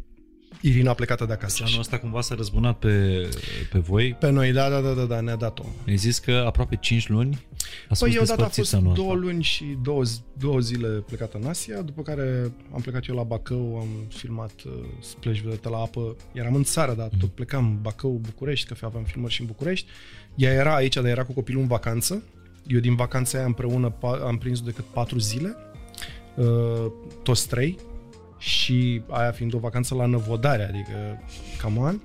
[0.61, 1.55] Irina plecată de acasă.
[1.55, 3.29] Și anul ăsta cumva s-a răzbunat pe,
[3.71, 4.15] pe voi.
[4.19, 5.63] Pe noi, da, da, da, da, da ne-a dat-o.
[5.87, 7.45] Ai zis că aproape 5 luni
[7.89, 10.03] Ați păi odată a fost două luni și două,
[10.37, 14.71] două zile plecat în Asia, după care am plecat eu la Bacău, am filmat uh,
[14.99, 16.15] splash vedete la apă.
[16.31, 17.19] Eram în țară, dar mm.
[17.19, 19.87] tot plecam Bacău, București, că aveam filmări și în București.
[20.35, 22.23] Ea era aici, dar era cu copilul în vacanță.
[22.67, 25.55] Eu din vacanța aia împreună am prins decât patru zile,
[26.35, 26.91] uh,
[27.23, 27.77] toți trei,
[28.43, 31.23] și aia fiind o vacanță la năvodare, adică
[31.57, 31.99] cam an.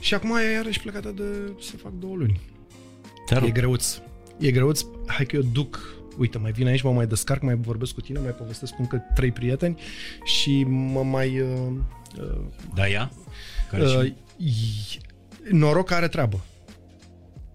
[0.00, 2.40] Și acum e iarăși plecată de să fac două luni.
[3.26, 4.00] Te e greuț.
[4.38, 4.84] E greuț.
[5.06, 8.18] Hai că eu duc uite, mai vin aici, mă mai descarc, mai vorbesc cu tine,
[8.18, 9.80] mai povestesc cu încă trei prieteni
[10.24, 11.40] și mă mai...
[11.40, 11.72] Uh,
[12.18, 12.40] uh,
[12.74, 13.10] da, ea?
[13.70, 14.12] Care uh,
[15.50, 16.44] noroc că are treabă.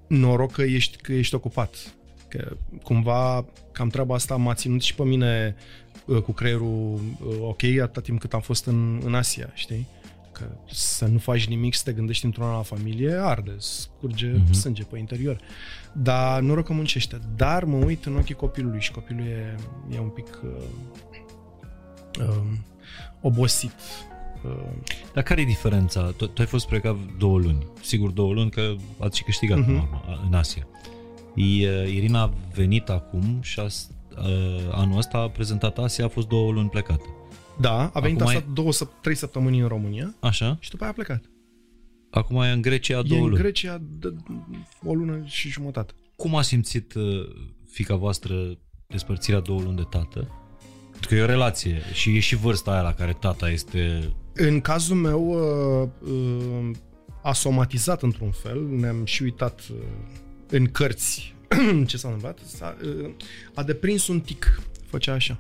[0.08, 1.94] Noroc că ești, că ești ocupat.
[2.28, 7.64] Că cumva cam treaba asta m-a ținut și pe mine uh, cu creierul uh, ok
[7.64, 9.88] atâta timp cât am fost în, în Asia, știi?
[10.32, 14.52] Că să nu faci nimic, să te gândești într-una la familie, arde, scurge uh-huh.
[14.52, 15.40] sânge pe interior.
[15.92, 17.20] Dar nu că muncește.
[17.36, 19.56] Dar mă uit în ochii copilului și copilul e,
[19.96, 20.50] e un pic uh,
[22.20, 22.44] uh,
[23.22, 23.74] obosit.
[24.44, 24.52] Uh.
[25.14, 26.02] Dar care e diferența?
[26.18, 27.68] Tu, tu ai fost plecat două luni.
[27.82, 30.26] Sigur două luni că ați și câștigat uh-huh.
[30.28, 30.68] în Asia.
[31.36, 31.44] Uh,
[31.88, 33.72] Irina a venit acum și a, uh,
[34.72, 37.04] anul ăsta a prezentat Asia, a fost două luni plecată.
[37.60, 38.46] Da, a venit asta ai...
[38.54, 38.72] două,
[39.02, 40.16] trei săptămâni în România.
[40.20, 40.58] Așa.
[40.60, 41.24] Și după aia a plecat.
[42.10, 43.34] Acum e în Grecia două luni.
[43.34, 44.14] E în Grecia de,
[44.84, 45.94] o lună și jumătate.
[46.16, 47.04] Cum a simțit uh,
[47.70, 50.28] fica voastră despărțirea două luni de tată?
[50.92, 54.14] Pentru că e o relație și e și vârsta aia la care tata este...
[54.34, 56.72] În cazul meu uh, uh,
[57.24, 59.78] a somatizat într-un fel, ne-am și uitat uh,
[60.48, 61.35] în cărți
[61.88, 63.12] ce s-a întâmplat, a uh,
[63.54, 65.40] a deprins un tic, făcea așa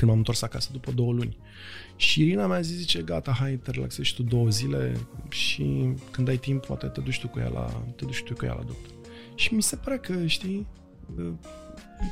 [0.00, 1.36] când m-am întors acasă după două luni.
[1.96, 4.96] Și Irina mi-a zis, zice, gata, hai, te relaxezi tu două zile
[5.28, 8.44] și când ai timp, poate te duci tu cu ea la, te duci tu cu
[8.44, 8.92] ea la doctor.
[9.34, 10.66] Și mi se pare că, știi,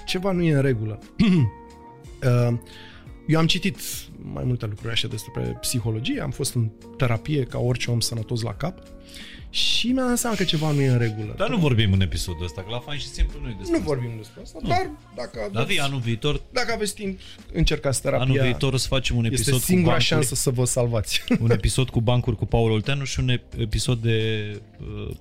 [0.07, 0.99] ceva nu e în regulă.
[2.23, 2.59] Uh,
[3.27, 3.79] eu am citit
[4.33, 8.55] mai multe lucruri așa despre psihologie, am fost în terapie ca orice om sănătos la
[8.55, 8.83] cap
[9.51, 11.35] și mi-am dat seama că ceva nu e în regulă.
[11.37, 13.85] Dar nu vorbim în episodul ăsta, că la fain și simplu nu e despre Nu
[13.85, 14.69] vorbim despre asta, nu.
[14.69, 16.41] dar dacă aveți, David, anul viitor...
[16.53, 17.21] Dacă aveți timp,
[17.53, 18.25] încercați terapia.
[18.25, 21.25] Anul viitor o să facem un episod este singura cu șansă să vă salvați.
[21.41, 24.51] Un episod cu bancuri cu Paul Olteanu și un episod de,
[24.81, 25.17] uh,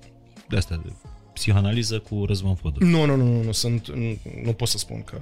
[0.48, 0.92] de astea, de
[1.32, 2.82] psihanaliză cu Răzvan Fodor.
[2.82, 5.20] Nu, nu, nu, nu, nu, sunt, nu, nu pot să spun că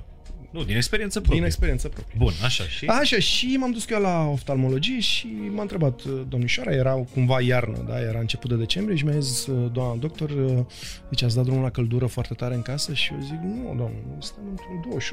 [0.56, 1.38] nu, din experiență proprie.
[1.38, 2.14] Din experiență proprie.
[2.18, 2.86] Bun, așa și?
[2.86, 7.84] Așa, și m-am dus eu la oftalmologie și m-a întrebat uh, domnișoara, era cumva iarnă,
[7.88, 10.64] da, era început de decembrie și mi-a zis, uh, doamna doctor, uh,
[11.08, 13.96] deci ați dat drumul la căldură foarte tare în casă și eu zic, nu, doamnă,
[14.18, 14.60] suntem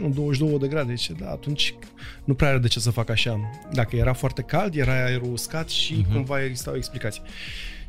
[0.08, 0.94] într-un 21-22 de grade.
[0.94, 1.76] Zice, da, atunci
[2.24, 3.40] nu prea are de ce să fac așa.
[3.72, 6.14] Dacă era foarte cald, era aerul uscat și uh-huh.
[6.14, 7.22] cumva existau explicații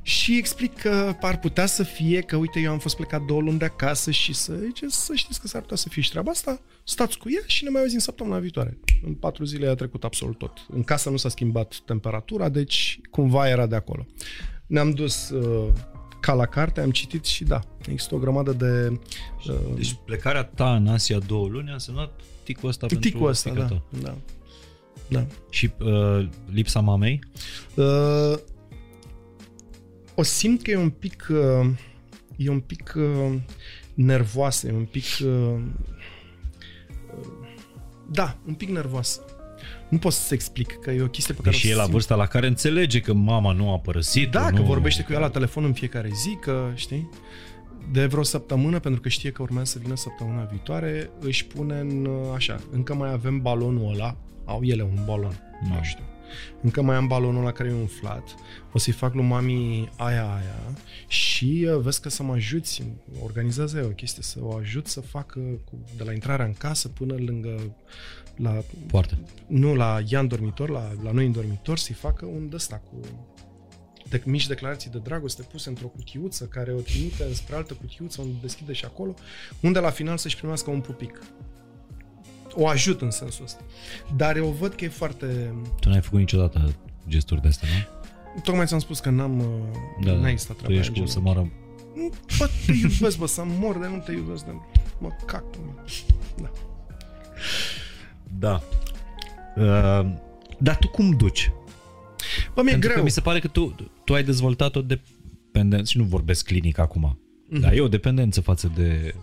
[0.06, 3.58] și explic că ar putea să fie că, uite, eu am fost plecat două luni
[3.58, 6.60] de acasă și să, zice, să știți că s-ar putea să fie și treaba asta,
[6.84, 8.78] stați cu ea și ne mai auzim săptămâna viitoare.
[9.06, 10.66] În patru zile a trecut absolut tot.
[10.68, 14.06] În casă nu s-a schimbat temperatura, deci cumva era de acolo.
[14.66, 15.72] Ne-am dus uh,
[16.20, 19.00] ca la carte, am citit și da, există o grămadă de...
[19.48, 23.50] Uh, deci plecarea ta în Asia două luni a însemnat ticul ăsta ticul pentru ăsta,
[23.50, 24.16] da, da,
[25.08, 25.26] da.
[25.50, 27.20] Și uh, lipsa mamei?
[27.74, 28.34] Uh,
[30.14, 31.68] o simt că e un pic uh,
[32.36, 33.38] e un pic uh,
[33.94, 35.60] nervoasă, e un pic uh,
[38.10, 39.20] da, un pic nervoasă.
[39.88, 42.26] Nu pot să explic că e o chestie pe care Și e la vârsta la
[42.26, 44.56] care înțelege că mama nu a părăsit Da, nu...
[44.56, 47.10] că vorbește cu ea la telefon în fiecare zi, că știi?
[47.92, 52.08] De vreo săptămână, pentru că știe că urmează să vină săptămâna viitoare, își pune în
[52.34, 56.04] așa, încă mai avem balonul ăla, au ele un balon, nu știu
[56.62, 58.34] încă mai am balonul la care e umflat,
[58.72, 60.76] o să-i fac lui mami aia, aia.
[61.06, 62.82] Și uh, vezi că să mă ajuți,
[63.22, 66.88] organizează eu o chestie, să o ajut să facă cu, de la intrarea în casă
[66.88, 67.76] până lângă
[68.36, 68.62] la...
[68.86, 69.18] Poartă.
[69.46, 73.00] Nu, la ea în dormitor, la, la noi în dormitor, să-i facă un dăsta cu
[74.08, 78.36] de mici declarații de dragoste puse într-o cutiuță care o trimite spre altă cutiuță unde
[78.40, 79.14] deschide și acolo,
[79.60, 81.20] unde la final să-și primească un pupic
[82.54, 83.62] o ajut în sensul ăsta.
[84.16, 85.54] Dar eu văd că e foarte...
[85.80, 86.74] Tu n-ai făcut niciodată
[87.08, 88.40] gesturi de astea, nu?
[88.40, 89.44] Tocmai ți-am spus că n-am...
[90.04, 91.50] Da, n-a existat treaba Tu ești cu să moară...
[92.38, 94.50] Bă, te iubesc, bă, să mor de nu te iubesc de...
[94.98, 95.80] Mă cac pe mine.
[96.40, 96.50] Da.
[98.38, 98.62] Da.
[99.56, 100.12] Uh,
[100.58, 101.52] dar tu cum duci?
[102.54, 102.98] Bă, mi-e Pentru greu.
[102.98, 103.74] Că mi se pare că tu,
[104.04, 107.60] tu ai dezvoltat o dependență, și nu vorbesc clinic acum, mm-hmm.
[107.60, 109.14] dar e o dependență față de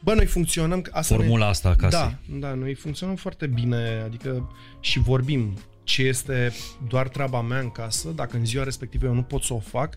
[0.00, 0.86] Bă, noi funcționăm...
[0.90, 1.50] Asta Formula ne...
[1.50, 1.96] asta acasă.
[1.96, 4.50] Da, da, noi funcționăm foarte bine, adică
[4.80, 6.52] și vorbim ce este
[6.88, 9.96] doar treaba mea în casă, dacă în ziua respectivă eu nu pot să o fac,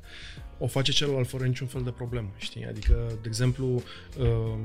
[0.58, 2.66] o face celălalt fără niciun fel de problemă, știi?
[2.66, 3.84] Adică, de exemplu,
[4.18, 4.58] uh,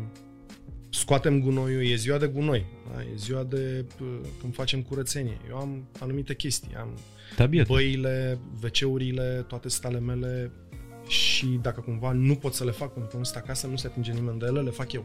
[0.90, 3.02] scoatem gunoiul, e ziua de gunoi, da?
[3.02, 3.84] e ziua de
[4.40, 5.38] când facem curățenie.
[5.48, 6.98] Eu am anumite chestii, am
[7.36, 7.66] Tabiet.
[7.66, 10.50] băile, WC-urile, toate stale mele
[11.08, 13.86] și dacă cumva nu pot să le fac pentru că nu sunt acasă, nu se
[13.86, 15.04] atinge nimeni de ele, le fac eu.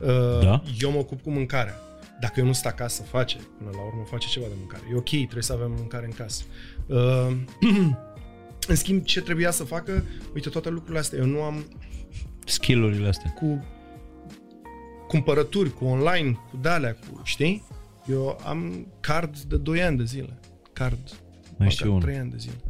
[0.00, 0.62] Uh, Da?
[0.80, 1.74] Eu mă ocup cu mâncarea.
[2.20, 3.36] Dacă eu nu sunt acasă, face.
[3.58, 4.82] Până la urmă face ceva de mâncare.
[4.92, 6.42] E ok, trebuie să avem mâncare în casă.
[6.86, 7.36] Uh,
[8.68, 10.04] în schimb, ce trebuia să facă,
[10.34, 11.64] uite, toate lucrurile astea, eu nu am
[12.46, 13.30] Skill-urile astea.
[13.30, 13.64] cu
[15.08, 17.62] cumpărături, cu online, cu dalea, cu, știi?
[18.06, 20.38] Eu am card de 2 ani de zile.
[20.72, 20.98] Card
[21.56, 22.02] Mai știu unul.
[22.02, 22.60] 3 ani de zile.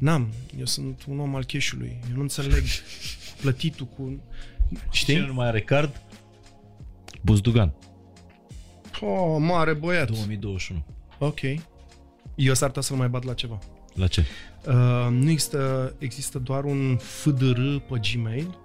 [0.00, 0.28] N-am.
[0.58, 1.98] Eu sunt un om al cash-ului.
[2.08, 2.62] Eu nu înțeleg
[3.40, 4.20] plătitul cu...
[4.90, 5.14] Știi?
[5.14, 5.26] Știi?
[5.26, 6.02] nu mai are card?
[7.22, 7.74] Buzdugan.
[9.00, 10.10] Oh, mare băiat.
[10.10, 10.84] 2021.
[11.18, 11.40] Ok.
[12.34, 13.58] Eu s-ar putea să-l mai bat la ceva.
[13.94, 14.24] La ce?
[14.66, 18.58] Uh, nu există, există doar un FDR pe Gmail,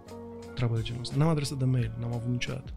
[0.55, 1.15] treabă de genul ăsta.
[1.17, 2.73] N-am adresă de mail, n-am avut niciodată.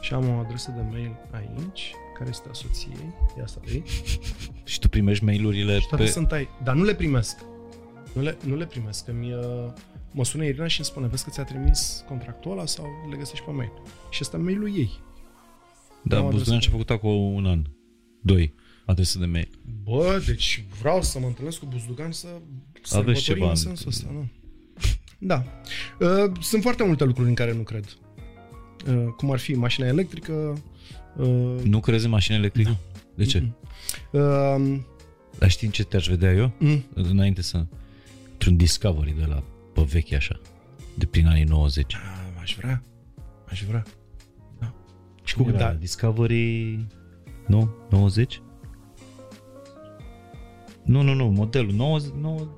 [0.00, 4.18] Și am o adresă de mail aici, care este a soției, e asta de aici,
[4.64, 6.10] Și tu primești mail-urile și toate pe...
[6.10, 6.48] sunt ai.
[6.62, 7.36] Dar nu le primesc.
[8.14, 9.42] Nu le, nu le primesc, că mi uh,
[10.10, 13.44] mă sună Irina și îmi spune, vezi că ți-a trimis contractul ăla sau le găsești
[13.44, 13.72] pe mail.
[14.10, 14.90] Și ăsta mail-ul ei.
[16.04, 16.58] Da, N-am Buzdugan adresă.
[16.60, 17.62] și-a făcut acum un an.
[18.22, 18.54] Doi.
[18.86, 19.48] Adresă de mail.
[19.82, 23.88] Bă, deci vreau să mă întâlnesc cu Buzdugan să Aveți sărbătorim ceva în în- sensul
[23.88, 24.28] ăsta, nu?
[25.18, 25.44] Da.
[26.00, 27.84] Uh, sunt foarte multe lucruri în care nu cred.
[28.88, 30.62] Uh, cum ar fi mașina electrică.
[31.16, 32.76] Uh, Nu crezi în mașină electrică?
[33.14, 33.48] De ce?
[34.10, 34.76] uh,
[35.38, 36.52] Dar știi în ce te-aș vedea eu?
[36.58, 37.66] mm, Înainte să...
[38.46, 39.42] Într-un Discovery de la
[39.72, 40.40] pe vechi așa.
[40.94, 41.94] De prin anii 90.
[41.94, 42.00] ah,
[42.40, 42.82] aș vrea.
[43.50, 43.82] Aș vrea.
[44.58, 44.72] Da.
[45.22, 46.78] Și cu Era da, Discovery...
[47.46, 47.74] Nu?
[47.90, 48.42] 90?
[50.82, 51.24] Nu, nu, nu.
[51.24, 52.12] Modelul 90...
[52.20, 52.48] 90...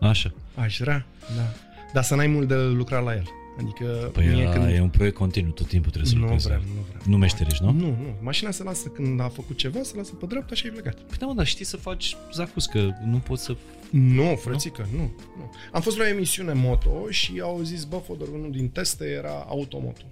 [0.00, 0.32] Așa.
[0.54, 1.52] aș vrea, da.
[1.92, 3.28] Dar să n-ai mult de lucrat la el.
[3.58, 4.74] Adică Păi mie ăla când...
[4.74, 6.46] e un proiect continuu, tot timpul trebuie să nu lucrezi.
[6.46, 7.02] vreau, nu vreau.
[7.06, 7.70] Nu meșterești, nu?
[7.72, 8.14] Nu, nu.
[8.20, 10.94] Mașina se lasă când a făcut ceva, se lasă pe dreapta și ai plecat.
[10.94, 13.56] Păi da, mă, dar știi să faci zacus, că nu poți să...
[13.90, 15.02] Nu, frățică, nu?
[15.36, 15.50] nu.
[15.72, 19.44] Am fost la o emisiune moto și au zis, bă, Fodor, unul din teste era
[19.48, 20.02] automoto.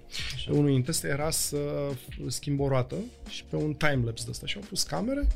[0.45, 1.57] Pe unul din teste era să
[2.27, 2.95] schimb o roată
[3.29, 4.45] și pe un timelapse de ăsta.
[4.45, 5.27] Și au pus camere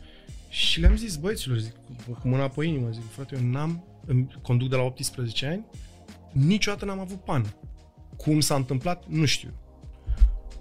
[0.50, 1.74] și le-am zis, băieților, zic,
[2.06, 5.66] cu, cu mâna pe inimă, zic, frate, eu n-am, îmi conduc de la 18 ani,
[6.32, 7.48] niciodată n-am avut pană.
[8.18, 9.50] Cum s-a întâmplat, nu știu.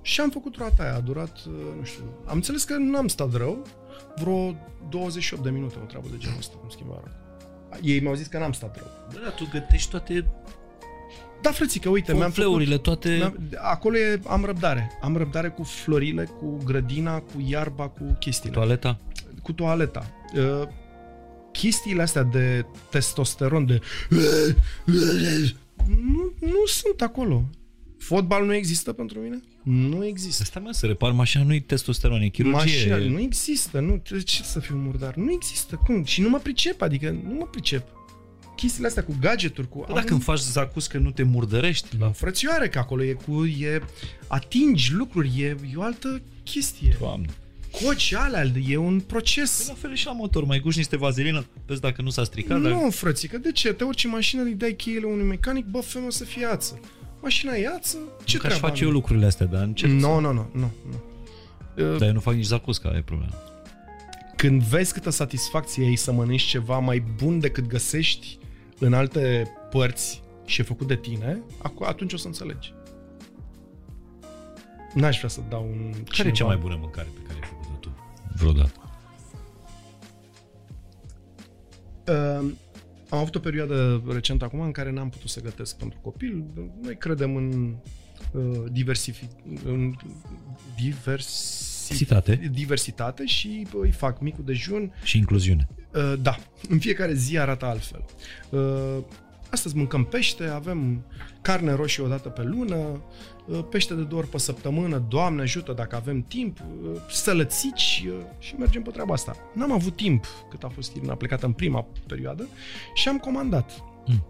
[0.03, 3.33] Și am făcut roata aia, a durat, uh, nu știu, am înțeles că n-am stat
[3.33, 3.67] rău,
[4.17, 4.57] vreo
[4.91, 7.19] 28 de minute, o treabă de genul ăsta, cum schimba roata.
[7.83, 8.87] Ei mi-au zis că n-am stat rău.
[9.13, 10.27] Bă, da, tu gătești toate
[11.43, 13.17] Da, frățică, uite, mi-am făcut, fleurile, toate...
[13.17, 14.99] mi-am, acolo e, am răbdare.
[15.01, 18.55] Am răbdare cu florile, cu grădina, cu iarba, cu chestiile.
[18.55, 18.99] Toaleta?
[19.43, 20.07] Cu toaleta.
[20.35, 20.69] Uh,
[21.53, 23.81] chestiile astea de testosteron, de...
[25.89, 27.51] Nu, nu sunt acolo.
[27.99, 29.43] Fotbal nu există pentru mine?
[29.63, 30.43] Nu există.
[30.43, 32.91] Asta mă, să repar mașina nu e testosteron, e chirurgie.
[32.91, 35.15] Mașina, nu există, nu, de ce să fiu murdar?
[35.15, 36.05] Nu există, cum?
[36.05, 37.87] Și nu mă pricep, adică nu mă pricep.
[38.57, 39.85] Chestiile astea cu gadgeturi, cu...
[39.89, 43.45] Bă, dacă îmi faci zacus că nu te murdărești, La frățioare, că acolo e cu...
[43.45, 43.83] E,
[44.27, 46.97] atingi lucruri, e, e o altă chestie.
[46.99, 47.27] Doamne.
[47.83, 49.69] Coci alea, e un Păi proces.
[49.69, 52.61] la fel e și la motor, mai guși niște vazelină, vezi dacă nu s-a stricat,
[52.63, 52.73] dar...
[52.73, 53.73] Nu, frățică, de ce?
[53.73, 56.81] Te urci în mașină, îi dai cheile unui mecanic, bă, fă să fie ață.
[57.23, 58.89] Mașina e ață, ce că aș treabă face am?
[58.89, 60.07] eu lucrurile astea, dar încerc să...
[60.07, 61.03] Nu, nu, nu, nu, nu.
[61.93, 63.33] Uh, Dar eu nu fac nici zacus, că e problema.
[64.37, 68.39] Când vezi câtă satisfacție ai să mănânci ceva mai bun decât găsești
[68.79, 72.73] în alte părți și e făcut de tine, acu- atunci o să înțelegi.
[74.95, 75.91] N-aș vrea să dau un...
[75.93, 77.34] Care cineva- e cea mai bună mâncare pe care ai făcut-o tu
[78.35, 78.73] vreodată?
[82.09, 82.53] Uh,
[83.09, 86.45] am avut o perioadă recentă acum în care n-am putut să gătesc pentru copil.
[86.83, 87.77] Noi credem în
[88.33, 89.29] uh, diversifi,
[89.65, 89.95] în
[90.77, 94.93] diversi, Citate diversitate și bă, îi fac micul dejun.
[95.03, 95.69] și incluziune.
[95.95, 96.39] Uh, da,
[96.69, 98.05] în fiecare zi arată altfel.
[98.51, 99.05] Uh,
[99.51, 101.05] astăzi mâncăm pește, avem
[101.43, 102.99] carne roșie o dată pe lună, uh,
[103.71, 108.55] pește de două ori pe săptămână, Doamne ajută dacă avem timp, uh, sălățici uh, și
[108.55, 109.37] mergem pe treaba asta.
[109.55, 112.49] N-am avut timp cât a fost Irina plecată în prima perioadă
[112.95, 113.83] și am comandat.
[114.07, 114.25] Mm.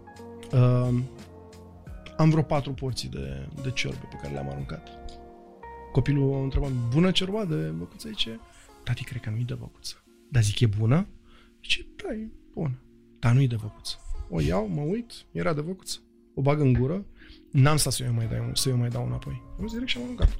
[0.59, 0.99] Uh,
[2.17, 4.89] am vreo patru porții de, de ciorbe pe care le-am aruncat.
[5.91, 8.07] Copilul a întrebat, bună ciorba de băcuță?
[8.07, 8.39] Zice,
[8.83, 10.03] tati, cred că nu-i de băcuță.
[10.29, 11.07] Dar zic, e bună?
[11.61, 12.79] Zice, da, e bună.
[13.19, 13.95] Dar nu-i de văcuță.
[14.29, 15.99] O iau, mă uit, era de văcuță.
[16.33, 17.05] O bag în gură,
[17.55, 19.41] n-am stat să eu mai dau, să eu mai dau înapoi.
[19.59, 20.37] Am zis direct și am aruncat.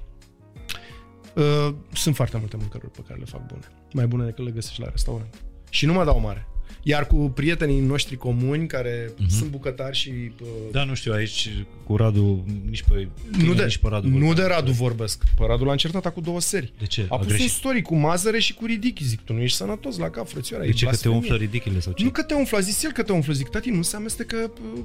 [1.35, 3.67] Uh, sunt foarte multe mâncăruri pe care le fac bune.
[3.93, 5.43] Mai bune decât le găsești la restaurant.
[5.69, 6.47] Și nu mă dau mare.
[6.83, 9.27] Iar cu prietenii noștri comuni care uh-huh.
[9.27, 10.09] sunt bucătari și...
[10.41, 11.49] Uh, da, nu știu, aici
[11.83, 13.07] cu Radu, nici pe
[13.43, 15.23] nu de, nici pe Radu Nu de Radu vorbesc.
[15.37, 16.73] Pe Radu l-a încertat cu două seri.
[16.79, 17.05] De ce?
[17.09, 17.43] A, A pus greșit.
[17.43, 19.03] un story cu mazăre și cu ridichi.
[19.03, 20.65] Zic, tu nu ești sănătos la cap, frățioara.
[20.65, 20.85] De ce?
[20.85, 22.03] Că te umflă ridichile sau ce?
[22.03, 23.33] Nu că te umflă, a zis el că te umflă.
[23.33, 24.81] Zic, tati, nu se amestecă uh,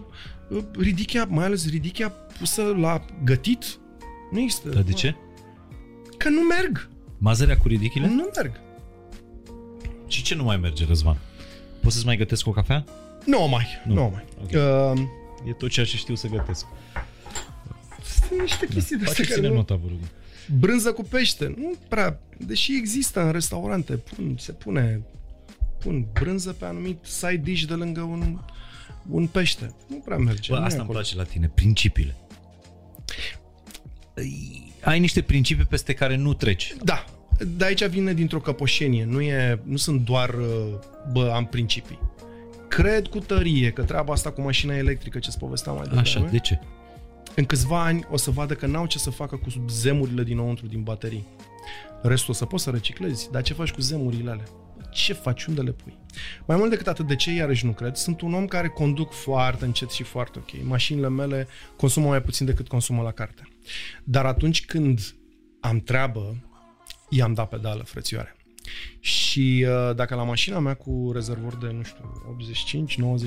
[0.49, 3.65] uh, ridichia, mai ales ridichia pusă la gătit.
[4.31, 4.69] Nu există.
[4.69, 5.15] Dar de ce?
[6.17, 6.89] Că nu merg.
[7.19, 8.07] Mazărea cu ridichile?
[8.07, 8.61] Nu merg.
[10.07, 11.17] Și ce nu mai merge, Răzvan?
[11.81, 12.85] Poți să-ți mai gătesc o cafea?
[13.27, 14.25] Nu mai, nu, nu mai.
[14.43, 14.93] Okay.
[14.93, 15.01] Uh,
[15.49, 16.67] e tot ceea ce știu să gătesc.
[18.27, 18.75] Sunt niște da.
[18.75, 19.05] chestii da.
[19.05, 19.55] de astea care nu...
[19.55, 19.99] nota, vă rog.
[20.59, 21.55] Brânză cu pește.
[21.57, 25.03] Nu prea, deși există în restaurante, pun, se pune
[25.81, 28.41] pun brânză pe anumit side dish de lângă un,
[29.09, 29.75] un pește.
[29.87, 30.53] Nu prea merge.
[30.53, 32.17] Bă, asta îmi place la tine, principiile.
[34.83, 36.75] Ai niște principii peste care nu treci.
[36.83, 37.05] Da,
[37.47, 39.05] de aici vine dintr-o căpoșenie.
[39.05, 40.79] Nu, e, nu sunt doar, uh,
[41.13, 41.99] bă, am principii.
[42.69, 46.39] Cred cu tărie că treaba asta cu mașina electrică, ce-ți povesteam mai devreme, Așa, de
[46.39, 46.61] ce?
[47.35, 50.83] În câțiva ani o să vadă că n-au ce să facă cu zemurile dinăuntru din
[50.83, 51.27] baterii.
[52.03, 54.45] Restul o să poți să reciclezi, dar ce faci cu zemurile alea?
[54.91, 55.45] Ce faci?
[55.45, 55.99] Unde le pui?
[56.47, 57.95] Mai mult decât atât, de ce iarăși nu cred?
[57.95, 60.65] Sunt un om care conduc foarte încet și foarte ok.
[60.65, 63.49] Mașinile mele consumă mai puțin decât consumă la carte.
[64.05, 65.15] Dar atunci când
[65.61, 66.50] am treabă,
[67.11, 68.35] i-am dat pedală, frățioare.
[69.01, 72.37] Și uh, dacă la mașina mea cu rezervor de, nu știu,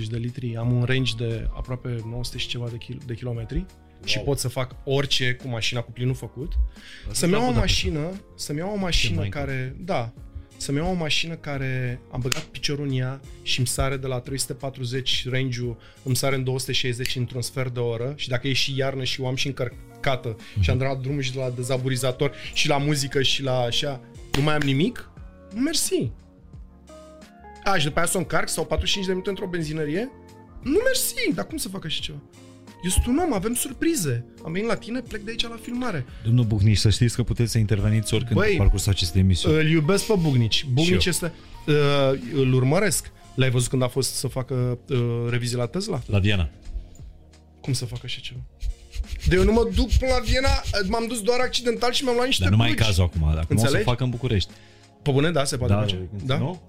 [0.06, 3.58] 85-90 de litri am un range de aproape 900 și ceva de, kil- de kilometri
[3.58, 3.68] wow.
[4.06, 6.52] și pot să fac orice cu mașina cu plinul făcut,
[7.12, 10.14] să-mi iau o mașină, să-mi iau o mașină care, da,
[10.64, 14.20] să-mi iau o mașină care am băgat piciorul în ea și îmi sare de la
[14.20, 19.04] 340 range-ul, îmi sare în 260 într-un sfert de oră și dacă e și iarnă
[19.04, 20.62] și o am și încărcată mm-hmm.
[20.62, 24.02] și am dat drumul și de la dezaburizator și la muzică și la așa,
[24.38, 25.10] nu mai am nimic,
[25.56, 26.12] mersi.
[27.64, 30.12] A, și după aia să o încarc sau 45 de minute într-o benzinărie?
[30.62, 32.18] Nu mersi, dar cum să fac așa ceva?
[32.84, 34.26] Eu sunt un om, avem surprize.
[34.46, 36.06] Am venit la tine, plec de aici la filmare.
[36.24, 39.56] Domnul Bucnici, să știți că puteți să interveniți oricând Băi, pe parcursul acestei emisiuni.
[39.56, 40.66] Îl iubesc pe Bucnici.
[40.74, 41.34] Bucnici este...
[41.68, 41.74] Uh,
[42.34, 43.12] îl urmăresc.
[43.36, 44.98] L-ai văzut când a fost să facă uh,
[45.30, 46.02] revizie la Tesla?
[46.06, 46.50] La Viena.
[47.62, 48.40] Cum să facă așa ceva?
[49.28, 52.28] De eu nu mă duc până la Viena, m-am dus doar accidental și mi-am luat
[52.28, 53.76] niște Dar nu mai e cazul acum, acum Înțelegi?
[53.76, 54.52] o să facă în București.
[55.02, 56.10] Pe bune, da, se poate da, face.
[56.26, 56.38] Da?
[56.38, 56.62] Nu?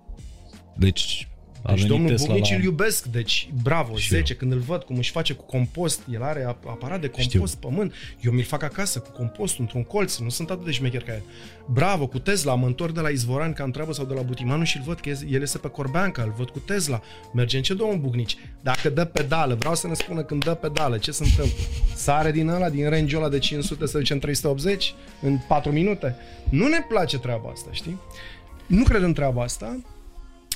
[0.76, 1.28] Deci
[1.66, 2.56] a deci domnul Tesla Bucnici la...
[2.56, 4.38] îl iubesc, deci bravo, și 10, eu.
[4.38, 7.68] când îl văd cum își face cu compost, el are aparat de compost Știu.
[7.68, 11.12] pământ, eu mi-l fac acasă cu compost într-un colț, nu sunt atât de șmecher ca
[11.12, 11.22] el.
[11.66, 14.76] Bravo, cu Tesla, mă întorc de la Izvoran ca întreabă sau de la Butimanu și
[14.76, 17.02] îl văd că el este pe Corbeanca, îl văd cu Tesla,
[17.34, 18.36] merge în ce domnul Bucnici?
[18.60, 21.64] Dacă dă pedală, vreau să ne spună când dă pedală, ce se întâmplă?
[21.94, 26.16] Sare din ăla, din range ăla de 500 să zicem 380 în 4 minute?
[26.48, 28.00] Nu ne place treaba asta, știi?
[28.66, 29.78] Nu cred în treaba asta,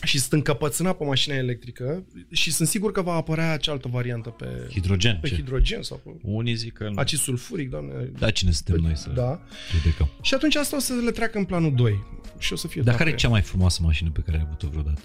[0.03, 4.67] și sunt încăpățânat pe mașina electrică și sunt sigur că va apărea cealaltă variantă pe
[4.71, 5.19] hidrogen.
[5.21, 5.35] Pe ce?
[5.35, 6.99] hidrogen sau pe Unii zic că nu.
[6.99, 7.93] acid sulfuric, doamne.
[8.19, 9.41] Da, cine suntem pe, noi să da.
[9.71, 10.09] judecăm.
[10.23, 12.05] Și atunci asta o să le treacă în planul 2
[12.39, 14.69] și o să fie Dar care e cea mai frumoasă mașină pe care ai avut-o
[14.69, 15.01] vreodată?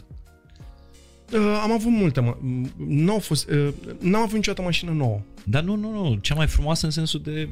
[1.33, 2.19] Uh, am avut multe.
[2.19, 2.37] Mă.
[2.77, 5.21] Nu au fost, uh, n-am avut niciodată mașină nouă.
[5.43, 6.15] Dar nu, nu, nu.
[6.15, 7.47] Cea mai frumoasă în sensul de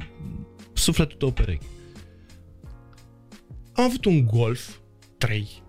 [0.72, 1.66] sufletul tău perechi.
[3.72, 4.76] Am avut un Golf
[5.18, 5.62] 3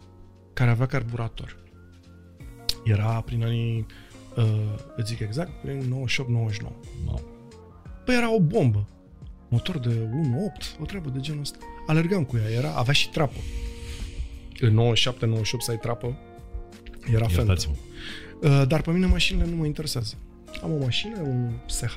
[0.54, 1.62] care avea carburator.
[2.84, 3.85] Era prin anii,
[4.35, 4.43] uh,
[4.95, 6.72] îți zic exact, prin 98-99.
[7.05, 7.19] No.
[8.05, 8.88] Păi era o bombă.
[9.49, 11.57] Motor de 1.8, o treabă de genul ăsta.
[11.88, 13.38] Alergam cu ea, era, avea și trapă.
[14.60, 15.01] În 97-98
[15.60, 16.18] să ai trapă,
[17.14, 17.55] era fentă.
[18.41, 20.18] Uh, dar pe mine mașinile nu mă interesează.
[20.64, 21.95] Am o mașină, un SH.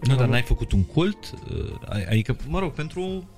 [0.00, 1.16] Nu, dar n-ai făcut un cult?
[1.50, 3.28] Uh, adică, mă rog, pentru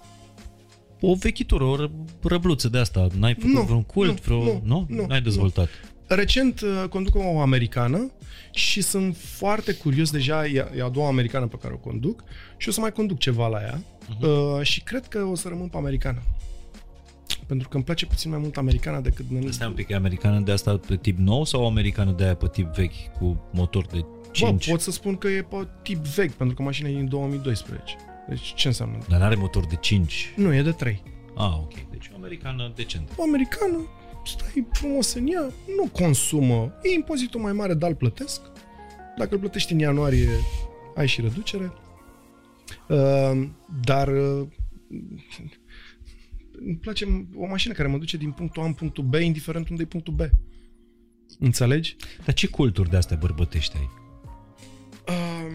[1.01, 1.77] o vechitură, o
[2.23, 3.07] răbluță de asta.
[3.19, 4.09] N-ai făcut nu, vreun cult?
[4.09, 4.61] Nu, vreo...
[4.65, 5.07] nu, nu?
[5.07, 5.69] N-ai dezvoltat?
[5.83, 5.94] Nu.
[6.07, 8.11] Recent uh, conduc o americană
[8.51, 12.25] și sunt foarte curios deja, e, e a doua americană pe care o conduc
[12.57, 14.59] și o să mai conduc ceva la ea uh-huh.
[14.59, 16.23] uh, și cred că o să rămân pe americană.
[17.47, 19.25] Pentru că îmi place puțin mai mult americana decât...
[19.49, 22.25] Asta e un pic e americană de asta pe tip nou sau o americană de
[22.25, 24.67] aia pe tip vechi cu motor de 5?
[24.67, 27.97] Bă, pot să spun că e pe tip vechi, pentru că mașina e din 2012.
[28.29, 28.99] Deci ce înseamnă?
[29.09, 30.33] Dar are motor de 5?
[30.37, 31.03] Nu, e de 3.
[31.37, 31.91] Ah, ok.
[31.91, 33.13] Deci o americană decentă.
[33.17, 33.79] O americană
[34.25, 38.41] stai frumos în ea, nu consumă, e impozitul mai mare, dar îl plătesc.
[39.17, 40.29] Dacă îl plătești în ianuarie,
[40.95, 41.73] ai și reducere.
[42.89, 43.49] Uh,
[43.85, 44.47] dar uh,
[46.53, 49.83] îmi place o mașină care mă duce din punctul A în punctul B, indiferent unde
[49.83, 50.21] e punctul B.
[51.39, 51.97] Înțelegi?
[52.25, 53.91] Dar ce culturi de astea bărbătești ai?
[55.09, 55.53] Uh,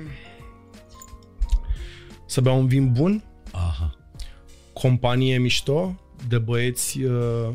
[2.26, 3.24] să beau un vin bun.
[3.52, 3.98] Aha.
[4.74, 7.52] Companie mișto, de băieți uh,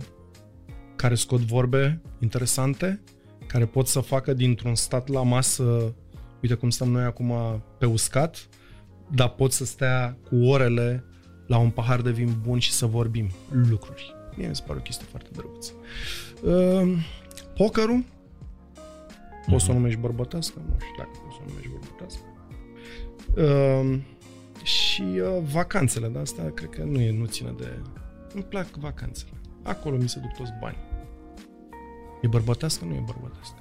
[1.04, 3.00] care scot vorbe interesante,
[3.46, 5.94] care pot să facă dintr-un stat la masă,
[6.42, 7.32] uite cum stăm noi acum
[7.78, 8.48] pe uscat,
[9.10, 11.04] dar pot să stea cu orele
[11.46, 14.14] la un pahar de vin bun și să vorbim lucruri.
[14.36, 15.72] Mie mi se pare o chestie foarte drăguță.
[16.42, 17.04] Uh,
[17.56, 18.04] pokerul,
[19.46, 20.58] poți să o numești bărbătească?
[20.68, 22.22] Nu știu dacă poți să o numești bărbătească.
[23.36, 24.00] Uh,
[24.62, 27.82] și uh, vacanțele de astea, cred că nu, e, nu ține de...
[28.34, 29.32] Îmi plac vacanțele.
[29.62, 30.76] Acolo mi se duc toți bani.
[32.24, 32.84] E bărbătească?
[32.84, 33.54] Nu e bărbătească.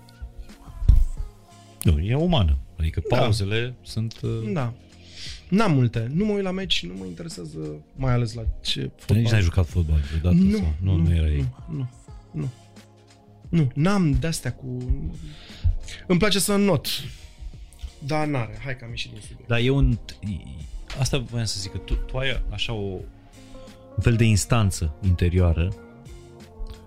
[1.82, 2.58] Nu, e umană.
[2.80, 3.74] Adică pauzele da.
[3.82, 4.20] sunt...
[4.22, 4.52] Uh...
[4.54, 4.74] Da.
[5.50, 6.12] N-am multe.
[6.14, 7.60] Nu mă uit la meci, nu mă interesează
[7.96, 9.18] mai ales la ce fotbal.
[9.18, 10.36] Nici n-ai jucat fotbal vreodată?
[10.36, 10.74] Nu, sau?
[10.80, 11.90] Nu, nu, nu, era nu, nu,
[12.32, 12.50] nu.
[13.50, 14.78] Nu, n-am de-astea cu...
[16.08, 16.88] Îmi place să not.
[18.00, 18.60] Dar n-are.
[18.64, 19.48] Hai că am ieșit din subiect.
[19.48, 19.98] Dar e un...
[21.00, 23.00] Asta voiam să zic, că tu, tu ai așa o
[23.96, 25.74] un fel de instanță interioară,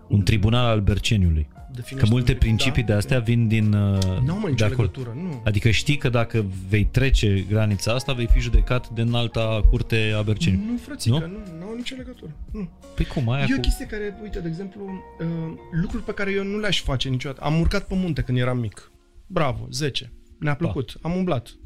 [0.08, 1.48] un tribunal al Berceniului.
[1.76, 4.80] Definește că multe principii da, de astea vin din uh, Nu am nicio acolo.
[4.82, 5.40] legătură, nu.
[5.44, 10.22] Adică știi că dacă vei trece granița asta, vei fi judecat de înalta curte a
[10.22, 10.70] Berceniului.
[10.70, 11.26] Nu, frățică, nu?
[11.26, 12.30] Nu, nu au nicio legătură.
[12.52, 12.68] Nu.
[12.94, 13.54] Păi cum, aia E cu...
[13.56, 14.82] o chestie care, uite, de exemplu,
[15.20, 15.26] uh,
[15.70, 17.40] lucruri pe care eu nu le-aș face niciodată.
[17.44, 18.90] Am urcat pe munte când eram mic.
[19.26, 20.12] Bravo, 10.
[20.38, 21.08] Ne-a plăcut, pa.
[21.08, 21.56] am umblat.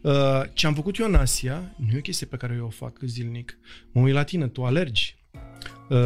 [0.00, 0.12] Uh,
[0.52, 2.98] ce am făcut eu în Asia, nu e o chestie pe care eu o fac
[3.04, 3.58] zilnic.
[3.92, 5.16] Mă uit la tine, tu alergi.
[5.88, 5.98] Uh,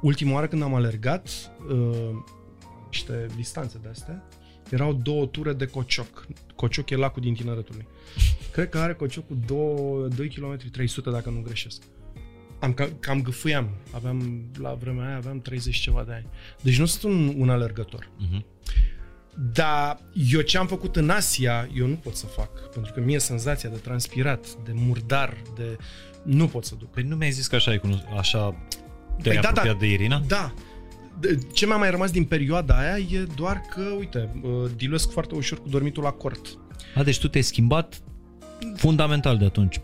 [0.00, 1.28] ultima oară când am alergat,
[1.70, 1.76] uh,
[2.90, 4.22] niște distanțe de astea,
[4.70, 6.26] erau două ture de Cocioc.
[6.54, 7.86] Cocioc e lacul din tinerătului.
[8.52, 11.82] Cred că are Cociocul 2, 2 km 300 dacă nu greșesc.
[12.58, 13.70] Am, cam, cam gâfâiam.
[13.90, 16.26] Aveam, la vremea aia aveam 30 ceva de ani.
[16.62, 18.04] Deci nu sunt un, un alergător.
[18.04, 18.44] Uh-huh.
[19.52, 19.98] Dar
[20.30, 22.70] eu ce am făcut în Asia, eu nu pot să fac.
[22.70, 25.76] Pentru că mie senzația de transpirat, de murdar, de...
[26.22, 26.90] Nu pot să duc.
[26.90, 28.38] Păi nu mi-ai zis că așa, ai cunosc- așa
[29.22, 30.22] te-ai păi apropiat da, da, de Irina?
[30.26, 30.54] Da.
[31.52, 35.60] Ce mi-a mai rămas din perioada aia e doar că, uite, uh, diluesc foarte ușor
[35.60, 36.58] cu dormitul la cort.
[36.94, 38.02] A, deci tu te-ai schimbat
[38.76, 39.80] fundamental de atunci.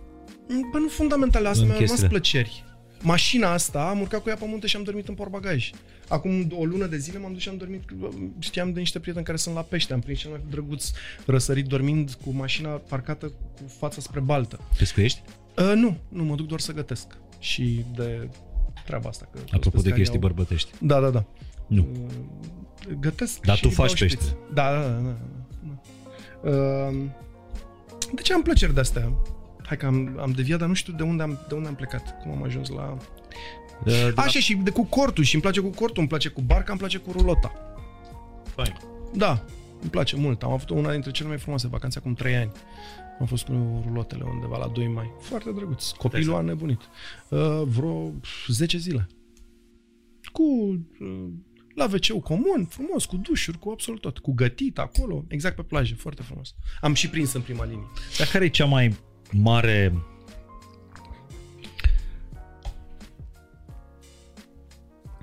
[0.73, 2.65] Bă, nu fundamental, asta mi-a rămas plăceri.
[3.03, 5.71] Mașina asta, am urcat cu ea pe munte și am dormit în porbagaj.
[6.09, 7.83] Acum o lună de zile m-am dus și am dormit,
[8.39, 10.91] știam de niște prieteni care sunt la pește, am prins cel mai drăguț
[11.27, 14.61] răsărit dormind cu mașina parcată cu fața spre baltă.
[14.79, 15.23] Pescuiești?
[15.57, 17.07] Uh, nu, nu, mă duc doar să gătesc.
[17.39, 18.29] Și de
[18.87, 19.29] treaba asta.
[19.33, 20.21] Că Apropo de chestii au...
[20.21, 20.71] bărbătești.
[20.81, 21.25] Da, da, da.
[21.67, 21.87] Nu.
[21.93, 24.25] Uh, gătesc Dar tu faci pește.
[24.55, 24.89] Da, da, da.
[24.89, 26.51] da, da.
[26.51, 26.95] Uh,
[28.15, 29.13] de ce am plăceri de astea?
[29.67, 32.23] Hai că am, am deviat, dar nu știu de unde am, de unde am plecat.
[32.23, 32.97] Cum am ajuns la...
[33.85, 34.41] De, de Așa, la...
[34.41, 35.25] și de cu cortul.
[35.25, 37.53] Și îmi place cu cortul, îmi place cu barca, îmi place cu rulota.
[38.55, 38.77] Fain.
[39.15, 39.45] Da,
[39.81, 40.43] îmi place mult.
[40.43, 42.51] Am avut una dintre cele mai frumoase vacanțe acum 3 ani.
[43.21, 45.11] Am fost cu rulotele undeva la 2 mai.
[45.21, 45.91] Foarte drăguț.
[45.91, 46.81] Copilul a nebunit.
[47.29, 48.13] Uh, vreo
[48.47, 49.07] 10 zile.
[50.33, 50.43] Cu...
[51.01, 51.29] Uh,
[51.75, 54.19] la wc comun, frumos, cu dușuri, cu absolut tot.
[54.19, 56.55] Cu gătit acolo, exact pe plajă, foarte frumos.
[56.81, 57.87] Am și prins în prima linie.
[58.19, 58.97] Dar care e cea mai
[59.33, 59.93] mare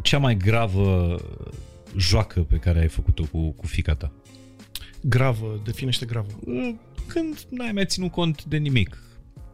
[0.01, 1.15] cea mai gravă
[1.97, 4.11] joacă pe care ai făcut-o cu, cu fica ta?
[5.01, 6.31] Gravă, definește gravă.
[7.07, 8.97] Când n-ai mai ținut cont de nimic.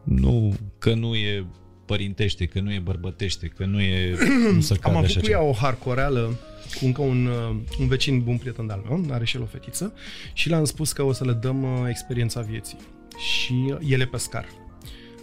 [0.04, 1.46] Nu, că nu e
[1.86, 4.16] părintește, că nu e bărbătește, că nu e...
[4.54, 6.38] Nu să Am avut cu ea o harcoreală
[6.78, 9.92] cu încă un, uh, un vecin bun prieten de-al meu, are și el o fetiță,
[10.32, 12.78] și le-am spus că o să le dăm uh, experiența vieții.
[13.16, 14.46] Și ele pescar.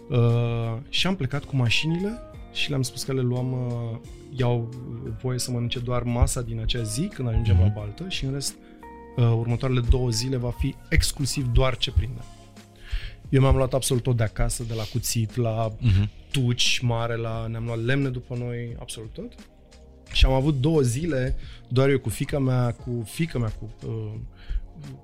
[0.09, 2.19] Uh, și am plecat cu mașinile
[2.53, 3.99] și le-am spus că le luam, uh,
[4.37, 4.69] iau
[5.21, 7.59] voie să mănânce doar masa din acea zi când ajungem mm-hmm.
[7.59, 7.75] la mhm.
[7.75, 8.66] baltă și în rest uh,
[9.23, 12.21] următoarele două zile va fi exclusiv doar ce prinde.
[13.29, 16.07] Eu mi-am luat absolut tot de acasă, de la cuțit, la uh-huh.
[16.31, 19.31] tuci mare, la, ne-am luat lemne după noi, absolut tot.
[20.11, 21.35] Și am avut două zile,
[21.67, 24.13] doar eu cu fica mea, cu fica mea, cu uh,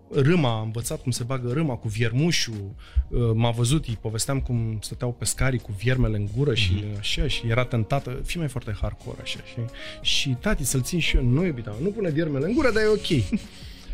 [0.10, 2.76] râma, am învățat cum se bagă râma cu viermușul,
[3.08, 7.00] uh, m-a văzut, îi povesteam cum stăteau pescarii cu viermele în gură și mm-hmm.
[7.00, 9.56] așa, și era tentată, fi mai foarte hardcore așa, și,
[10.02, 12.88] și tati să-l țin și eu, nu iubita, nu pune viermele în gură, dar e
[12.88, 13.24] ok.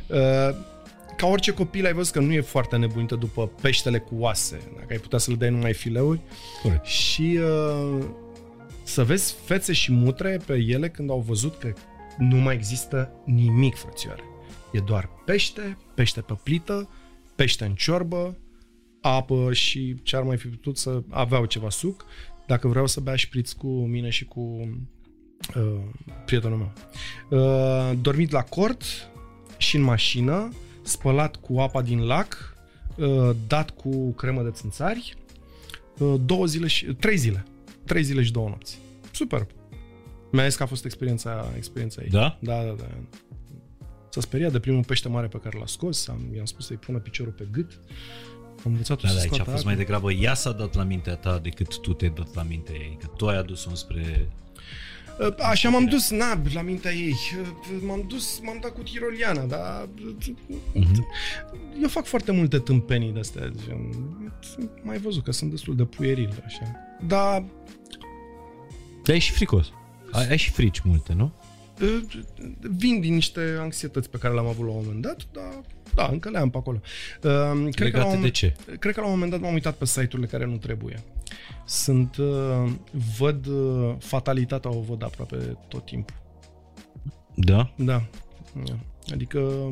[0.10, 0.56] uh,
[1.18, 4.88] ca orice copil ai văzut că nu e foarte nebunită după peștele cu oase, dacă
[4.90, 6.20] ai putea să le dai numai fileuri.
[6.64, 6.86] Corect.
[6.86, 8.06] Și uh,
[8.84, 11.74] să vezi fețe și mutre pe ele când au văzut că
[12.18, 14.24] nu mai există nimic, frățioare.
[14.72, 16.90] E doar pește, pește pe plită,
[17.36, 18.38] pește în ciorbă,
[19.02, 22.06] apă și ce ar mai fi putut să aveau ceva suc,
[22.48, 24.40] dacă vreau să bea șpriț cu mine și cu
[25.56, 25.82] uh,
[26.26, 26.72] prietenul meu.
[27.30, 29.09] Uh, dormit la cort
[29.60, 32.56] și în mașină, spălat cu apa din lac,
[32.96, 35.16] uh, dat cu cremă de țânțari,
[35.98, 37.46] uh, două zile și, trei zile.
[37.86, 38.80] Trei zile și două nopți.
[39.12, 39.48] Super.
[40.32, 42.10] Mi-a zis că a fost experiența, experiența ei.
[42.10, 42.38] Da?
[42.42, 42.86] Da, da, da.
[44.10, 46.98] S-a speriat de primul pește mare pe care l-a scos, am, i-am spus să-i pună
[46.98, 47.80] piciorul pe gât.
[48.66, 49.76] Am învățat Da, să da, aici a scoată fost acul.
[49.76, 52.98] mai degrabă ea s-a dat la mintea ta decât tu te-ai dat la mintea ei.
[53.00, 54.30] Că tu ai adus-o spre...
[55.40, 57.16] Așa m-am dus, na, la mintea ei.
[57.82, 59.88] M-am dus, m-am dat cu tiroliana, dar
[60.74, 61.06] Mhm.
[61.82, 63.52] eu fac foarte multe tâmpenii de astea.
[63.68, 63.94] gen,
[64.82, 66.72] Mai văzut că sunt destul de pueril, așa.
[67.08, 67.44] Dar
[69.04, 69.72] Dar e și fricos.
[70.12, 71.32] Ai, ai și frici multe, nu?
[71.82, 72.02] uh,
[72.60, 75.62] vin din niște anxietăți pe care le-am avut la un moment dat, dar
[75.96, 76.82] da, încă le am pe acolo.
[77.24, 78.56] Uh, Cred că, la un Legate de moment, ce?
[78.80, 81.04] cred că la un moment dat m-am uitat pe site-urile care nu trebuie.
[81.66, 82.72] Sunt, uh,
[83.18, 86.16] văd uh, fatalitatea, o văd aproape tot timpul.
[87.36, 87.72] Da?
[87.76, 88.04] Da.
[88.64, 88.76] Da.
[89.14, 89.72] Adică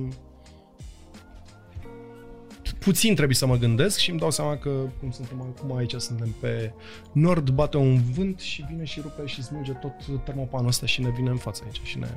[2.79, 4.69] puțin trebuie să mă gândesc și îmi dau seama că,
[4.99, 6.71] cum suntem acum aici, suntem pe
[7.11, 11.09] nord, bate un vânt și vine și rupe și smulge tot termopanul ăsta și ne
[11.09, 12.07] vine în față aici și ne...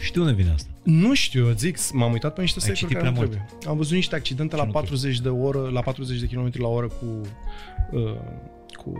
[0.00, 0.70] Și de unde vine asta?
[0.82, 3.68] Nu știu, zic, m-am uitat pe niște Ai site-uri citit care nu prea trebuie.
[3.68, 6.86] Am văzut niște accidente la nu 40 de oră, la 40 de km la oră
[6.86, 7.20] cu
[7.90, 8.16] uh,
[8.72, 8.92] cu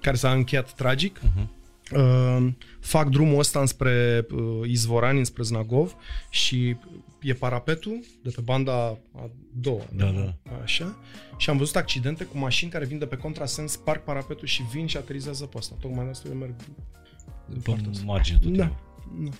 [0.00, 1.20] care s-a încheiat tragic.
[1.20, 1.56] Uh-huh.
[1.92, 2.48] Uh,
[2.80, 5.96] fac drumul ăsta înspre uh, Izvorani, înspre Znagov
[6.30, 6.76] și
[7.22, 8.72] e parapetul de pe banda
[9.14, 9.84] a doua.
[9.92, 10.34] Da, da.
[10.62, 10.98] Așa.
[11.36, 14.86] Și am văzut accidente cu mașini care vin de pe contrasens, parc parapetul și vin
[14.86, 15.76] și aterizează pe asta.
[15.80, 16.54] Tocmai de asta eu merg
[17.54, 18.02] în Pe partea asta.
[18.06, 18.64] margine tot Da.
[18.66, 19.28] timpul.
[19.30, 19.36] da.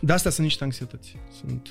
[0.00, 1.16] De astea sunt niște anxietăți.
[1.40, 1.68] Sunt,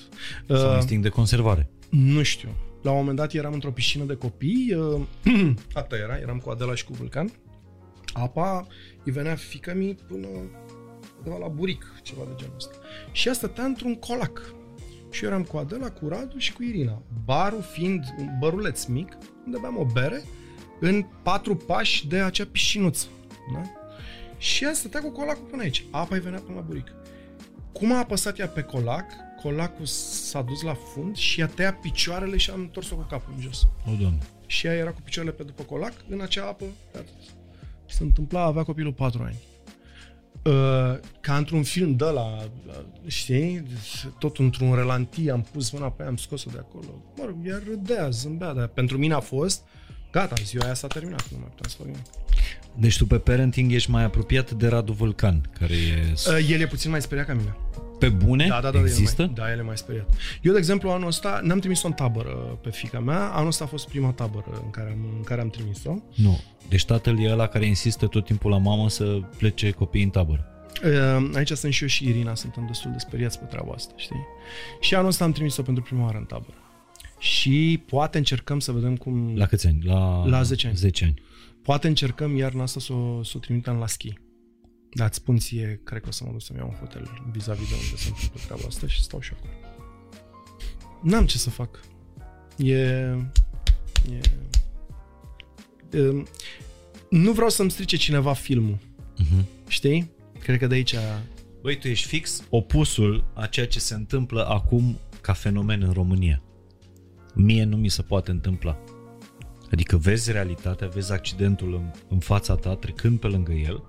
[0.48, 1.70] Sau uh, instinct de conservare.
[1.90, 2.50] nu știu.
[2.82, 5.02] La un moment dat eram într-o piscină de copii, uh,
[5.74, 7.32] asta era, eram cu Adela și cu Vulcan.
[8.14, 8.68] Apa
[9.04, 10.28] îi venea fică mi până
[11.18, 12.76] undeva la buric, ceva de genul ăsta.
[13.12, 14.54] Și ea stătea într-un colac.
[15.12, 17.02] Și eu eram cu Adela, cu Radu și cu Irina.
[17.26, 20.24] Barul fiind un băruleț mic, unde beam o bere,
[20.80, 23.08] în patru pași de acea piscinuță.
[23.54, 23.62] Da?
[24.46, 25.86] Și ea stătea cu colacul până aici.
[25.92, 26.92] Apa îi venea până la buric.
[27.72, 29.06] Cum a apăsat ea pe colac,
[29.42, 33.42] colacul s-a dus la fund și i-a tăiat picioarele și a întors-o cu capul în
[33.42, 33.68] jos.
[33.88, 34.20] O, doamne.
[34.46, 36.66] Și ea era cu picioarele pe după colac, în acea apă.
[36.96, 37.14] atât.
[37.86, 39.38] Se întâmpla, avea copilul 4 ani.
[40.44, 42.50] Uh, ca într-un film de la,
[43.06, 43.64] știi,
[44.20, 47.04] tot într-un relanti, am pus mâna pe ea, am scos-o de acolo.
[47.18, 49.64] Mă rog, ea râdea, zâmbea, dar pentru mine a fost,
[50.12, 52.06] gata, ziua aia s-a terminat, nu mai puteam să fac nimic.
[52.78, 56.68] Deci tu pe parenting ești mai apropiat de Radu Vulcan, care e Uh, el e
[56.68, 57.56] puțin mai speriat ca mine.
[58.00, 58.48] pe bune?
[58.48, 58.80] Da, da, da.
[58.80, 59.22] Există?
[59.22, 60.10] El mai, da, el e mai speriat.
[60.42, 62.30] Eu, de exemplu, anul ăsta n-am trimis-o în tabără
[62.64, 63.20] pe fica mea.
[63.26, 65.94] Anul ăsta a fost prima tabără în care am, în care am trimis-o.
[66.16, 66.40] Nu.
[66.70, 70.46] Deci tatăl e ăla care insistă tot timpul la mamă să plece copiii în tabără.
[70.86, 74.26] Uh, Aici sunt și eu și Irina, suntem destul de speriați pe treaba asta, știi?
[74.82, 76.58] Și anul ăsta am trimis-o pentru prima oară în tabără.
[77.20, 79.32] Și poate încercăm să vedem cum...
[79.36, 79.80] La câți ani?
[79.84, 80.76] La, La 10 ani.
[80.76, 81.14] 10 ani.
[81.66, 84.14] Poate încercăm iarna asta să o, să o trimitem la schi.
[84.94, 87.68] Dar îți spun ție, cred că o să mă duc să-mi iau un hotel vis-a-vis
[87.68, 89.52] de unde se întâmplă treaba asta și stau și acolo.
[91.02, 91.80] N-am ce să fac.
[92.58, 92.74] E...
[92.74, 93.20] e...
[95.92, 96.24] e
[97.10, 98.78] nu vreau să-mi strice cineva filmul.
[98.78, 99.44] Uh-huh.
[99.68, 100.10] Știi?
[100.40, 100.96] Cred că de aici...
[101.62, 106.42] Băi, tu ești fix opusul a ceea ce se întâmplă acum ca fenomen în România.
[107.34, 108.78] Mie nu mi se poate întâmpla.
[109.72, 113.84] Adică vezi realitatea, vezi accidentul în, în fața ta, trecând pe lângă el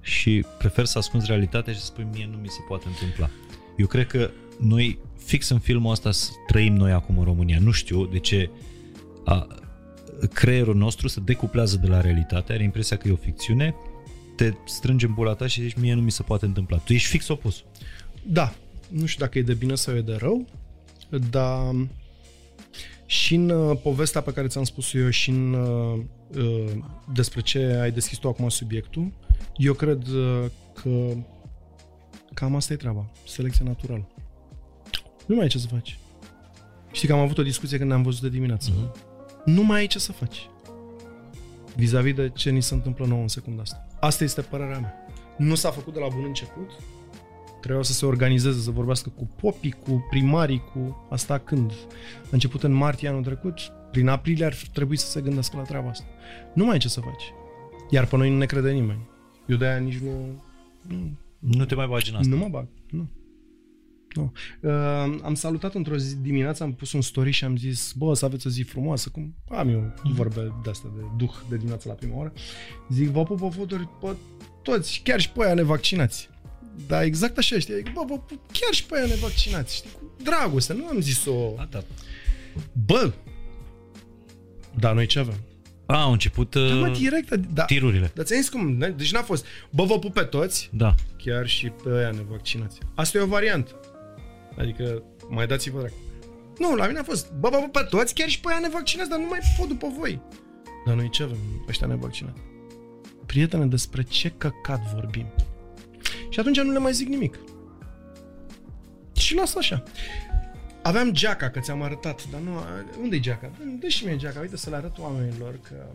[0.00, 3.30] și prefer să ascunzi realitatea și să spui mie nu mi se poate întâmpla.
[3.76, 7.58] Eu cred că noi, fix în filmul ăsta, s- trăim noi acum în România.
[7.60, 8.50] Nu știu de ce
[9.24, 9.46] a,
[10.32, 13.74] creierul nostru se decuplează de la realitate, are impresia că e o ficțiune,
[14.36, 16.76] te strânge în bula ta și zici mie nu mi se poate întâmpla.
[16.76, 17.64] Tu ești fix opus.
[18.22, 18.54] Da,
[18.88, 20.46] nu știu dacă e de bine sau e de rău,
[21.30, 21.74] dar
[23.10, 26.00] și în uh, povestea pe care ți-am spus eu și în uh,
[26.36, 26.72] uh,
[27.12, 29.12] despre ce ai deschis tu acum subiectul,
[29.56, 30.44] eu cred uh,
[30.82, 30.90] că
[32.34, 34.08] cam asta e treaba, selecția naturală.
[35.26, 35.98] Nu mai ai ce să faci.
[36.92, 38.70] Știi că am avut o discuție când ne-am văzut de dimineață.
[38.70, 38.92] Mhm.
[39.44, 40.50] Nu mai ai ce să faci.
[41.76, 43.86] Vis-a-vis de ce ni se întâmplă nouă în secunda asta.
[44.00, 44.94] Asta este părerea mea.
[45.36, 46.70] Nu s-a făcut de la bun început.
[47.68, 51.72] Trebuiau să se organizeze, să vorbească cu popii, cu primarii, cu asta când.
[52.24, 53.58] A început în martie anul trecut,
[53.90, 56.04] prin aprilie ar trebui să se gândească la treaba asta.
[56.54, 57.32] Nu mai ai ce să faci.
[57.90, 59.08] Iar pe noi nu ne crede nimeni.
[59.46, 60.42] Eu de-aia nici nu...
[60.82, 62.34] nu Nu te mai bagi în asta.
[62.34, 63.08] nu mă bag, nu.
[64.14, 64.32] nu.
[64.60, 68.24] Uh, am salutat într-o zi dimineață, am pus un story și am zis, bă, să
[68.24, 71.94] aveți o zi frumoasă, cum am eu vorbe de astea de duh de dimineață la
[71.94, 72.32] prima oră.
[72.90, 74.16] Zic, vă pup, vă foturi pe
[74.62, 76.28] toți, chiar și pe aia nevaccinați.
[76.86, 77.74] Da, exact așa, știi?
[77.74, 79.90] Adică, bă, vă pup chiar și pe aia nevaccinați, știi?
[79.90, 81.32] Cu dragoste, nu am zis-o...
[81.56, 81.82] A, da.
[82.86, 83.12] Bă!
[84.78, 85.34] Dar noi ce avem?
[85.86, 87.64] A, au început Da, mă, uh, direct, da.
[87.64, 88.10] tirurile.
[88.14, 90.94] Dar ți-am zis cum, ne- deci n-a fost, bă, vă pup pe toți, Da.
[91.24, 92.78] chiar și pe aia nevaccinați.
[92.94, 93.80] Asta e o variantă.
[94.58, 95.94] Adică, mai dați-vă dracu.
[96.58, 99.08] Nu, la mine a fost, bă, vă pup pe toți, chiar și pe aia nevaccinați,
[99.10, 100.20] dar nu mai pot după voi.
[100.86, 101.38] Dar noi ce avem
[101.68, 102.40] ăștia nevaccinați?
[103.26, 105.26] Prietene, despre ce căcat vorbim?
[106.28, 107.38] Și atunci nu le mai zic nimic.
[109.12, 109.82] Și las așa.
[110.82, 112.50] Aveam geaca, că ți-am arătat, dar nu...
[113.00, 113.50] Unde-i geaca?
[113.80, 115.86] Dă și mie geaca, uite să le arăt oamenilor că...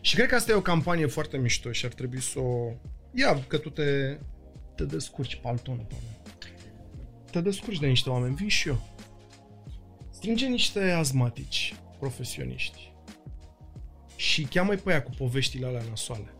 [0.00, 2.72] Și cred că asta e o campanie foarte mișto și ar trebui să o...
[3.14, 4.18] Ia, că tu te,
[4.74, 6.18] te descurci paltonul pe mine.
[7.30, 8.80] Te descurci de niște oameni, vin și eu.
[10.10, 12.92] Strânge niște azmatici profesioniști
[14.16, 16.33] și cheamă-i pe aia cu poveștile alea nasoale.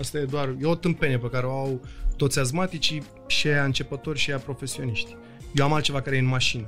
[0.00, 1.80] Asta e doar, e o tâmpenie pe care o au
[2.16, 5.16] toți azmaticii și aia începători și aia profesioniști.
[5.54, 6.66] Eu am altceva care e în mașină,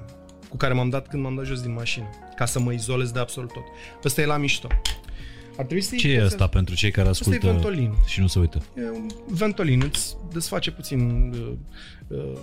[0.49, 2.07] cu care m-am dat când m-am dat jos din mașină,
[2.37, 3.63] ca să mă izolez de absolut tot.
[4.05, 4.69] Ăsta e la mișto.
[5.59, 7.95] Ar trebui să Ce e asta pentru cei care Asta e ascultă Ventolin.
[8.07, 8.63] și nu se uită?
[8.77, 11.53] E un Ventolin, îți desface puțin uh,
[12.09, 12.39] uh,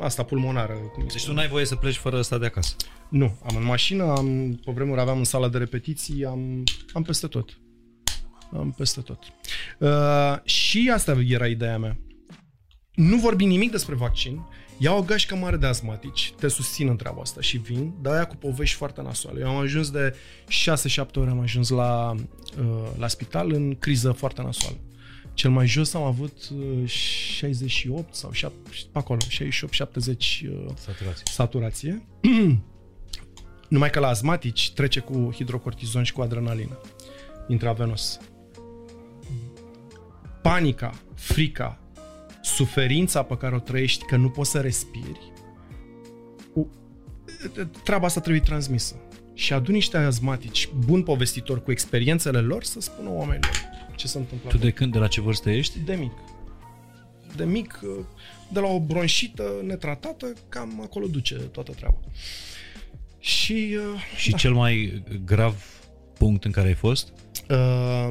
[0.00, 0.72] asta pulmonară.
[0.72, 1.34] Cum îi Deci spune.
[1.34, 2.76] tu n-ai voie să pleci fără ăsta de acasă.
[3.08, 7.26] Nu, am în mașină, am, pe vremuri aveam în sala de repetiții, am, am peste
[7.26, 7.58] tot.
[8.58, 9.18] Am peste tot.
[9.78, 11.96] Uh, și asta era ideea mea.
[12.94, 14.40] Nu vorbi nimic despre vaccin,
[14.78, 18.24] iau o gașcă mare de asmatici, te susțin în treaba asta și vin, dar aia
[18.24, 19.40] cu povești foarte nasoale.
[19.40, 20.14] Eu am ajuns de
[21.04, 22.14] 6-7 ore, am ajuns la,
[22.58, 24.76] uh, la spital în criză foarte nasoală.
[25.34, 28.56] Cel mai jos am avut uh, 68 sau 7,
[28.92, 31.24] pe acolo, 68-70 uh, Saturație.
[31.24, 32.06] saturație.
[33.68, 36.78] Numai că la asmatici trece cu hidrocortizon și cu adrenalină
[37.48, 38.18] intravenos.
[40.48, 41.78] Panica, frica,
[42.42, 45.32] suferința pe care o trăiești că nu poți să respiri,
[46.54, 46.70] u-
[47.84, 48.96] treaba asta trebuie transmisă.
[49.34, 53.50] Și adu niște asmatici, bun povestitori cu experiențele lor, să spună oamenilor
[53.96, 54.50] ce se întâmplă.
[54.50, 55.78] Tu de când, de la ce vârstă ești?
[55.78, 56.12] De mic.
[57.36, 57.80] De mic,
[58.52, 61.98] de la o bronșită netratată, cam acolo duce toată treaba.
[63.18, 64.36] Și, uh, Și da.
[64.36, 65.62] cel mai grav
[66.18, 67.12] punct în care ai fost?
[67.50, 68.08] uh,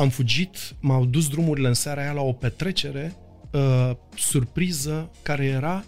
[0.00, 3.16] am fugit, m-au dus drumurile în seara aia la o petrecere
[3.50, 5.84] uh, surpriză care era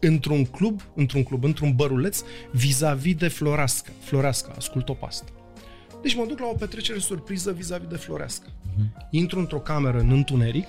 [0.00, 2.20] într-un club, într-un club, într-un băruleț
[2.52, 3.90] vis-a-vis de Floreasca.
[4.00, 5.30] Floreasca, ascult-o pe asta.
[6.02, 8.46] Deci mă duc la o petrecere surpriză vis-a-vis de Floreasca.
[8.46, 9.10] Uh-huh.
[9.10, 10.66] Intru într-o cameră în întuneric,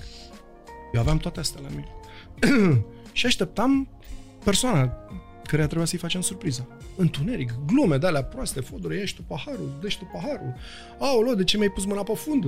[0.93, 1.87] eu aveam toate astea la mine.
[3.11, 3.89] și așteptam
[4.43, 4.97] persoana
[5.43, 6.67] care trebuia să-i facem surpriză.
[6.97, 10.53] Întuneric, glume de alea proaste, fodure, ieși tu paharul, deci tu paharul.
[10.99, 12.45] Aoleo, de ce mi-ai pus mâna pe fund?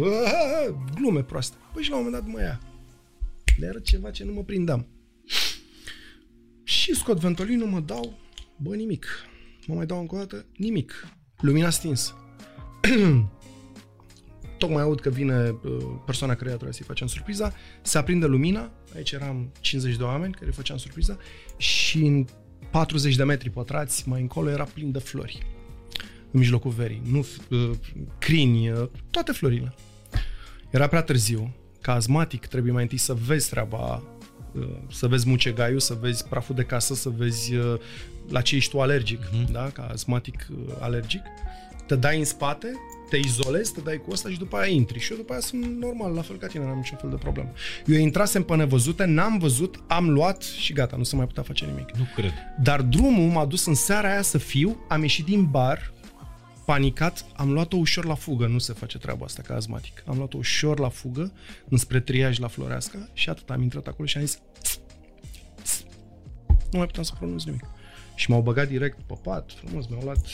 [0.96, 1.56] Glume proaste.
[1.74, 2.60] Păi și la un moment dat mă ia.
[3.60, 4.88] De era ceva ce nu mă prindam.
[6.64, 8.18] Și scot ventolinul, mă dau,
[8.58, 9.06] bă, nimic.
[9.68, 11.08] Mă mai dau încă o dată, nimic.
[11.40, 12.14] Lumina stins.
[14.58, 19.12] Tocmai aud că vine uh, persoana care trebuie să-i facem surpriza, se aprinde lumina, aici
[19.12, 21.18] eram 50 de oameni care îi făceam surpriza
[21.58, 22.26] și în
[22.72, 25.46] 40 de metri pătrați mai încolo era plin de flori
[26.32, 27.72] în mijlocul verii, nu uh,
[28.20, 29.74] crini, uh, toate florile.
[30.70, 34.04] Era prea târziu, ca asmatic trebuie mai întâi să vezi treaba,
[34.52, 37.80] uh, să vezi mucegaiul, să vezi praful de casă, să vezi uh,
[38.30, 39.52] la ce ești tu alergic, uh-huh.
[39.52, 39.70] da?
[39.74, 41.22] ca asmatic uh, alergic.
[41.88, 42.72] Te dai în spate,
[43.10, 45.00] te izolezi, te dai cu asta și după aia intri.
[45.00, 47.52] Și eu după aia sunt normal, la fel ca tine, n-am niciun fel de problemă.
[47.86, 51.66] Eu intrasem pe nevăzute, n-am văzut, am luat și gata, nu se mai putea face
[51.66, 51.92] nimic.
[51.98, 52.34] Nu cred.
[52.62, 55.94] Dar drumul m-a dus în seara aia să fiu, am ieșit din bar,
[56.66, 60.04] panicat, am luat-o ușor la fugă, nu se face treaba asta ca asmatic.
[60.08, 61.32] Am luat-o ușor la fugă,
[61.70, 64.80] înspre triaj la Floreasca și atât, am intrat acolo și am zis "Ps,
[65.62, 65.84] ps."
[66.72, 67.64] nu mai puteam să pronunț nimic.
[68.16, 70.26] Și m-au băgat direct pe pat, frumos, mi-au luat,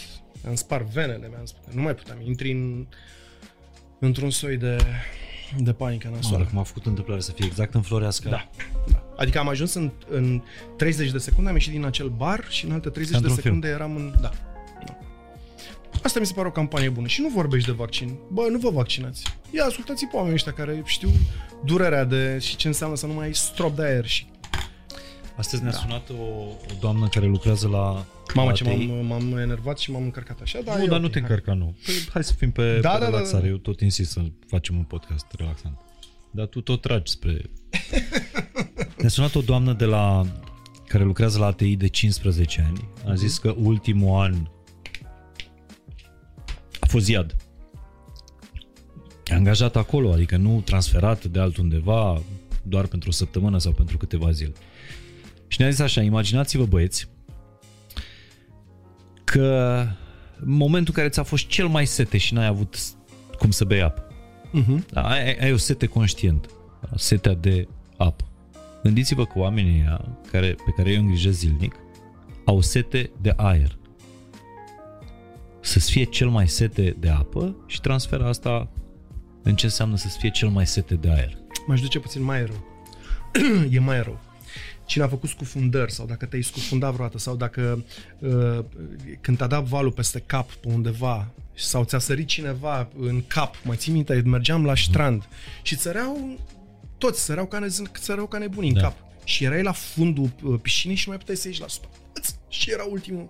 [0.46, 2.86] mi-am spart venele, mi-am spart, nu mai puteam, intri în,
[4.00, 4.78] într-un soi de,
[5.58, 6.38] de panică nasoală.
[6.38, 8.30] Mamă, cum a făcut întâmplare să fie exact în Floreasca.
[8.30, 8.50] Da.
[8.92, 9.04] da.
[9.18, 10.42] Adică am ajuns în, în
[10.78, 13.44] 30 de secunde, am ieșit din acel bar și în alte 30 Ca de într-un
[13.44, 14.14] secunde eram în...
[14.22, 14.30] Da.
[14.86, 14.98] da.
[16.04, 17.08] Asta mi se pare o campanie bună.
[17.08, 18.18] Și nu vorbești de vaccin.
[18.32, 19.24] Bă, nu vă vaccinați.
[19.52, 21.10] Ia, ascultați pe oamenii ăștia care știu
[21.64, 24.28] durerea de și ce înseamnă să nu mai ai strop de aer și...
[25.38, 25.78] Astăzi ne-a da.
[25.78, 28.86] sunat o, o doamnă care lucrează la Mamă, la ce ATI.
[28.86, 30.60] m-am, m-am enervat și m-am încărcat așa.
[30.66, 31.30] Da, nu, e dar ok, nu te hai.
[31.30, 31.76] încărca, nu.
[31.86, 33.44] Păi, hai să fim pe, Da, pe da, da, relaxare.
[33.44, 33.48] da.
[33.50, 35.78] Eu tot insist să facem un podcast relaxant.
[36.32, 37.42] Dar tu tot tragi spre...
[38.98, 40.26] Ne-a sunat o doamnă de la
[40.88, 42.88] care lucrează la ATI de 15 ani.
[43.06, 43.16] A Mhm.
[43.16, 44.36] zis că ultimul an
[46.80, 47.36] a fost iad.
[49.26, 52.22] E angajat acolo, adică nu transferat de altundeva
[52.64, 54.54] doar pentru o săptămână sau pentru câteva zile.
[55.56, 57.08] Și ne-a zis așa, imaginați-vă băieți
[59.24, 59.88] că
[60.44, 62.78] momentul în care ți-a fost cel mai sete și n-ai avut
[63.38, 64.08] cum să bei apă.
[64.62, 64.86] Uh-huh.
[64.92, 66.50] Da, ai, ai o sete conștient.
[66.82, 67.68] Da, setea de
[67.98, 68.24] apă.
[68.84, 71.76] Gândiți-vă că oamenii ăia, care, pe care eu îngrijesc zilnic,
[72.46, 73.78] au sete de aer.
[75.60, 78.70] Să-ți fie cel mai sete de apă și transferă asta
[79.44, 81.38] în ce înseamnă să-ți fie cel mai sete de aer.
[81.68, 82.66] M-aș duce puțin mai rău.
[83.72, 84.25] e mai rău.
[84.86, 87.84] Cine a făcut scufundări sau dacă te-ai scufundat vreodată sau dacă
[88.20, 88.60] uh,
[89.22, 93.76] când te-a dat valul peste cap pe undeva sau ți-a sărit cineva în cap, mai
[93.76, 95.28] ții minte, mergeam la strand
[95.62, 96.40] și țăreau,
[96.98, 97.68] toți țăreau ca, ne,
[98.00, 98.80] țăreau ca nebuni da.
[98.80, 98.98] în cap.
[99.24, 101.90] Și erai la fundul uh, piscinei și nu mai puteai să ieși la supa.
[102.50, 103.28] Și era ultimul.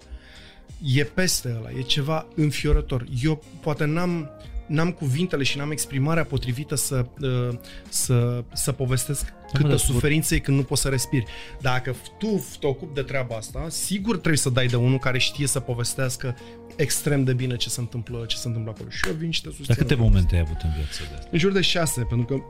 [0.83, 3.05] E peste ăla, e ceva înfiorător.
[3.23, 4.29] Eu poate n-am,
[4.67, 7.57] n-am cuvintele și n-am exprimarea potrivită să, uh,
[7.89, 11.25] să, să povestesc da, câtă suferință e când nu poți să respiri.
[11.61, 15.47] Dacă tu te ocupi de treaba asta, sigur trebuie să dai de unul care știe
[15.47, 16.37] să povestească
[16.75, 18.89] extrem de bine ce se întâmplă, ce se întâmplă acolo.
[18.89, 19.65] Și eu vin și te susțin.
[19.67, 21.29] Dar câte momente ai avut în viața de asta?
[21.31, 22.43] În jur de șase, pentru că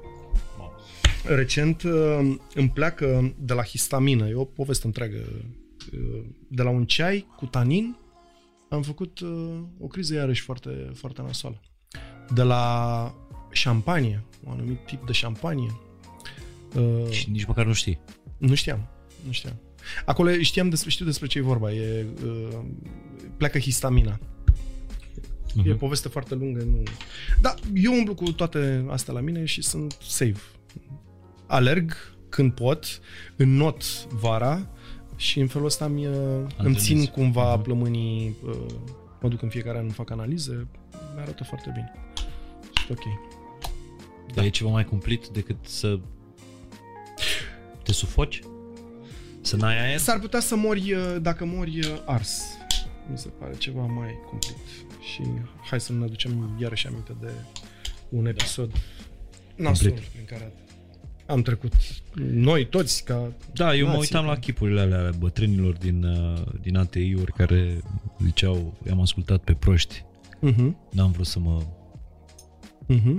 [1.35, 5.17] recent uh, îmi pleacă de la histamină, e o poveste întreagă,
[5.93, 7.97] uh, de la un ceai cu tanin,
[8.69, 9.19] am făcut
[9.79, 11.61] o criză iarăși foarte, foarte nasoală
[12.33, 13.13] de la
[13.51, 15.79] șampanie, un anumit tip de șampanie.
[16.75, 17.99] Uh, și nici măcar nu știi.
[18.37, 18.87] Nu știam,
[19.25, 19.55] nu știam.
[20.05, 21.71] Acolo știam despre, știu despre ce e vorba.
[21.71, 22.59] E, uh,
[23.37, 24.19] pleacă histamina.
[24.19, 25.65] Uh-huh.
[25.65, 26.63] E o poveste foarte lungă.
[26.63, 26.83] Nu...
[27.41, 30.41] Da, eu umblu cu toate astea la mine și sunt safe.
[31.45, 31.93] Alerg
[32.29, 32.99] când pot,
[33.35, 34.69] not vara
[35.15, 36.13] și în felul ăsta îmi, uh,
[36.57, 37.63] îmi țin cumva uh-huh.
[37.63, 38.65] plămânii, uh,
[39.21, 40.67] mă duc în fiecare an, fac analize,
[41.15, 42.04] mi arată foarte bine
[42.89, 43.03] ok.
[44.27, 44.45] Dar da.
[44.45, 45.99] e ceva mai cumplit decât să
[47.83, 48.41] te sufoci?
[49.41, 49.97] Să n-ai aer?
[49.97, 52.41] S-ar putea să mori, uh, dacă mori uh, ars.
[53.11, 54.57] Mi se pare ceva mai cumplit.
[55.13, 55.21] Și
[55.69, 57.31] hai să ne aducem iarăși aminte de
[58.09, 59.63] un episod da.
[59.63, 60.53] nasul prin care
[61.25, 61.73] am trecut
[62.31, 66.77] noi toți ca Da, eu mă uitam la chipurile alea ale bătrânilor din, uh, din
[66.77, 67.81] ATI-uri care
[68.23, 70.03] ziceau, i-am ascultat pe proști.
[70.51, 70.71] Uh-huh.
[70.91, 71.61] N-am vrut să mă
[72.89, 73.17] uh-huh.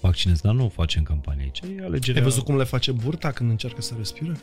[0.00, 1.60] vaccinez, dar nu facem campanie aici.
[1.60, 2.20] E alegerea...
[2.20, 4.36] Ai văzut cum le face burta când încearcă să respire?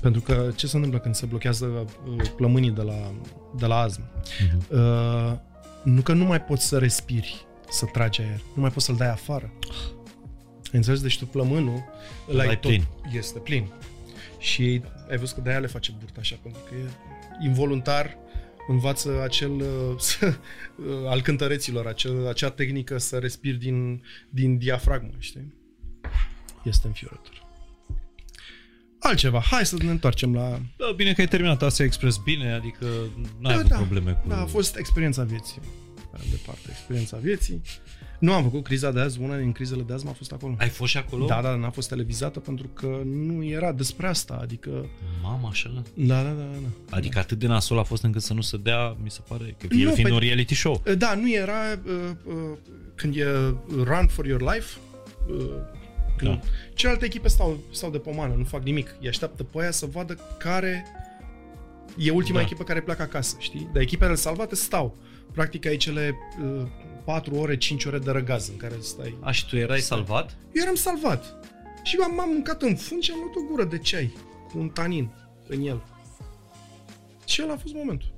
[0.00, 3.12] Pentru că ce se întâmplă când se blochează uh, plămânii de la,
[3.56, 4.04] de la azmă?
[4.04, 4.68] Uh-huh.
[4.68, 5.38] Uh,
[5.84, 9.10] nu că nu mai poți să respiri, să tragi aer, nu mai poți să-l dai
[9.10, 9.52] afară.
[10.72, 11.00] Ai înțeles?
[11.00, 11.84] Deci tu plămânul
[12.26, 12.86] îl ai tot, plin.
[13.12, 13.72] Este plin.
[14.38, 16.88] Și ai văzut că de-aia le face burta așa, pentru că e
[17.46, 18.16] involuntar
[18.66, 20.34] învață acel uh,
[21.12, 25.54] al cântăreților, acel, acea tehnică să respiri din, din diafragmă, știi?
[26.64, 27.40] Este înfiorător.
[28.98, 30.60] Altceva, hai să ne întoarcem la...
[30.76, 32.86] Da, bine că ai terminat Asia Express bine, adică
[33.38, 34.28] n-ai da, avut da, probleme cu...
[34.28, 35.60] Da, a fost experiența vieții.
[36.30, 37.60] Departe, experiența vieții.
[38.22, 40.54] Nu am făcut criza de azi, una din crizele de azi a fost acolo.
[40.58, 41.26] Ai fost și acolo?
[41.26, 44.86] Da, da, n-a fost televizată pentru că nu era despre asta, adică...
[45.22, 45.82] Mama, așa?
[45.94, 46.96] Da, da, da, da.
[46.96, 49.66] Adică atât de nasol a fost încât să nu se dea, mi se pare, că
[49.70, 50.14] el nu, fiind pe...
[50.14, 50.82] un reality show.
[50.98, 52.34] Da, nu era uh, uh,
[52.94, 53.24] când e
[53.68, 54.78] Run for Your Life,
[55.28, 55.50] uh,
[56.22, 56.40] da.
[56.74, 58.96] Celelalte echipe stau, stau de pomană, nu fac nimic.
[59.00, 60.86] Îi așteaptă pe aia să vadă care
[61.96, 62.44] e ultima da.
[62.44, 63.68] echipă care pleacă acasă, știi?
[63.72, 64.96] Dar echipele salvate stau.
[65.32, 66.66] Practic ai cele uh,
[67.04, 69.18] 4 ore, 5 ore de răgaz în care stai.
[69.20, 69.98] A, și tu erai stai.
[69.98, 70.36] salvat?
[70.52, 71.34] Eu eram salvat.
[71.82, 74.12] Și m-am, m-am mâncat în fund și am luat o gură de ceai
[74.50, 75.10] cu un tanin
[75.48, 75.82] în el.
[77.26, 78.12] Și el a fost momentul.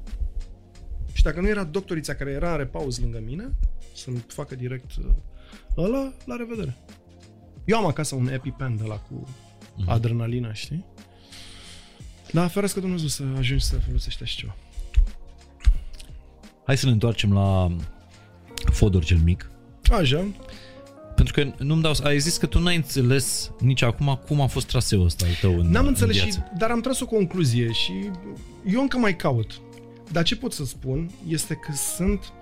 [1.12, 3.51] Și dacă nu era doctorița care era în repauz lângă mine,
[3.94, 5.05] să-mi facă direct uh,
[5.77, 6.77] ăla, la revedere.
[7.65, 9.86] Eu am acasă un EpiPen de la cu uh-huh.
[9.86, 10.85] adrenalina, știi?
[12.32, 14.56] Da, ferească Dumnezeu să ajungi să folosești așa ceva.
[16.65, 17.77] Hai să ne întoarcem la
[18.75, 19.51] Fodor cel mic.
[19.91, 20.25] Așa.
[21.15, 21.93] Pentru că nu-mi dau...
[22.03, 25.59] Ai zis că tu n-ai înțeles nici acum cum a fost traseul ăsta al tău
[25.59, 27.93] în N-am înțeles, în și, dar am tras o concluzie și
[28.67, 29.61] eu încă mai caut.
[30.13, 32.33] Dar ce pot să spun este că sunt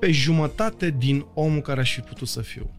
[0.00, 2.70] pe jumătate din omul care aș fi putut să fiu.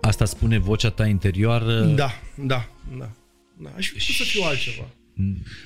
[0.00, 1.80] Asta spune vocea ta interioară?
[1.84, 2.68] Da, da,
[2.98, 3.10] da.
[3.56, 3.70] da.
[3.76, 4.86] Aș fi putut să fiu altceva.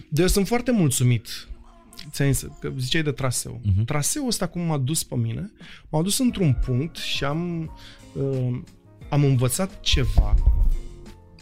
[0.09, 1.49] Deci sunt foarte mulțumit
[2.11, 3.61] ți că ziceai de traseu.
[3.61, 3.85] Uh-huh.
[3.85, 5.53] Traseul ăsta cum m-a dus pe mine,
[5.89, 7.70] m-a dus într-un punct și am,
[8.12, 8.61] uh,
[9.09, 10.35] am învățat ceva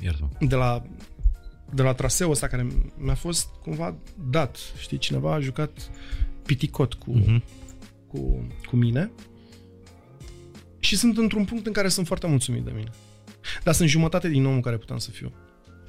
[0.00, 0.30] Iartă.
[0.40, 0.82] de la,
[1.74, 2.66] de la traseul ăsta care
[2.96, 3.96] mi-a fost cumva
[4.30, 4.58] dat.
[4.78, 5.90] Știi, cineva a jucat
[6.46, 7.42] piticot cu, uh-huh.
[8.06, 9.10] cu, cu mine
[10.78, 12.90] și sunt într-un punct în care sunt foarte mulțumit de mine.
[13.62, 15.32] Dar sunt jumătate din omul care puteam să fiu.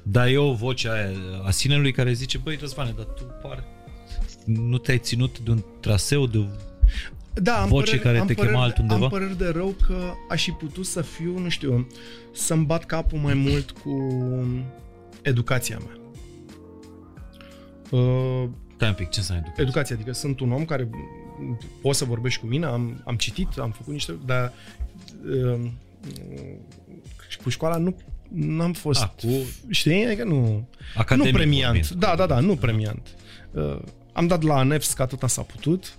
[0.02, 1.10] Da, e o voce aia
[1.44, 3.64] a sinelui care zice, băi, Răzvane, dar tu pare
[4.44, 6.46] nu te-ai ținut de un traseu, de
[7.34, 9.04] da, am voce păreri, care am te păreri, chema altundeva?
[9.04, 11.86] Am păreri de rău că aș fi putut să fiu, nu știu,
[12.32, 13.90] să-mi bat capul mai mult cu
[15.22, 15.96] educația mea.
[18.00, 19.62] Uh, Stai un pic, ce înseamnă educație?
[19.64, 20.88] educația, adică sunt un om care
[21.82, 24.52] pot să vorbești cu mine, am, am citit, am făcut niște, dar
[25.30, 25.60] uh,
[27.42, 27.96] cu școala nu
[28.28, 32.00] n-am fost, A, cu- știi, adică nu, Academic nu premiant, vorbind.
[32.00, 33.08] da, da, da, nu premiant.
[33.52, 33.78] Uh,
[34.12, 35.98] am dat la ANEFS că atâta s-a putut,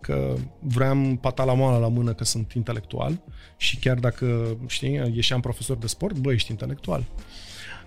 [0.00, 3.20] că vreau pata la moală la mână că sunt intelectual
[3.56, 7.04] și chiar dacă, știi, ieșeam profesor de sport, bă, ești intelectual.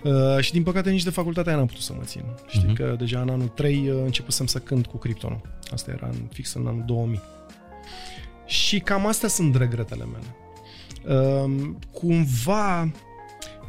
[0.03, 2.23] Uh, și din păcate nici de facultatea aia n-am putut să mă țin.
[2.47, 2.73] Știi Mhm.
[2.75, 5.41] că deja în anul 3 uh, începusem să cânt cu Kryptonul.
[5.71, 7.21] Asta era în, fix în anul 2000.
[8.45, 10.35] Și cam astea sunt regretele mele.
[11.19, 12.89] Uh, cumva uh,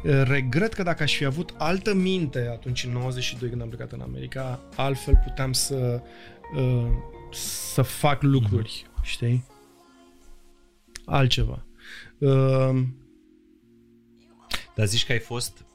[0.03, 4.01] regret că dacă aș fi avut altă minte atunci în 92 când am plecat în
[4.01, 6.01] America, altfel puteam să
[6.55, 6.87] uh,
[7.31, 9.43] să fac lucruri, știi?
[11.05, 11.65] Altceva.
[12.17, 12.81] Uh,
[14.75, 15.65] Dar zici că ai fost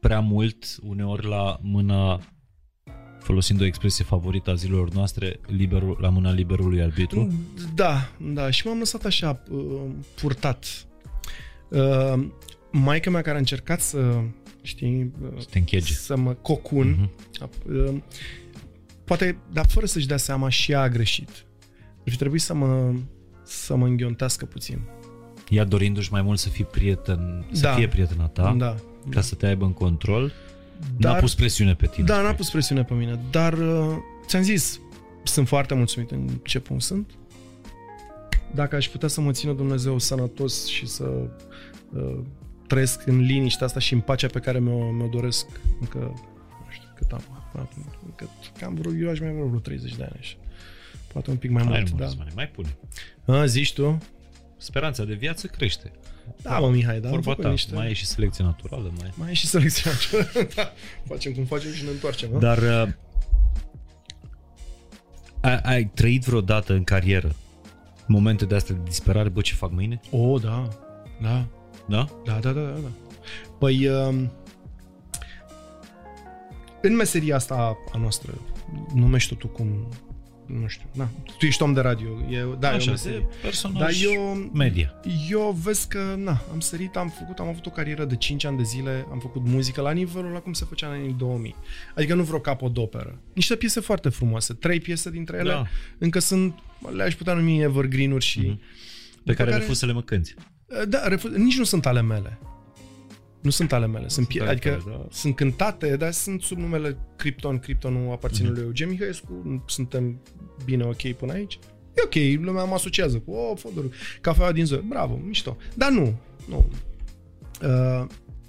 [0.00, 2.20] prea mult uneori la mâna
[3.18, 7.32] folosind o expresie favorită a zilelor noastre, liberul, la mâna liberului arbitru.
[7.74, 9.82] Da, da, și m-am lăsat așa uh,
[10.20, 10.86] purtat.
[12.72, 14.20] Uh, maica mea care a încercat să,
[14.62, 15.92] știi, uh, Să te închege.
[15.92, 17.50] să mă cocun, Mhm.
[17.72, 17.94] uh,
[19.04, 21.28] poate, dar fără să-și dea seama și ea a greșit.
[22.04, 22.92] Ar fi trebuit să mă,
[23.44, 24.80] să mă înghiontească puțin.
[25.48, 27.72] Ea dorindu-și mai mult să fii prieten, să Da.
[27.74, 28.74] fie prietena ta, Da.
[29.10, 30.32] ca să te aibă în control,
[30.96, 32.06] Dar- n-a pus presiune pe tine.
[32.06, 33.96] Da, n-a pus presiune pe mine, dar uh,
[34.26, 34.80] ți-am zis,
[35.22, 37.10] sunt foarte mulțumit în ce punct sunt.
[38.54, 41.04] Dacă aș putea să mă țină Dumnezeu sănătos și să
[41.96, 42.18] uh,
[42.72, 45.46] trăiesc în liniștea asta și în pacea pe care mi-o, mi-o doresc
[45.80, 47.22] încă, nu știu, cât am,
[48.04, 50.36] încă, cam vreo, eu aș mai avea vreo 30 de ani așa.
[51.12, 52.04] Poate un pic mai Hai, mult, mă, da.
[52.04, 52.76] Răzvane, mai pune.
[53.24, 53.98] A, zici tu?
[54.56, 55.92] Speranța de viață crește.
[56.42, 57.74] Da, mă, Mihai, da, am Vorba făcut ta, niște...
[57.74, 59.90] mai e și selecție naturală, mai mai e și selecția
[60.56, 60.72] da,
[61.04, 62.38] facem cum facem și ne întoarcem, da?
[62.38, 62.92] Dar uh,
[65.40, 67.34] ai, ai trăit vreodată în carieră
[68.06, 70.00] momente de astea de disperare, bă, ce fac mâine?
[70.10, 70.68] O, da,
[71.22, 71.46] da,
[71.86, 72.08] Da?
[72.24, 72.70] Da, da, da, da.
[72.70, 72.88] da.
[73.58, 74.30] Păi, um,
[76.82, 78.32] în meseria asta a noastră,
[78.94, 79.88] numești tu cum,
[80.46, 83.18] nu știu, na, tu ești om de radio, e, da, e o Așa, meserie.
[83.18, 84.94] de personaj Dar eu, media.
[85.30, 88.56] eu vezi că, na, am sărit, am făcut, am avut o carieră de 5 ani
[88.56, 91.54] de zile, am făcut muzică la nivelul la cum se făcea în anii 2000.
[91.96, 93.18] Adică nu vreo capodoperă.
[93.32, 95.66] Niște piese foarte frumoase, trei piese dintre ele Da.
[95.98, 96.54] încă sunt,
[96.94, 98.40] le-aș putea numi evergreen-uri și...
[98.40, 98.60] Mhm.
[99.24, 100.34] Pe care, refuz să le mă cânti.
[100.88, 102.38] Da, refuz, nici nu sunt ale mele.
[103.40, 104.08] Nu sunt ale mele.
[104.08, 105.06] Sunt, pie- ale adică tale, da.
[105.10, 107.58] sunt cântate, dar sunt sub numele Krypton.
[107.58, 108.56] Kryptonul aparține Mhm.
[108.56, 109.62] lui Eugen Mihăescu.
[109.66, 110.20] Suntem
[110.64, 111.58] bine ok până aici.
[111.94, 113.84] E ok, lumea mă asociază cu, oh, Fodor,
[114.20, 114.84] cafeaua din zori.
[114.86, 115.56] Bravo, mișto.
[115.74, 116.14] Dar nu,
[116.48, 116.68] nu.
[117.62, 118.06] Uh,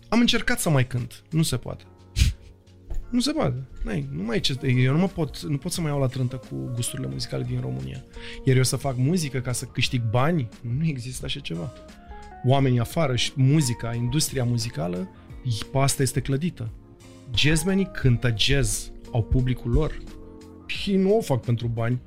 [0.10, 1.24] am încercat să mai cânt.
[1.30, 1.84] Nu se poate.
[3.10, 3.64] Nu se poate.
[3.84, 6.08] N-ai, nu mai e ce, eu nu mă pot, nu pot să mă iau la
[6.08, 8.04] trântă cu gusturile muzicale din România.
[8.44, 10.48] Iar eu să fac muzică ca să câștig bani,
[10.78, 11.74] nu există așa ceva.
[12.46, 15.10] Oamenii afară și muzica, industria muzicală,
[15.72, 16.72] pe asta este clădită.
[17.36, 19.98] Jazzmenii cântă jazz, au publicul lor.
[20.66, 22.02] Și nu o fac pentru bani.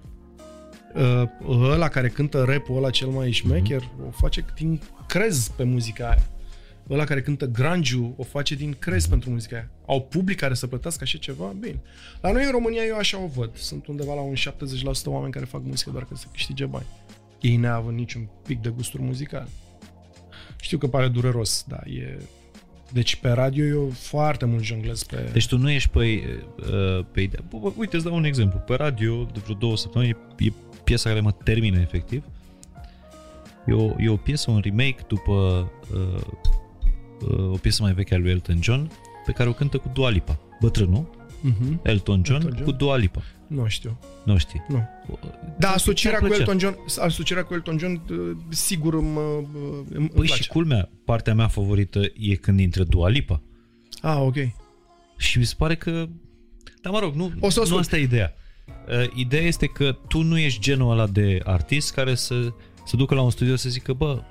[0.95, 6.09] Uh, ăla care cântă rap-ul ăla cel mai șmecher, o face din crez pe muzica
[6.09, 6.27] aia.
[6.91, 9.71] Ăla care cântă grunge o face din crez pentru muzica aia.
[9.87, 11.55] Au public care să plătească așa ceva?
[11.61, 11.81] Bine.
[12.21, 13.57] La noi în România eu așa o văd.
[13.57, 16.87] Sunt undeva la un 70% oameni care fac muzică doar ca să câștige bani.
[17.41, 19.49] Ei neavând niciun pic de gusturi muzicale.
[20.61, 22.19] Știu că pare dureros, dar e...
[22.93, 25.29] Deci pe radio eu foarte mult jonglez pe...
[25.33, 26.23] Deci tu nu ești pe,
[26.61, 27.41] uh, pe idee.
[27.51, 28.59] Bă, bă, uite, îți dau un exemplu.
[28.59, 30.53] Pe radio, de vreo două săptămâni, e, e
[30.85, 32.23] piesa care mă termină efectiv.
[33.67, 36.21] E o, e o piesă, un remake după uh,
[37.29, 38.91] uh, o piesă mai veche a lui Elton John,
[39.27, 40.39] pe care o cântă cu Dua Lipa.
[40.61, 41.11] Bătrânul,
[41.41, 41.81] Mhm.
[41.83, 42.65] Elton John, Elton John?
[42.65, 43.23] cu Dua Lipa.
[43.47, 43.99] Nu știu.
[44.25, 44.63] Nu știi.
[44.69, 44.89] Nu.
[45.59, 46.53] Da, asocierea ți-ar cu plăcea?
[46.53, 49.45] Elton John, asocierea cu Elton John, uh, sigur îmi, uh,
[49.95, 50.43] îmi Păi place.
[50.43, 53.43] și culmea, partea mea favorită e când intră Dua Lipa.
[54.03, 54.35] Ah, ok.
[55.17, 55.91] Și mi se pare că...
[56.83, 57.81] Dar mă rog, nu, O să o nu ascult.
[57.81, 58.35] asta e ideea.
[58.67, 62.53] Uh, ideea este că tu nu ești genul ăla de artist care să
[62.87, 64.23] se ducă la un studio să zică, bă,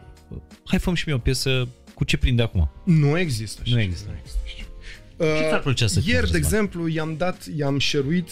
[0.65, 2.69] hai făm și mie o piesă cu ce prinde acum.
[2.85, 3.61] Nu există.
[3.63, 4.09] așa Nu ceva, există.
[4.11, 5.37] Nu există așa ceva.
[5.39, 6.59] Ce ți-ar plăcea să Ieri, cânti, de Răzvan?
[6.59, 8.29] exemplu, i-am dat, i-am share-uit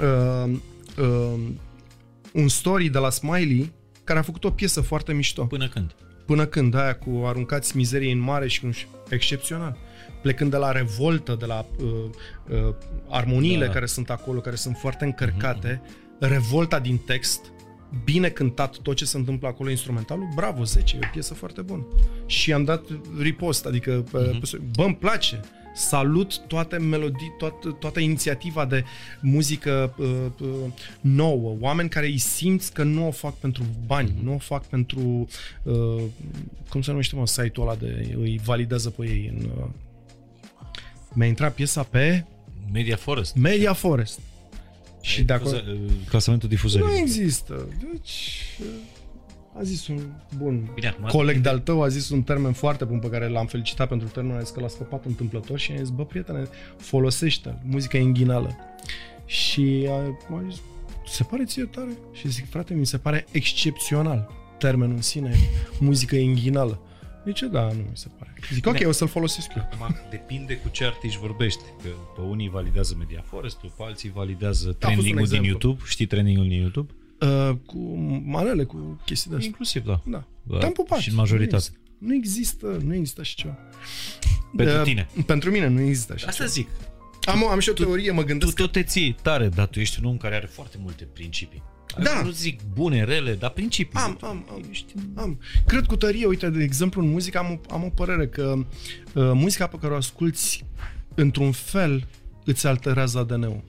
[0.00, 0.52] uh,
[0.98, 1.40] uh,
[2.32, 3.72] un story de la Smiley
[4.04, 5.44] care a făcut o piesă foarte mișto.
[5.44, 5.94] Până când?
[6.26, 8.70] Până când, aia cu aruncați mizerie în mare și cu
[9.08, 9.76] excepțional.
[10.22, 11.88] plecând de la revoltă, de la uh,
[12.48, 12.74] uh,
[13.08, 13.72] armoniile Da.
[13.72, 15.82] care sunt acolo, care sunt foarte încărcate,
[16.18, 17.40] revolta din text,
[18.04, 21.86] bine cântat tot ce se întâmplă acolo instrumentalul, bravo, 10, e o piesă foarte bună.
[22.26, 22.84] Și am dat
[23.18, 24.58] ripost, adică, uh-huh.
[24.76, 25.40] bă, îmi place.
[25.78, 28.84] Salut toate melodii, toată, toată inițiativa de
[29.20, 30.06] muzică uh,
[30.40, 30.48] uh,
[31.00, 35.28] nouă, oameni care îi simți că nu o fac pentru bani, nu o fac pentru,
[35.62, 36.02] uh,
[36.68, 39.50] cum se numește mă, site-ul ăla de, îi validează pe ei în...
[39.58, 39.68] Uh,
[41.12, 42.24] mi-a intrat piesa pe
[42.72, 43.34] Media Forest.
[43.34, 44.20] Media Forest.
[45.00, 45.56] Și de acolo...
[46.08, 46.86] Clasamentul difuzării.
[46.86, 47.68] Nu există.
[47.92, 48.44] Deci,
[49.58, 50.00] a zis un
[50.36, 53.46] bun Bine, acum coleg de-al tău, a zis un termen foarte bun pe care l-am
[53.46, 57.58] felicitat pentru termenul, a zis că l-a scăpat întâmplător și a zis, bă, prietene, folosește
[57.64, 58.56] muzica inghinală.
[59.26, 59.92] Și a,
[60.34, 60.60] a zis,
[61.06, 61.90] se pare ție tare?
[62.12, 65.34] Și zic, frate, mi se pare excepțional termenul în sine,
[65.80, 66.80] muzică inghinală.
[67.26, 68.34] Zice, da, nu mi se pare.
[68.52, 69.68] Zic, ok, o să-l folosesc eu.
[69.72, 71.60] Acum depinde cu ce artiști vorbești.
[71.82, 75.48] Că pe unii validează Media Forest-ul, pe alții validează fost un trending-ul din exemplu.
[75.48, 75.82] YouTube.
[75.86, 76.92] Știi trending-ul din YouTube?
[77.20, 77.78] Uh, cu
[78.24, 79.48] manele, cu chestii de astea.
[79.50, 80.00] Inclusiv, da.
[80.04, 80.24] Da.
[80.42, 80.98] Da, Te-am pupat.
[80.98, 81.64] și în majoritate.
[81.98, 83.56] Nu există, nu există, nu există așa ceva.
[84.56, 85.08] Pentru Uh, tine.
[85.26, 86.68] Pentru mine nu există așa Asta zic.
[87.24, 88.62] Am, am și o teorie, mă Tu gândesc că...
[88.62, 91.62] tot te ții tare, dar tu ești un om care are foarte multe principii.
[92.02, 92.22] Da.
[92.22, 93.98] Nu zic bune, rele, dar principii.
[93.98, 94.64] Am, am, am,
[95.14, 95.40] am.
[95.66, 98.64] Cred cu tărie, uite, de exemplu, în muzică am, o- am o părere că uh,
[99.14, 100.64] muzica pe care o asculti
[101.14, 102.06] într-un fel
[102.44, 103.62] îți alterează ADN-ul.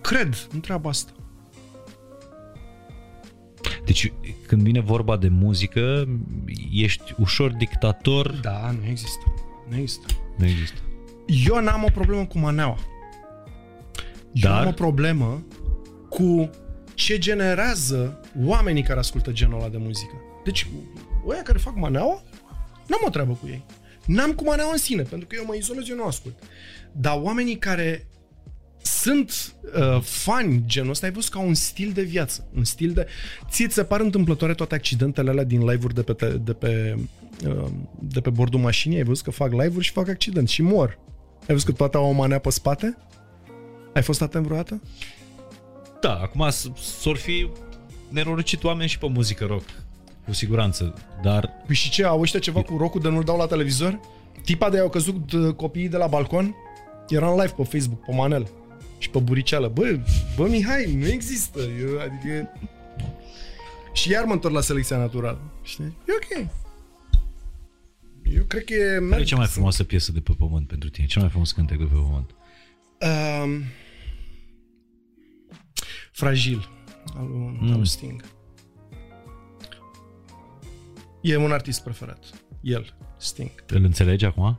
[0.00, 1.12] Cred în treaba asta.
[3.84, 4.12] Deci
[4.46, 6.08] când vine vorba de muzică,
[6.72, 8.30] ești ușor dictator.
[8.30, 9.34] Da, nu există.
[9.68, 10.06] Nu există.
[10.36, 10.80] Nu există.
[11.46, 12.78] Eu n-am o problemă cu maneaua.
[14.32, 14.60] Eu Dar?
[14.62, 15.46] am o problemă
[16.08, 16.50] cu
[16.94, 20.14] ce generează oamenii care ascultă genul ăla de muzică.
[20.44, 20.66] Deci,
[21.24, 22.22] oia care fac maneaua,
[22.86, 23.64] n-am o treabă cu ei.
[24.06, 26.34] N-am cu maneaua în sine, pentru că eu mă izolez, eu nu ascult.
[26.92, 28.06] Dar oamenii care
[29.02, 32.48] sunt uh, fani genul ăsta, ai văzut ca un stil de viață.
[32.56, 33.06] Un stil de...
[33.50, 36.96] Ție ți se par întâmplătoare toate accidentele alea din live-uri de pe, te- de pe,
[37.46, 37.66] uh,
[37.98, 38.96] de pe bordul mașinii?
[38.96, 40.98] Ai văzut că fac live-uri și fac accident și mor.
[41.40, 42.96] Ai văzut că toate au o manea pe spate?
[43.94, 44.82] Ai fost atent vreodată?
[46.00, 46.70] Da, acum s-
[47.00, 47.48] s-or fi
[48.08, 49.64] nenorocit oameni și pe muzică rock.
[50.26, 50.94] Cu siguranță.
[51.22, 54.00] Dar Păi și ce, au ăștia ceva cu rocul de nu-l dau la televizor?
[54.44, 56.54] Tipa de au căzut uh, copiii de la balcon?
[57.08, 58.48] Era în live pe Facebook, pe manel.
[59.00, 59.68] Și pe buriceală.
[59.68, 59.98] Bă,
[60.36, 61.60] bă, Mihai, nu există.
[61.60, 62.52] Eu, adică...
[63.92, 65.40] Și iar mă întorc la selecția naturală.
[65.62, 65.84] Știi?
[65.84, 66.46] E ok.
[68.24, 69.08] Eu cred că e...
[69.08, 71.06] care e cea mai frumoasă piesă de pe pământ pentru tine?
[71.06, 72.34] Cel mai frumos cântec de pe pământ?
[73.00, 73.62] Um,
[76.12, 76.68] fragil
[77.16, 77.70] al lui Mm.
[77.70, 77.84] mm.
[77.84, 78.24] Sting.
[81.20, 82.24] E un artist preferat.
[82.60, 83.50] El, Sting.
[83.66, 84.58] Îl înțelegi acum?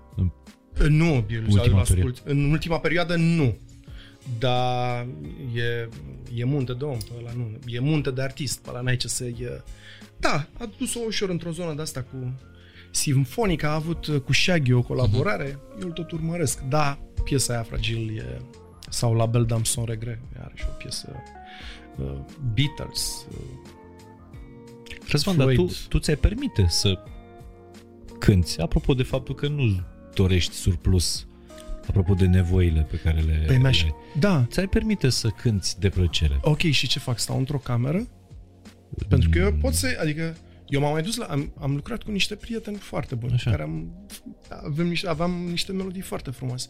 [0.87, 2.21] Nu, eu Ultima ultima ascult.
[2.25, 3.57] În ultima perioadă nu.
[4.39, 5.07] Dar
[5.55, 5.89] e,
[6.33, 7.51] e munte de om pe ăla, nu.
[7.65, 9.61] E munte de artist, pe ăla n-ai ce să e...
[10.17, 12.33] Da, a dus-o ușor într-o zonă de asta cu
[12.91, 15.81] Simfonica, a avut uh, cu Shaggy o colaborare, uh-huh.
[15.81, 16.59] eu îl tot urmăresc.
[16.59, 18.41] Da, piesa aia fragil e...
[18.89, 21.09] Sau La Belle Dame Son Regret, are și o piesă
[21.97, 22.17] uh,
[22.53, 23.25] Beatles.
[23.31, 23.37] Uh,
[25.07, 25.77] Răzvan, dar tu, Floyd.
[25.87, 27.03] tu ți-ai permite să
[28.19, 29.81] cânti, apropo de faptul că nu
[30.13, 31.27] dorești surplus,
[31.91, 33.83] apropo de nevoile pe care le, pe mi-aș...
[33.83, 36.39] le Da, ți-ai permite să cânti de plăcere.
[36.41, 37.19] ok, și ce fac?
[37.19, 38.07] Stau într-o cameră?
[39.07, 40.35] Pentru că eu pot să, adică
[40.67, 43.49] eu m-am mai dus la, am, am lucrat cu niște prieteni foarte buni, Așa.
[43.49, 43.91] care am,
[44.65, 46.67] avem niște, aveam niște melodii foarte frumoase.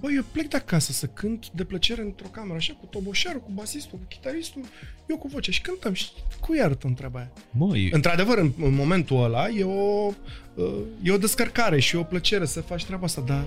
[0.00, 3.50] Bă, eu plec de acasă să cânt de plăcere într-o cameră, așa, cu toboșarul, cu
[3.54, 4.62] basistul, cu chitaristul,
[5.08, 6.08] eu cu vocea și cântăm și
[6.40, 7.32] cu iartă întreaba aia.
[7.50, 10.12] Mă, e- Într-adevăr, în, în momentul ăla e o,
[10.54, 13.46] uh, e o descărcare și o plăcere să faci treaba asta, dar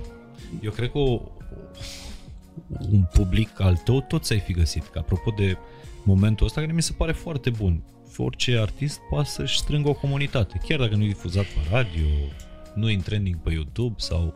[0.60, 1.20] eu cred că o,
[2.90, 4.86] un public al tău tot ți-ai fi găsit.
[4.86, 5.56] Că apropo de
[6.04, 7.82] momentul ăsta, care mi se pare foarte bun.
[8.16, 10.60] Orice artist poate să-și strângă o comunitate.
[10.68, 12.06] Chiar dacă nu e difuzat pe radio,
[12.74, 14.34] nu e în trending pe YouTube sau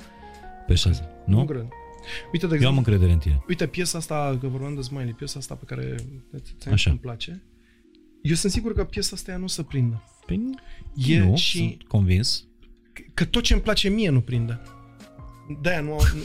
[0.67, 1.09] pe șase.
[1.27, 1.37] Nu?
[1.37, 1.67] nu cred.
[2.33, 3.45] Uite, de Eu am exemplu, încredere în tine.
[3.49, 5.95] Uite, piesa asta, că vorbeam de Smiley, piesa asta pe care
[6.59, 6.91] ți Așa.
[6.91, 7.43] îmi place,
[8.23, 10.03] eu sunt sigur că piesa asta ea nu o să prindă.
[10.27, 10.51] Păi
[10.95, 12.45] E nu, și sunt convins.
[13.15, 14.61] că tot ce îmi place mie nu prinde.
[15.61, 16.23] De-aia nu, nu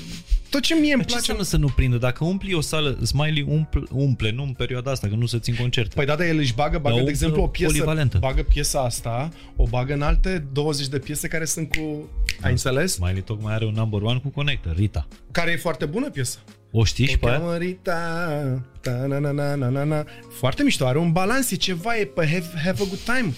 [0.50, 1.18] tot ce mie îmi Dar ce place...
[1.18, 1.98] înseamnă să nu prindă?
[1.98, 5.56] Dacă umpli o sală, Smiley umple, umple nu în perioada asta, că nu se țin
[5.56, 5.96] concerte.
[5.96, 8.18] Păi da, dar el își bagă, bagă Dar de exemplu, o piesă, polivalentă.
[8.18, 12.10] bagă piesa asta, o bagă în alte 20 de piese care sunt cu...
[12.42, 12.94] Ai înțeles?
[12.94, 15.08] Smiley tocmai are un number one cu Connector, Rita.
[15.32, 16.38] Care e foarte bună piesă.
[16.72, 17.40] O știi și O pe aia?
[17.40, 20.06] cheamă Rita, ta, na, na, na, na, na, na.
[20.38, 23.34] Foarte mișto, are un balans, e ceva, e pe have, have a good time.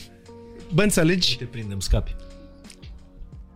[0.74, 1.38] Bă, înțelegi?
[1.38, 2.16] Te prindem, scapi.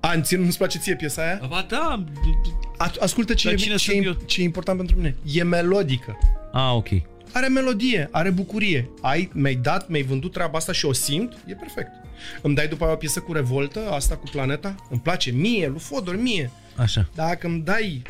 [0.06, 1.42] A, în ție nu-ți place ție piesa aia?
[1.50, 2.06] Ba da.
[2.78, 4.14] A, ascultă ce Dar e, cine ce, sunt e, eu?
[4.14, 5.16] ce e important pentru mine.
[5.34, 6.18] E melodică.
[6.52, 6.88] Ah, ok.
[7.32, 8.90] Are melodie, are bucurie.
[9.02, 11.92] Ai, mi-ai dat, mi-ai vândut treaba asta și o simt, e perfect.
[12.42, 15.80] Îmi dai după aia o piesă cu revoltă, asta cu planeta, îmi place mie, lui
[15.80, 16.52] Fodor, mie.
[16.76, 17.10] Așa.
[17.16, 18.02] Dacă îmi dai,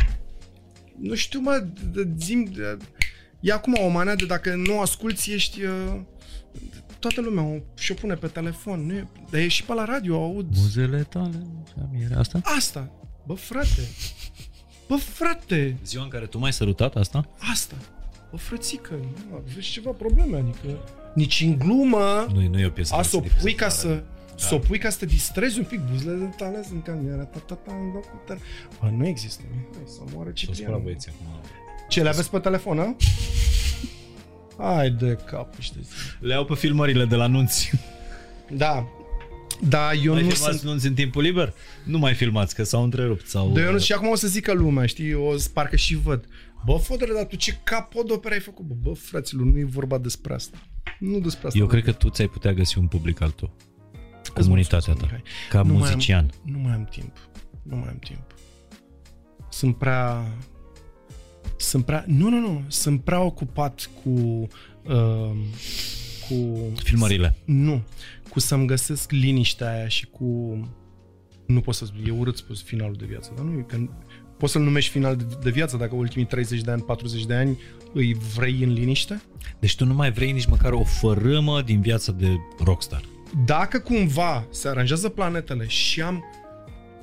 [1.00, 2.78] nu știu mă, de- zim, de-
[3.40, 5.62] e acum o manea de dacă nu asculti, ești...
[5.64, 6.00] uh,
[7.06, 10.16] Toată lumea o, și-o pune pe telefon, nu e, dar e și pe la radio,
[10.24, 11.46] aud Buzele tale,
[12.04, 12.42] era asta?
[12.44, 12.92] asta.
[13.26, 13.82] Bă, frate,
[14.88, 17.30] bă, frate, Ziua în care tu m-ai sărutat asta?
[17.52, 17.76] asta.
[18.32, 18.94] Bă, frățică,
[19.30, 20.84] nu, aveți ceva probleme, adică
[21.16, 22.28] nici în glumă...
[22.34, 22.94] Nu, nu e o piesă.
[22.94, 24.04] A, care să o se pui ca distreze.
[24.36, 24.46] să...
[24.48, 27.56] Să o pui ca să te distrezi un pic Buzele tale sunt camioara ta ta
[27.56, 28.38] ta în locul tău.
[28.82, 31.42] Bă, nu există Mihai, să moară S-o spune Ciprian băieții acum.
[31.90, 32.96] Ce, le aveți pe telefon, a?
[34.58, 37.72] Hai de cap, știți Le au pe filmările de la nunți.
[38.52, 38.88] Da
[39.62, 41.54] Da, eu Mai nu filmați sunt nunți în timpul liber?
[41.84, 43.28] Nu mai filmați, că s-au întrerupt.
[43.28, 43.52] Sau...
[43.52, 46.26] Da, eu nu, și acum o să zică lumea, știi, o să parcă și văd
[46.66, 48.66] Bă, fodere, dar tu ce capodoperă ai făcut?
[48.66, 50.58] Bă, bă, fraților, nu e vorba despre asta
[51.00, 53.56] Nu despre asta Eu cred că tu ți-ai putea găsi un public al tău.
[54.22, 55.06] Îți Comunitatea mulțumesc, ta.
[55.06, 55.24] Mihai.
[55.50, 56.30] Ca Nu mai am- muzician.
[56.44, 57.18] Nu mai am timp.
[57.64, 58.34] Nu mai am timp.
[59.50, 60.26] Sunt prea...
[61.58, 62.04] Sunt prea...
[62.08, 62.64] Nu, nu, nu.
[62.68, 64.48] Sunt prea ocupat cu...
[64.84, 65.32] Uh,
[66.30, 66.58] cu...
[66.84, 67.36] Filmările.
[67.46, 67.82] Nu.
[68.30, 70.60] Cu să-mi găsesc liniștea aia și cu...
[71.46, 73.78] Nu pot să spun, e urât spus finalul de viață, dar nu e că
[74.38, 77.60] poți să-l numești final de, de viață dacă ultimii 30 de ani, 40 de ani
[77.94, 79.22] îi vrei în liniște?
[79.60, 82.28] Deci tu nu mai vrei nici măcar o fărâmă din viața de
[82.64, 83.02] rockstar.
[83.46, 86.24] dacă cumva se aranjează planetele și am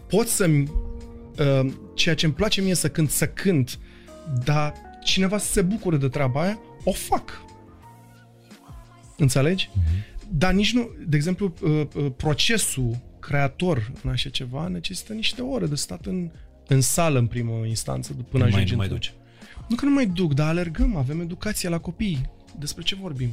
[0.09, 3.79] pot să uh, ceea ce îmi place mie să cânt, să cânt,
[4.45, 4.73] dar
[5.03, 7.43] cineva să se bucure de treaba aia, o fac.
[9.17, 9.69] Înțelegi?
[9.69, 10.13] Mm-hmm.
[10.29, 15.67] Dar nici nu, de exemplu, uh, uh, procesul creator în așa ceva necesită niște ore
[15.67, 16.31] de stat în,
[16.67, 19.13] în sală în primă instanță până nu mai, ajungi nu mai într- duci.
[19.69, 22.31] nu că nu mai duc, dar alergăm, avem educație la copii.
[22.59, 23.31] Despre ce vorbim?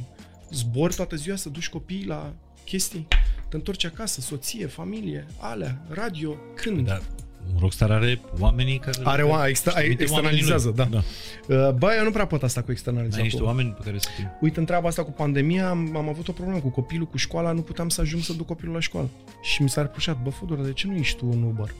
[0.50, 2.34] Zbori toată ziua să duci copiii la
[2.64, 3.08] chestii,
[3.48, 6.86] te întorci acasă, soție, familie, alea, radio, când?
[6.86, 7.29] Dar un
[7.60, 9.00] rockstar are oamenii care...
[9.02, 10.82] Are o, extra, Își trimite externalizează, da.
[10.82, 11.04] oamenii
[11.46, 11.56] lui.
[11.56, 11.70] da.
[11.70, 13.24] Bă, eu nu prea pot asta cu Ai externalizatul.
[13.24, 14.22] niște oameni pe care să te...
[14.40, 17.60] Uite, întreaba asta cu pandemia, am, am avut o problemă cu copilul, cu școala, nu
[17.60, 19.08] puteam să ajung să duc copilul la școală.
[19.42, 21.74] Și mi s-a reproșat, bă, Fodor, de ce nu ești tu un Uber?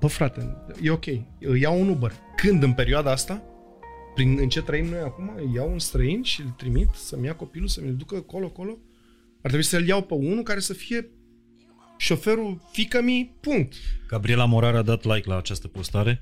[0.00, 1.04] Bă, frate, e ok,
[1.60, 2.12] iau un Uber.
[2.36, 3.42] Când, în perioada asta,
[4.14, 7.68] prin, în ce trăim noi acum, iau un străin și îl trimit să-mi ia copilul,
[7.68, 8.78] să mi-l ducă acolo-acolo?
[9.42, 11.10] Ar trebui să-l iau pe unul care să fie
[11.98, 13.74] șoferul fică mi, punct.
[14.08, 16.20] Gabriela Morar a dat like la această postare.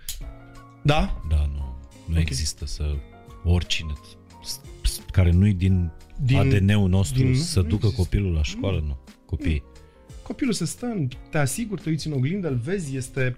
[0.82, 1.22] Da?
[1.30, 1.78] Da, nu.
[2.06, 2.20] Nu Ok.
[2.20, 2.94] există să
[3.44, 3.92] oricine
[4.44, 5.90] s- s- care nu-i din,
[6.22, 8.02] Din- din ADN-ul nostru din- să nu ducă există.
[8.02, 8.98] copilul la școală, nu.
[9.26, 9.62] Copiii.
[10.22, 13.36] Copilul se stă, în- te asiguri, te uiți în oglindă, îl vezi, este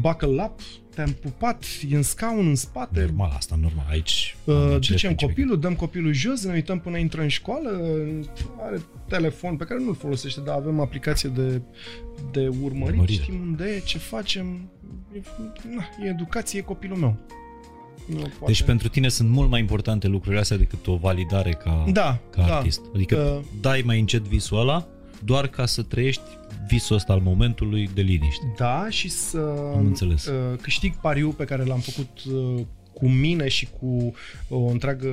[0.00, 0.60] buckle up,
[0.94, 3.86] te-am pupat, e în scaun în spate, Normal, asta normal.
[3.90, 5.26] Aici Uh, am acele ducem principii.
[5.26, 7.80] copilul, dăm copilul jos, ne uităm până intră în școală,
[8.60, 11.60] are telefon pe care nu-l folosește, dar avem aplicație de,
[12.32, 13.22] de urmărit, Urmărire.
[13.22, 14.70] știm unde e, ce facem,
[15.14, 15.20] e,
[15.74, 17.16] na, e educație, e copilul meu.
[18.06, 18.32] Nu poate.
[18.46, 22.46] Deci pentru tine sunt mult mai importante lucrurile astea decât o validare ca, da, ca
[22.46, 22.56] da.
[22.56, 22.80] artist.
[22.94, 24.86] Adică Uh, dai mai încet visul ăla
[25.24, 26.22] doar ca să trăiești
[26.66, 28.52] visul ăsta al momentului de liniște.
[28.56, 29.38] Da, și să
[29.74, 30.26] Am înțeles.
[30.26, 34.14] uh, câștig pariul pe care l-am făcut uh, cu mine și cu
[34.48, 35.08] o întreagă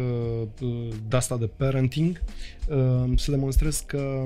[0.61, 2.21] uh, de-asta de parenting,
[2.67, 4.23] uh, să demonstrez că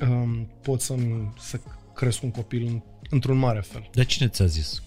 [0.00, 0.94] um, pot să,
[1.38, 1.60] să
[1.94, 2.80] cresc un copil în,
[3.10, 3.88] într-un mare fel.
[3.92, 4.82] Dar cine ți-a zis?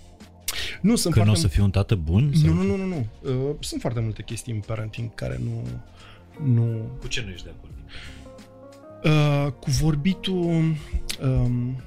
[0.82, 1.46] Nu, sunt Că nu foarte...
[1.46, 2.24] o să fiu un tată bun?
[2.24, 3.08] Nu, Sau nu, nu, nu, nu.
[3.22, 5.64] Uh, sunt foarte multe chestii în parenting care nu...
[6.54, 7.72] nu Cu ce nu ești de acord?
[9.04, 10.76] Uh, cu vorbitul...
[11.24, 11.82] Um,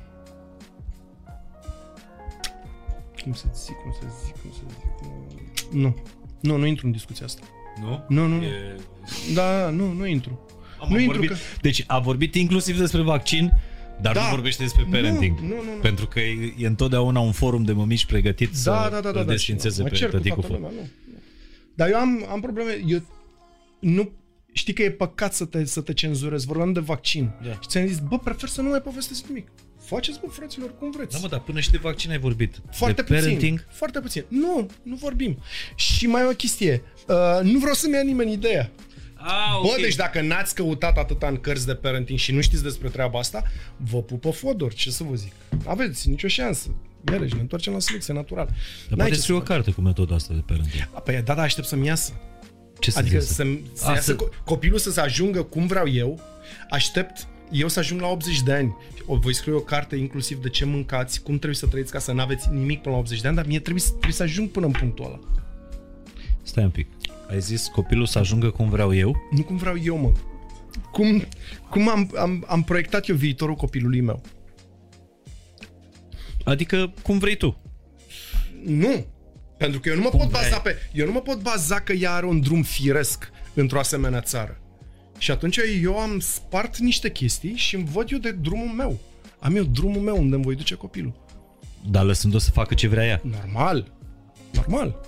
[3.22, 4.84] cum să zic, cum să zic, cum să zic...
[5.02, 5.96] uh, Nu.
[6.40, 7.42] Nu, nu intru în discuția asta.
[7.80, 8.04] Nu?
[8.08, 8.42] Nu, nu, nu.
[8.44, 8.76] E...
[9.34, 10.40] Da, nu, nu intru.
[10.80, 13.52] Am Nu intru vorbit, că- Deci a vorbit inclusiv despre vaccin,
[14.00, 14.22] dar Da.
[14.22, 15.38] nu vorbește despre parenting.
[15.38, 15.80] Nu, nu, nu, nu.
[15.80, 19.18] Pentru că e, e întotdeauna un forum de mămici pregătit să Da, da, da, da,
[19.20, 19.30] îl da.
[19.32, 20.60] desfințeze și mă pe cer cu tăticul toată fă.
[20.60, 20.88] lumea, nu.
[21.12, 21.18] nu.
[21.74, 22.98] Dar eu am, am probleme, eu
[23.78, 24.10] nu,
[24.56, 27.30] știi că e păcat să te, să te cenzurezi, vorbeam de vaccin.
[27.42, 27.50] Da.
[27.52, 29.48] Și ți-am zis, bă, prefer să nu mai povestesc nimic.
[29.80, 31.12] Faceți, bă, fraților, cum vreți.
[31.12, 32.60] Da, mă, dar până și de vaccin ai vorbit.
[32.70, 33.22] Foarte de puțin.
[33.22, 34.24] parenting, Foarte puțin.
[34.28, 35.38] Nu, nu vorbim.
[35.74, 36.82] Și mai e o chestie.
[37.08, 38.70] Uh, nu vreau să-mi ia nimeni ideea.
[39.18, 42.88] Ah, Bă, deci dacă n-ați căutat atâta în cărți de parenting și nu știți despre
[42.88, 43.42] treaba asta,
[43.76, 45.32] vă pupă Fodor, ce să vă zic.
[45.64, 46.68] Aveți nicio șansă.
[47.12, 48.48] Iarăși, ne întoarcem la selecție naturală.
[48.50, 48.56] Dar
[48.88, 49.48] N-ai poate ce să scrie o faci.
[49.48, 50.88] carte cu metoda asta de parenting.
[50.92, 52.12] A, Păi da, da, aștept să-mi iasă.
[52.78, 55.66] Ce să Adică zic să, să A, iasă să- co- copilul să se ajungă cum
[55.66, 56.20] vreau eu,
[56.70, 58.76] aștept eu să ajung la 80 de ani,
[59.06, 62.12] o voi scrie o carte inclusiv de ce mâncați, cum trebuie să trăiți ca să
[62.12, 64.48] nu aveți nimic până la 80 de ani, dar mie trebuie, să- trebuie să ajung
[64.48, 65.20] până în punctul ăla.
[66.42, 66.86] Stai un pic.
[67.30, 69.16] Ai zis copilul să ajungă cum vreau eu?
[69.30, 70.12] Nu cum vreau eu, mă.
[70.92, 71.24] Cum,
[71.70, 74.22] cum am, am, am proiectat eu viitorul copilului meu.
[76.44, 77.56] Adică cum vrei tu.
[78.64, 79.06] Nu.
[79.56, 80.42] Pentru că eu nu mă Cum pot vrei.
[80.42, 80.76] baza pe...
[80.92, 84.60] Eu nu mă pot baza că ea are un drum firesc într-o asemenea țară.
[85.18, 88.98] Și atunci eu am spart niște chestii și îmi văd eu de drumul meu.
[89.38, 91.12] Am eu drumul meu unde îmi voi duce copilul.
[91.90, 93.20] Dar lăsând-o să facă ce vrea ea.
[93.24, 93.92] Normal.
[94.52, 95.00] Normal.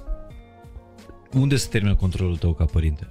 [1.32, 3.06] Unde se termină controlul tău ca părinte?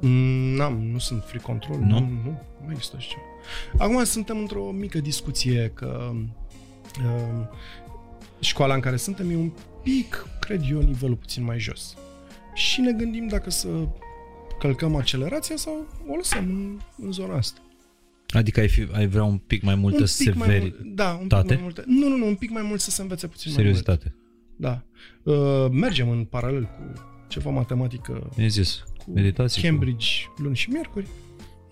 [0.00, 1.78] Mm, N-am, nu sunt free control.
[1.78, 1.86] Nu?
[1.86, 3.84] Nu, nu, nu există așa ceva.
[3.84, 6.10] Acum suntem într-o mică discuție că
[7.04, 7.46] uh,
[8.40, 9.52] școala în care suntem e un
[9.82, 11.96] pic, cred eu, nivelul puțin mai jos.
[12.54, 13.68] Și ne gândim dacă să
[14.58, 17.60] călcăm accelerația sau o lăsăm în, în zona asta.
[18.28, 20.60] Adică ai, fi, ai vrea un pic mai multă un pic mai severi...
[20.60, 21.54] mult, da, un pic tate?
[21.54, 21.82] mai multe.
[21.86, 24.04] Nu, nu, nu, un pic mai mult să se învețe puțin Seriozitate.
[24.04, 24.14] mai
[24.58, 24.84] mult.
[25.24, 25.32] Da.
[25.32, 26.92] Uh, mergem în paralel cu
[27.28, 28.82] ceva matematică Mi-ai zis.
[29.04, 29.62] cu Meditații.
[29.62, 31.06] Cambridge luni și miercuri.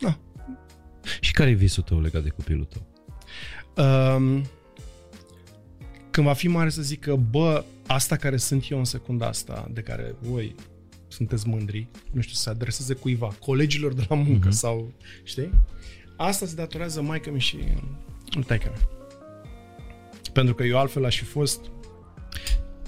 [0.01, 0.59] Da, Cu...
[1.21, 2.87] Și care e visul tău legat de copilul tău?
[4.17, 4.43] Um,
[6.19, 9.81] când va fi mare să zică, bă, asta care sunt eu în secunda asta, de
[9.81, 10.55] care voi
[11.09, 14.53] sunteți mândri, nu știu, să se adreseze cuiva, colegilor de la muncă mm-hmm.
[14.53, 14.93] sau,
[15.25, 15.51] știi?
[16.17, 17.59] Asta se datorează maică mi și
[18.47, 18.73] taică
[20.33, 21.61] Pentru că eu altfel aș fi fost,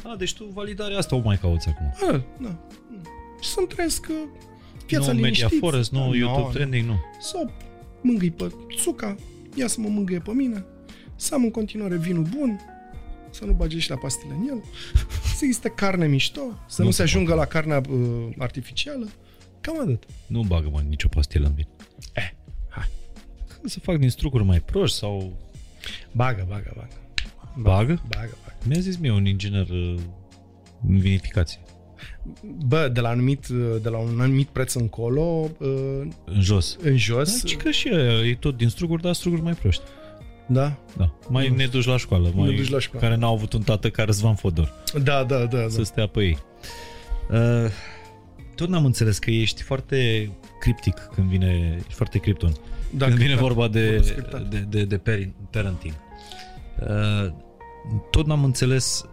[0.03, 2.15] A, deci tu validarea asta o mai cauți acum.
[2.15, 2.59] a, da,
[3.41, 4.17] și să-mi trăiesc uh,
[4.87, 5.59] viața nu Media liniștit.
[5.59, 6.97] Forest, nu Da, YouTube no, Trending, nu.
[7.21, 7.47] Să
[8.01, 9.17] mângâi pe țuca,
[9.55, 10.65] ea să mă mângâie pe mine,
[11.17, 12.61] să am în continuare vinul bun,
[13.31, 14.63] să nu bage și la pastile în el,
[15.37, 19.09] să existe carne mișto, să nu, Nu se se ajungă la carnea uh, artificială.
[19.61, 20.05] Cam atât.
[20.27, 21.67] Nu bagă mă nicio pastilă în vin.
[22.13, 22.31] Eh,
[22.69, 22.89] hai.
[23.65, 25.33] Să fac din strucuri mai proști sau...
[26.13, 26.95] Bagă, bagă, bagă.
[27.57, 28.03] Bagă?
[28.09, 28.57] Bagă, bagă.
[28.65, 29.95] Mi-a zis mie un inginer uh,
[30.89, 31.61] în vinificație.
[32.67, 36.77] Bă, de la, anumit, uh, de la un anumit preț încolo, uh, În jos.
[36.81, 39.83] în jos, Da, ci că și aia, e tot din struguri, dar struguri mai proști.
[40.51, 41.13] Da, Da.
[41.29, 41.55] Mai Nu.
[41.55, 42.33] ne duci la școală.
[42.35, 43.07] Mai, duci la școală.
[43.07, 44.73] Care n-au avut un tată ca Răzvan Fodor.
[45.03, 45.83] da, da, da, Să da.
[45.85, 46.39] stea pe ei.
[47.31, 47.71] Uh,
[48.55, 52.53] tot n-am înțeles că ești foarte criptic când vine, ești foarte cripton.
[52.97, 53.47] da când vine criptat.
[53.47, 54.49] vorba de, Vorba scriptat.
[54.49, 55.95] de, de, de parin- parenting.
[56.81, 57.33] Uh,
[58.11, 59.05] tot n-am înțeles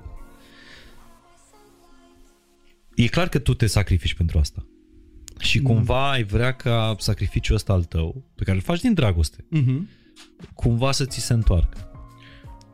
[2.95, 4.65] E clar că tu te sacrifici pentru asta.
[5.39, 9.45] Și cumva ai vrea ca sacrificiul ăsta al tău, pe care îl faci din dragoste,
[9.49, 9.89] Mhm.
[10.53, 11.77] Cumva să ți se întoarcă.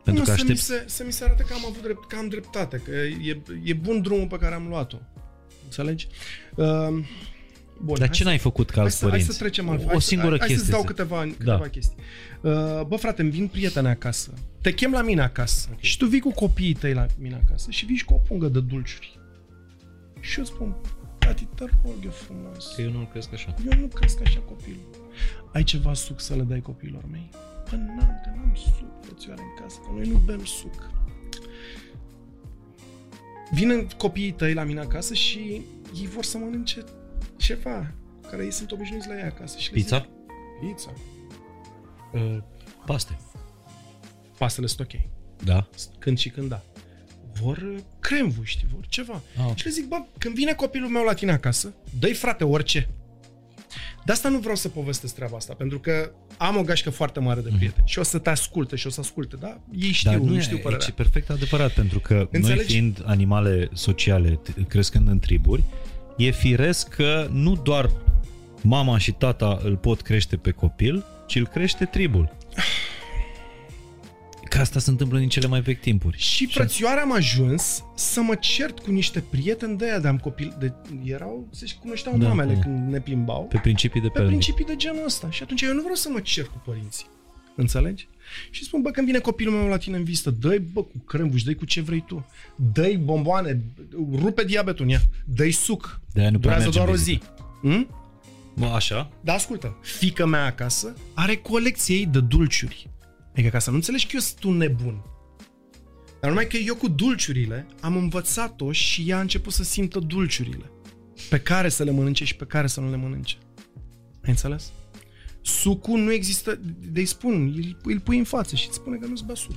[0.04, 0.64] Pentru nu, că să, mi aștepți...
[0.64, 2.90] se, să mi se arate că am avut drept, că am dreptate, că
[3.24, 4.96] e, e bun drumul pe care am luat-o.
[5.64, 6.06] Înțelegi?
[6.54, 6.66] Uh,
[7.82, 9.32] bun, Dar hai ce să- n-ai făcut ca Hai alți să, hai părinți?
[9.36, 9.86] să trecem altfel.
[9.86, 10.54] O Hai să- singură hai, chestie.
[10.56, 11.68] Hai să-ți dau să- câteva, câteva Da.
[11.68, 11.96] chestii.
[12.42, 14.32] Uh, bă, frate, îmi vin prietene acasă.
[14.60, 15.66] Te chem la mine acasă.
[15.68, 15.78] Okay.
[15.82, 18.46] Și tu vii cu copiii tăi la mine acasă și vii și cu o pungă
[18.48, 19.18] de dulciuri.
[20.20, 20.76] Și eu spun,
[21.24, 22.74] tati, te rog eu frumos.
[22.74, 23.54] Că eu nu cresc așa.
[23.72, 24.88] Eu nu cresc așa copilul.
[25.52, 27.30] Ai ceva suc să le dai copiilor mei?
[27.70, 30.90] Păi n-am, că n-am suc, frățioare, în casă, că noi nu bem suc.
[33.52, 35.62] Vin copiii tăi la mine acasă și
[35.94, 36.84] ei vor să mănânce
[37.36, 37.92] ceva
[38.30, 39.58] care ei sunt obișnuiți la ei acasă.
[39.58, 39.98] Și le Pizza?
[39.98, 40.08] Zic,
[40.68, 40.92] pizza.
[42.12, 42.38] Uh,
[42.86, 43.18] Paste.
[44.38, 45.00] pastele sunt ok.
[45.44, 45.68] Da.
[45.98, 46.62] Când și când da.
[47.42, 49.20] Vor uh, cremvuști, vor ceva.
[49.38, 49.56] Ah, ok.
[49.56, 52.88] Și le zic, bă, când vine copilul meu la tine acasă, dă-i frate orice.
[54.04, 57.40] De asta nu vreau să povestesc treaba asta, pentru că am o gașcă foarte mare
[57.40, 59.60] de prieteni și o să te asculte și o să asculte, da?
[59.78, 60.86] Ei știu, Dar nu nu e, știu părerea.
[60.88, 62.54] e perfect adevărat, pentru că Înțelegi?
[62.54, 65.62] noi fiind animale sociale, t- crescând în triburi,
[66.16, 67.90] e firesc că nu doar
[68.62, 72.36] mama și tata îl pot crește pe copil, ci îl crește tribul.
[74.54, 76.18] Că asta se întâmplă din cele mai vechi timpuri.
[76.18, 80.56] Și frățioare am ajuns să mă cert cu niște prieteni de aia de am copil,
[80.58, 80.72] de,
[81.04, 82.60] erau, se cunoșteau Da, mamele da.
[82.60, 83.42] când ne plimbau.
[83.42, 84.40] Pe principii de pe parenting.
[84.42, 85.30] principii de genul ăsta.
[85.30, 87.06] Și atunci eu nu vreau să mă cer cu părinții.
[87.56, 88.08] Înțelegi?
[88.50, 91.42] Și spun, bă, când vine copilul meu la tine în vizită, dă-i, bă, cu crembuș,
[91.42, 92.26] dă-i cu ce vrei tu.
[92.72, 93.60] Dă-i bomboane,
[94.14, 96.00] rupe diabetul în ea, dă-i suc.
[96.12, 97.04] De-aia nu prea Durează merge doar o în zi.
[97.04, 97.34] vizită.
[97.62, 97.88] Hm?
[98.56, 99.10] Bă, așa?
[99.20, 102.88] Dar ascultă, fica mea acasă are colecție ei de dulciuri.
[103.34, 105.04] Adică ca să nu înțelegi că eu sunt un nebun.
[106.20, 110.70] Dar numai că eu cu dulciurile am învățat-o și ea a început să simtă dulciurile.
[111.28, 113.36] Pe care să le mănânce și pe care să nu le mănânce.
[114.24, 114.72] Ai înțeles?
[115.40, 116.60] Sucul nu există,
[116.92, 119.56] de îi spun, îl, îl pui în față și îți spune că nu-ți bea suc.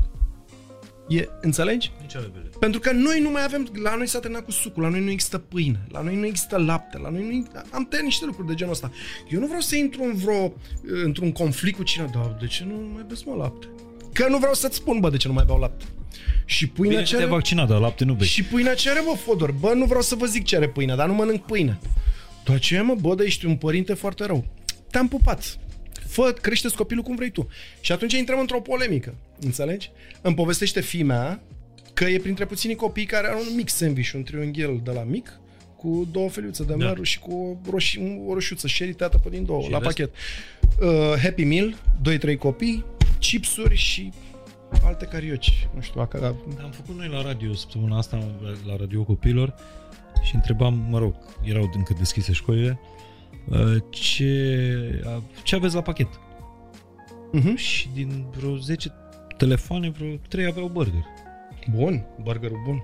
[1.07, 1.91] E, înțelegi?
[2.01, 2.49] Nici alebele.
[2.59, 5.09] Pentru că noi nu mai avem, la noi s-a terminat cu sucul, la noi nu
[5.09, 8.47] există pâine, la noi nu există lapte, la noi nu există, am tăiat niște lucruri
[8.47, 8.91] de genul ăsta.
[9.29, 10.53] Eu nu vreau să intru în vreo,
[11.03, 13.67] într-un conflict cu cine, dar de ce nu mai beți mă lapte?
[14.13, 15.85] Că nu vreau să-ți spun, bă, de ce nu mai beau lapte.
[16.45, 17.23] Și pâinea Bine cere...
[17.23, 18.27] te vaccinat, dar lapte nu bei.
[18.27, 19.51] Și pâinea cere, bă, Fodor.
[19.51, 21.79] Bă, nu vreau să vă zic ce are pâinea, dar nu mănânc pâine.
[22.43, 24.45] Dar ce, mă, bă, de ești un părinte foarte rău.
[24.91, 25.57] Te-am pupat.
[26.07, 27.47] Fă, crește copilul cum vrei tu.
[27.81, 29.15] Și atunci intrăm într-o polemică.
[29.39, 29.91] Înțelegi?
[30.21, 31.41] Îmi povestește fimea
[31.93, 35.39] că e printre puținii copii care au un mic sandwich, un triunghiel de la mic,
[35.75, 37.03] cu două feliuțe de măr da.
[37.03, 39.89] și cu o, roși, o roșiuță sherry tăiată pe din două, și la rest?
[39.89, 40.13] pachet.
[40.81, 41.75] Uh, Happy Meal,
[42.35, 42.85] 2-3 copii,
[43.19, 44.11] chipsuri și
[44.83, 45.67] alte carioci.
[45.75, 46.35] Nu știu, aca...
[46.63, 48.31] Am făcut noi la radio săptămâna asta,
[48.67, 49.55] la radio copilor,
[50.23, 52.96] și întrebam, mă rog, erau încă deschise școlile, uh,
[53.89, 55.03] ce,
[55.43, 56.07] ce aveți la pachet?
[57.33, 57.55] Uh-huh.
[57.55, 58.91] Și din vreo 10
[59.37, 61.05] telefoane, vreo 3 aveau burger.
[61.71, 62.83] Bun, burgerul bun.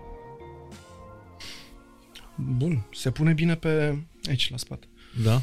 [2.35, 4.87] Bun, se pune bine pe aici, la spate.
[5.23, 5.41] Da?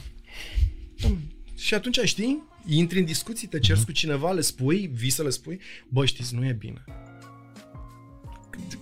[1.01, 1.09] da.
[1.57, 3.87] Și atunci, știi, intri în discuții, te cerți uh-huh.
[3.87, 6.85] cu cineva, le spui, vii să le spui, bă, știți, nu e bine.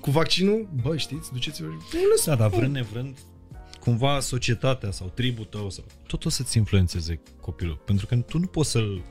[0.00, 1.68] Cu vaccinul, bă, știți, duceți-vă...
[1.68, 3.18] Nu le da, dar vrând nevrând,
[3.88, 7.80] cumva societatea sau tribul tău sau tot o să-ți influențeze copilul.
[7.84, 9.02] Pentru că tu nu poți să-l...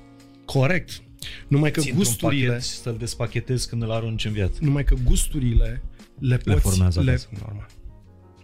[0.45, 1.01] Corect.
[1.47, 2.47] Numai că gusturile...
[2.47, 4.59] Pachet să-l despachetezi când îl arunci în viață.
[4.61, 5.83] Numai că gusturile
[6.19, 6.59] le, le poți...
[6.59, 7.19] formează le...
[7.41, 7.67] Normal.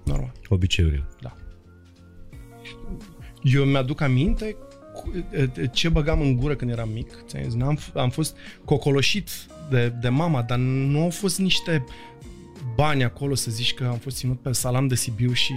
[0.04, 0.32] Normal.
[0.48, 1.08] Obiceiurile.
[1.22, 1.36] Da.
[3.44, 4.56] Eu mi-aduc aminte
[5.72, 7.24] ce băgam în gură când eram mic.
[7.62, 8.36] Am, am fost
[8.66, 9.30] cocoloșit
[9.70, 11.86] de, de mama, dar nu au fost niște
[12.76, 15.54] bani acolo să zici că am fost ținut pe salam de Sibiu și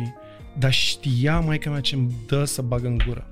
[0.59, 3.27] dar știa mai că mea ce-mi dă să bag în gură.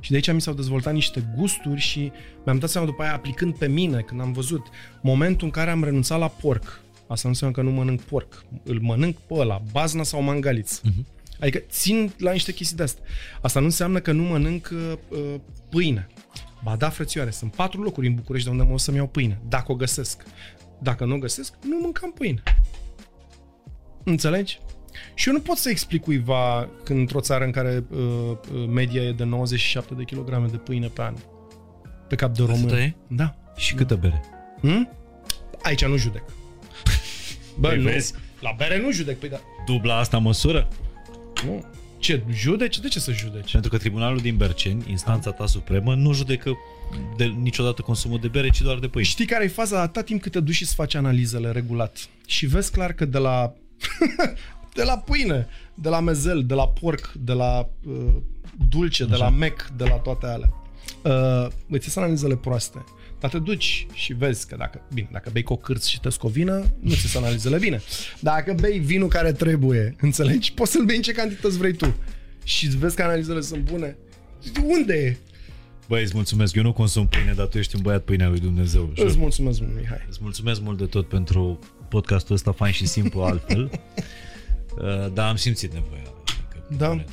[0.00, 2.12] Și de aici mi s-au dezvoltat niște gusturi și
[2.44, 4.66] mi-am dat seama după aia, aplicând pe mine, când am văzut
[5.02, 6.80] momentul în care am renunțat la porc.
[7.08, 8.44] Asta nu înseamnă că nu mănânc porc.
[8.64, 10.80] Îl mănânc pe ăla, bazna sau mangaliț.
[10.80, 11.14] Uh-huh.
[11.40, 13.04] Adică țin la niște chestii de astea.
[13.40, 15.34] Asta nu înseamnă că nu mănânc uh, uh,
[15.68, 16.06] pâine.
[16.62, 19.40] Ba da, frățioare, sunt patru locuri în București de unde mă o să-mi iau pâine,
[19.48, 20.22] dacă o găsesc.
[20.78, 22.42] Dacă nu o găsesc, nu mâncam pâine.
[24.04, 24.60] Înțelegi?
[25.14, 29.02] Și eu nu pot să explic cuiva când într-o țară în care uh, uh media
[29.02, 31.14] e de 97 de kilograme de pâine pe an.
[32.08, 32.64] Pe cap de român.
[32.64, 32.94] Asta e?
[33.06, 33.34] Da.
[33.56, 34.24] Și câtă bere?
[34.60, 34.88] Hmm?
[35.62, 36.22] Aici nu judec.
[37.60, 37.82] Bă, păi nu.
[37.82, 38.14] Vezi?
[38.40, 39.18] La bere nu judec.
[39.18, 39.40] Păi da.
[39.66, 40.68] Dubla asta măsură?
[41.44, 41.64] Nu.
[41.98, 42.78] Ce, judeci?
[42.78, 43.52] De ce să judeci?
[43.52, 46.56] Pentru că tribunalul din Berceni, instanța ta supremă, nu judecă
[47.16, 49.08] de, niciodată consumul de bere, ci doar de pâine.
[49.08, 49.80] Știi care e faza?
[49.80, 53.18] Atâta timp cât te duci și îți faci analizele regulat și vezi clar că de
[53.18, 53.52] la
[54.76, 58.14] de la pâine, de la mezel, de la porc, de la uh,
[58.68, 59.12] dulce, Așa.
[59.12, 60.52] de la mec, de la toate alea.
[61.02, 62.84] Uh, îți ies analizele proaste.
[63.20, 66.90] Dar te duci și vezi că dacă, bine, dacă bei cocârț și te scovină, nu
[66.90, 67.80] ți se analizele bine.
[68.20, 70.52] Dacă bei vinul care trebuie, înțelegi?
[70.52, 71.94] Poți să-l bei în ce cantități vrei tu.
[72.44, 73.96] Și vezi că analizele sunt bune.
[74.64, 75.16] Unde e?
[75.88, 76.54] Băi, îți mulțumesc.
[76.54, 78.92] Eu nu consum pâine, dar tu ești un băiat pâinea lui Dumnezeu.
[78.96, 80.04] Îți mulțumesc, Mihai.
[80.08, 81.58] Îți mulțumesc mult de tot pentru
[81.88, 83.70] podcastul ăsta fain și simplu altfel.
[84.78, 86.02] Uh, dar am simțit nevoia.
[86.76, 87.04] Da.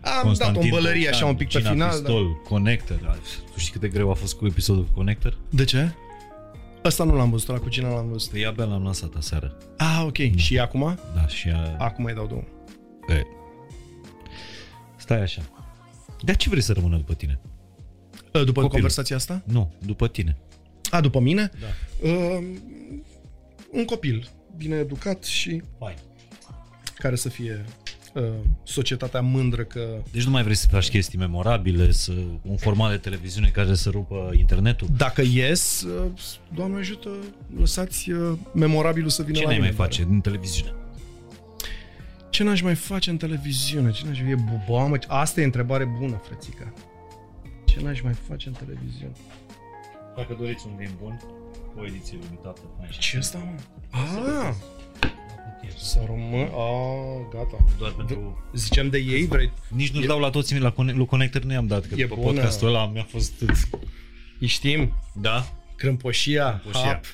[0.00, 1.88] Am dat o bălărie așa un pic pe final.
[1.88, 2.48] Pistol, da.
[2.48, 2.96] Connector.
[2.96, 3.10] Da.
[3.52, 5.38] Tu știi cât de greu a fost cu episodul cu Connector?
[5.50, 5.94] De ce?
[6.82, 8.30] Asta nu l-am văzut, la cu cine l-am văzut?
[8.30, 9.56] Păi abia l-am lansat aseară.
[9.76, 10.18] Ah, ok.
[10.18, 10.36] Da.
[10.36, 10.98] Și acum?
[11.14, 11.76] Da, și a...
[11.78, 12.42] Acum îi dau două.
[13.08, 13.22] E.
[14.96, 15.42] Stai așa.
[16.20, 17.40] De ce vrei să rămână după tine?
[18.30, 18.68] După Copilul.
[18.68, 19.42] conversația asta?
[19.44, 20.36] Nu, după tine.
[20.90, 21.50] A, după mine?
[21.60, 22.08] Da.
[22.08, 22.44] Uh,
[23.70, 25.96] un copil bine educat și Fine.
[27.02, 27.64] Care să fie
[28.14, 28.22] uh,
[28.62, 30.02] societatea mândră că...
[30.12, 32.12] Deci nu mai vrei să faci chestii memorabile, să,
[32.42, 34.88] un format de televiziune care să rupă internetul?
[34.96, 36.10] Dacă ies, uh,
[36.54, 37.10] Doamne ajută,
[37.58, 39.60] lăsați uh, memorabilul să vină Ce la mine.
[39.60, 40.74] Ce mai face în televiziune?
[42.30, 43.90] Ce n-aș mai face în televiziune?
[43.90, 44.96] Ce n-aș e bubamă?
[45.06, 46.72] Asta e întrebare bună, frățica.
[47.64, 49.12] Ce n-aș mai face în televiziune?
[50.16, 51.20] Dacă doriți un vin bun,
[51.78, 52.60] o ediție limitată.
[52.98, 53.60] Ce asta, mă?
[53.90, 54.54] Ah!
[55.76, 56.40] Să rămân...
[56.40, 57.64] Ah, gata.
[57.78, 58.44] Doar pentru...
[58.54, 59.52] Ziceam de ei, vrei...
[59.68, 60.06] Nici nu-l e...
[60.06, 62.32] dau la toți, la lui Connector nu i-am dat, că e după bună.
[62.32, 63.32] podcastul ăla mi-a fost...
[64.40, 64.92] Îi știm?
[65.12, 65.52] Da.
[65.76, 66.86] Crâmpoșia, Crâmpoșia.
[66.86, 67.04] Hap.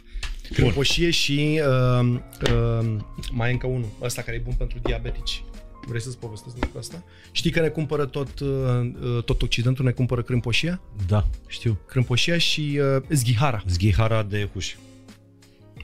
[0.53, 1.61] Crâmpoșie și
[2.01, 2.19] uh,
[2.53, 2.97] uh,
[3.33, 5.43] mai e încă unul, ăsta care e bun pentru diabetici.
[5.87, 7.05] Vrei să-ți povestesc despre asta?
[7.33, 10.81] Știi că ne cumpără tot, uh, uh, tot Occidentul, ne cumpără crâmpoșia?
[11.07, 11.79] Da, știu.
[11.87, 13.63] Crâmpoșia și uh, zghihara.
[13.67, 14.77] Zghihara de huși.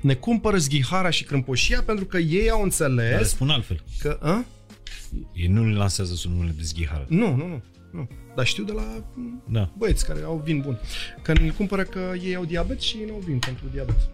[0.05, 3.11] Ne cumpără zghihara și crâmpoșia pentru că ei au înțeles...
[3.11, 3.83] Dar spun altfel.
[3.99, 4.45] Că, a?
[5.33, 7.05] Ei nu le lansează sub numele de zghihara.
[7.09, 7.63] Nu, nu, nu.
[7.93, 8.09] Nu.
[8.35, 9.05] Dar știu de la
[9.49, 9.71] da.
[9.79, 10.79] băieți care au vin bun.
[11.23, 14.11] Că ne cumpără că ei au diabet și ei nu au vin pentru diabet.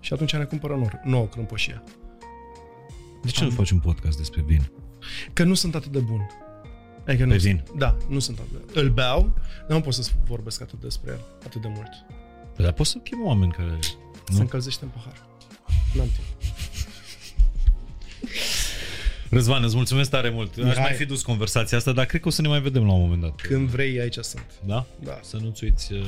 [0.00, 1.82] Și atunci ne cumpără nouă, nouă crâmpoșia.
[3.22, 3.48] De ce Am...
[3.48, 4.70] nu faci un podcast despre vin?
[5.32, 6.26] Că nu sunt atât de bun.
[7.06, 7.64] Adică nu, vin?
[7.76, 8.80] Da, nu sunt atât de...
[8.80, 9.34] Îl beau,
[9.68, 11.90] dar nu pot să vorbesc atât despre el, atât de mult.
[12.56, 13.78] Dar poți să chem oameni care...
[14.32, 15.26] Se încălzește în pahar.
[15.94, 16.52] N-am timp.
[19.30, 20.58] Răzvan, îți mulțumesc tare mult.
[20.64, 22.92] Aș mai fi dus conversația asta, dar cred că o să ne mai vedem la
[22.92, 23.40] un moment dat.
[23.40, 24.46] Când vrei, aici sunt.
[24.64, 24.86] Da?
[25.00, 25.18] Da.
[25.22, 26.06] Să nu-ți uiți uh,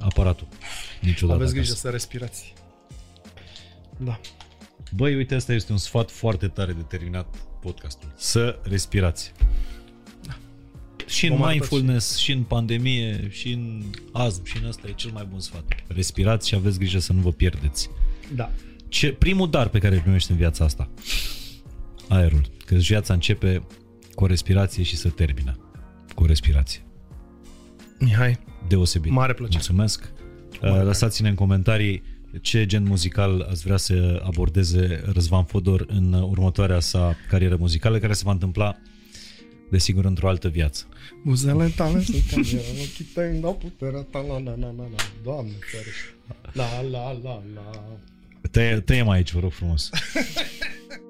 [0.00, 0.48] aparatul.
[1.00, 1.38] Niciodată.
[1.38, 2.52] Aveți grijă să respirați.
[3.96, 4.20] Da.
[4.94, 8.12] Băi, uite, asta este un sfat foarte tare de terminat podcastul.
[8.16, 9.32] Să respirați.
[11.08, 11.14] Da.
[11.14, 13.82] Și în mindfulness, și în pandemie, și în
[14.12, 15.64] azi, și în asta e cel mai bun sfat.
[15.86, 17.90] Respirați și aveți grijă să nu vă pierdeți.
[18.34, 18.50] Da.
[18.88, 20.90] Ce, primul dar pe care îl primești în viața asta.
[22.08, 22.46] Aerul.
[22.64, 23.62] Că viața începe
[24.14, 25.58] cu o respirație și să termină
[26.14, 26.82] cu o respirație.
[27.98, 28.38] Mihai.
[28.68, 29.12] Deosebit.
[29.12, 29.56] Mare plăcere.
[29.58, 30.12] Mulțumesc.
[30.60, 32.02] Mare Lăsați-ne în comentarii
[32.40, 38.12] ce gen muzical ați vrea să abordeze Răzvan Fodor în următoarea sa carieră muzicală, care
[38.12, 38.76] se va întâmpla,
[39.70, 40.86] desigur, într-o altă viață.
[41.24, 45.02] Buzele tale sunt camera, ochii tăi îmi dau puterea ta, la la la la la,
[45.22, 46.14] Doamne, ferește.
[46.52, 47.98] La la la la.
[48.50, 49.90] Tăie, tăie mai aici, vă rog frumos.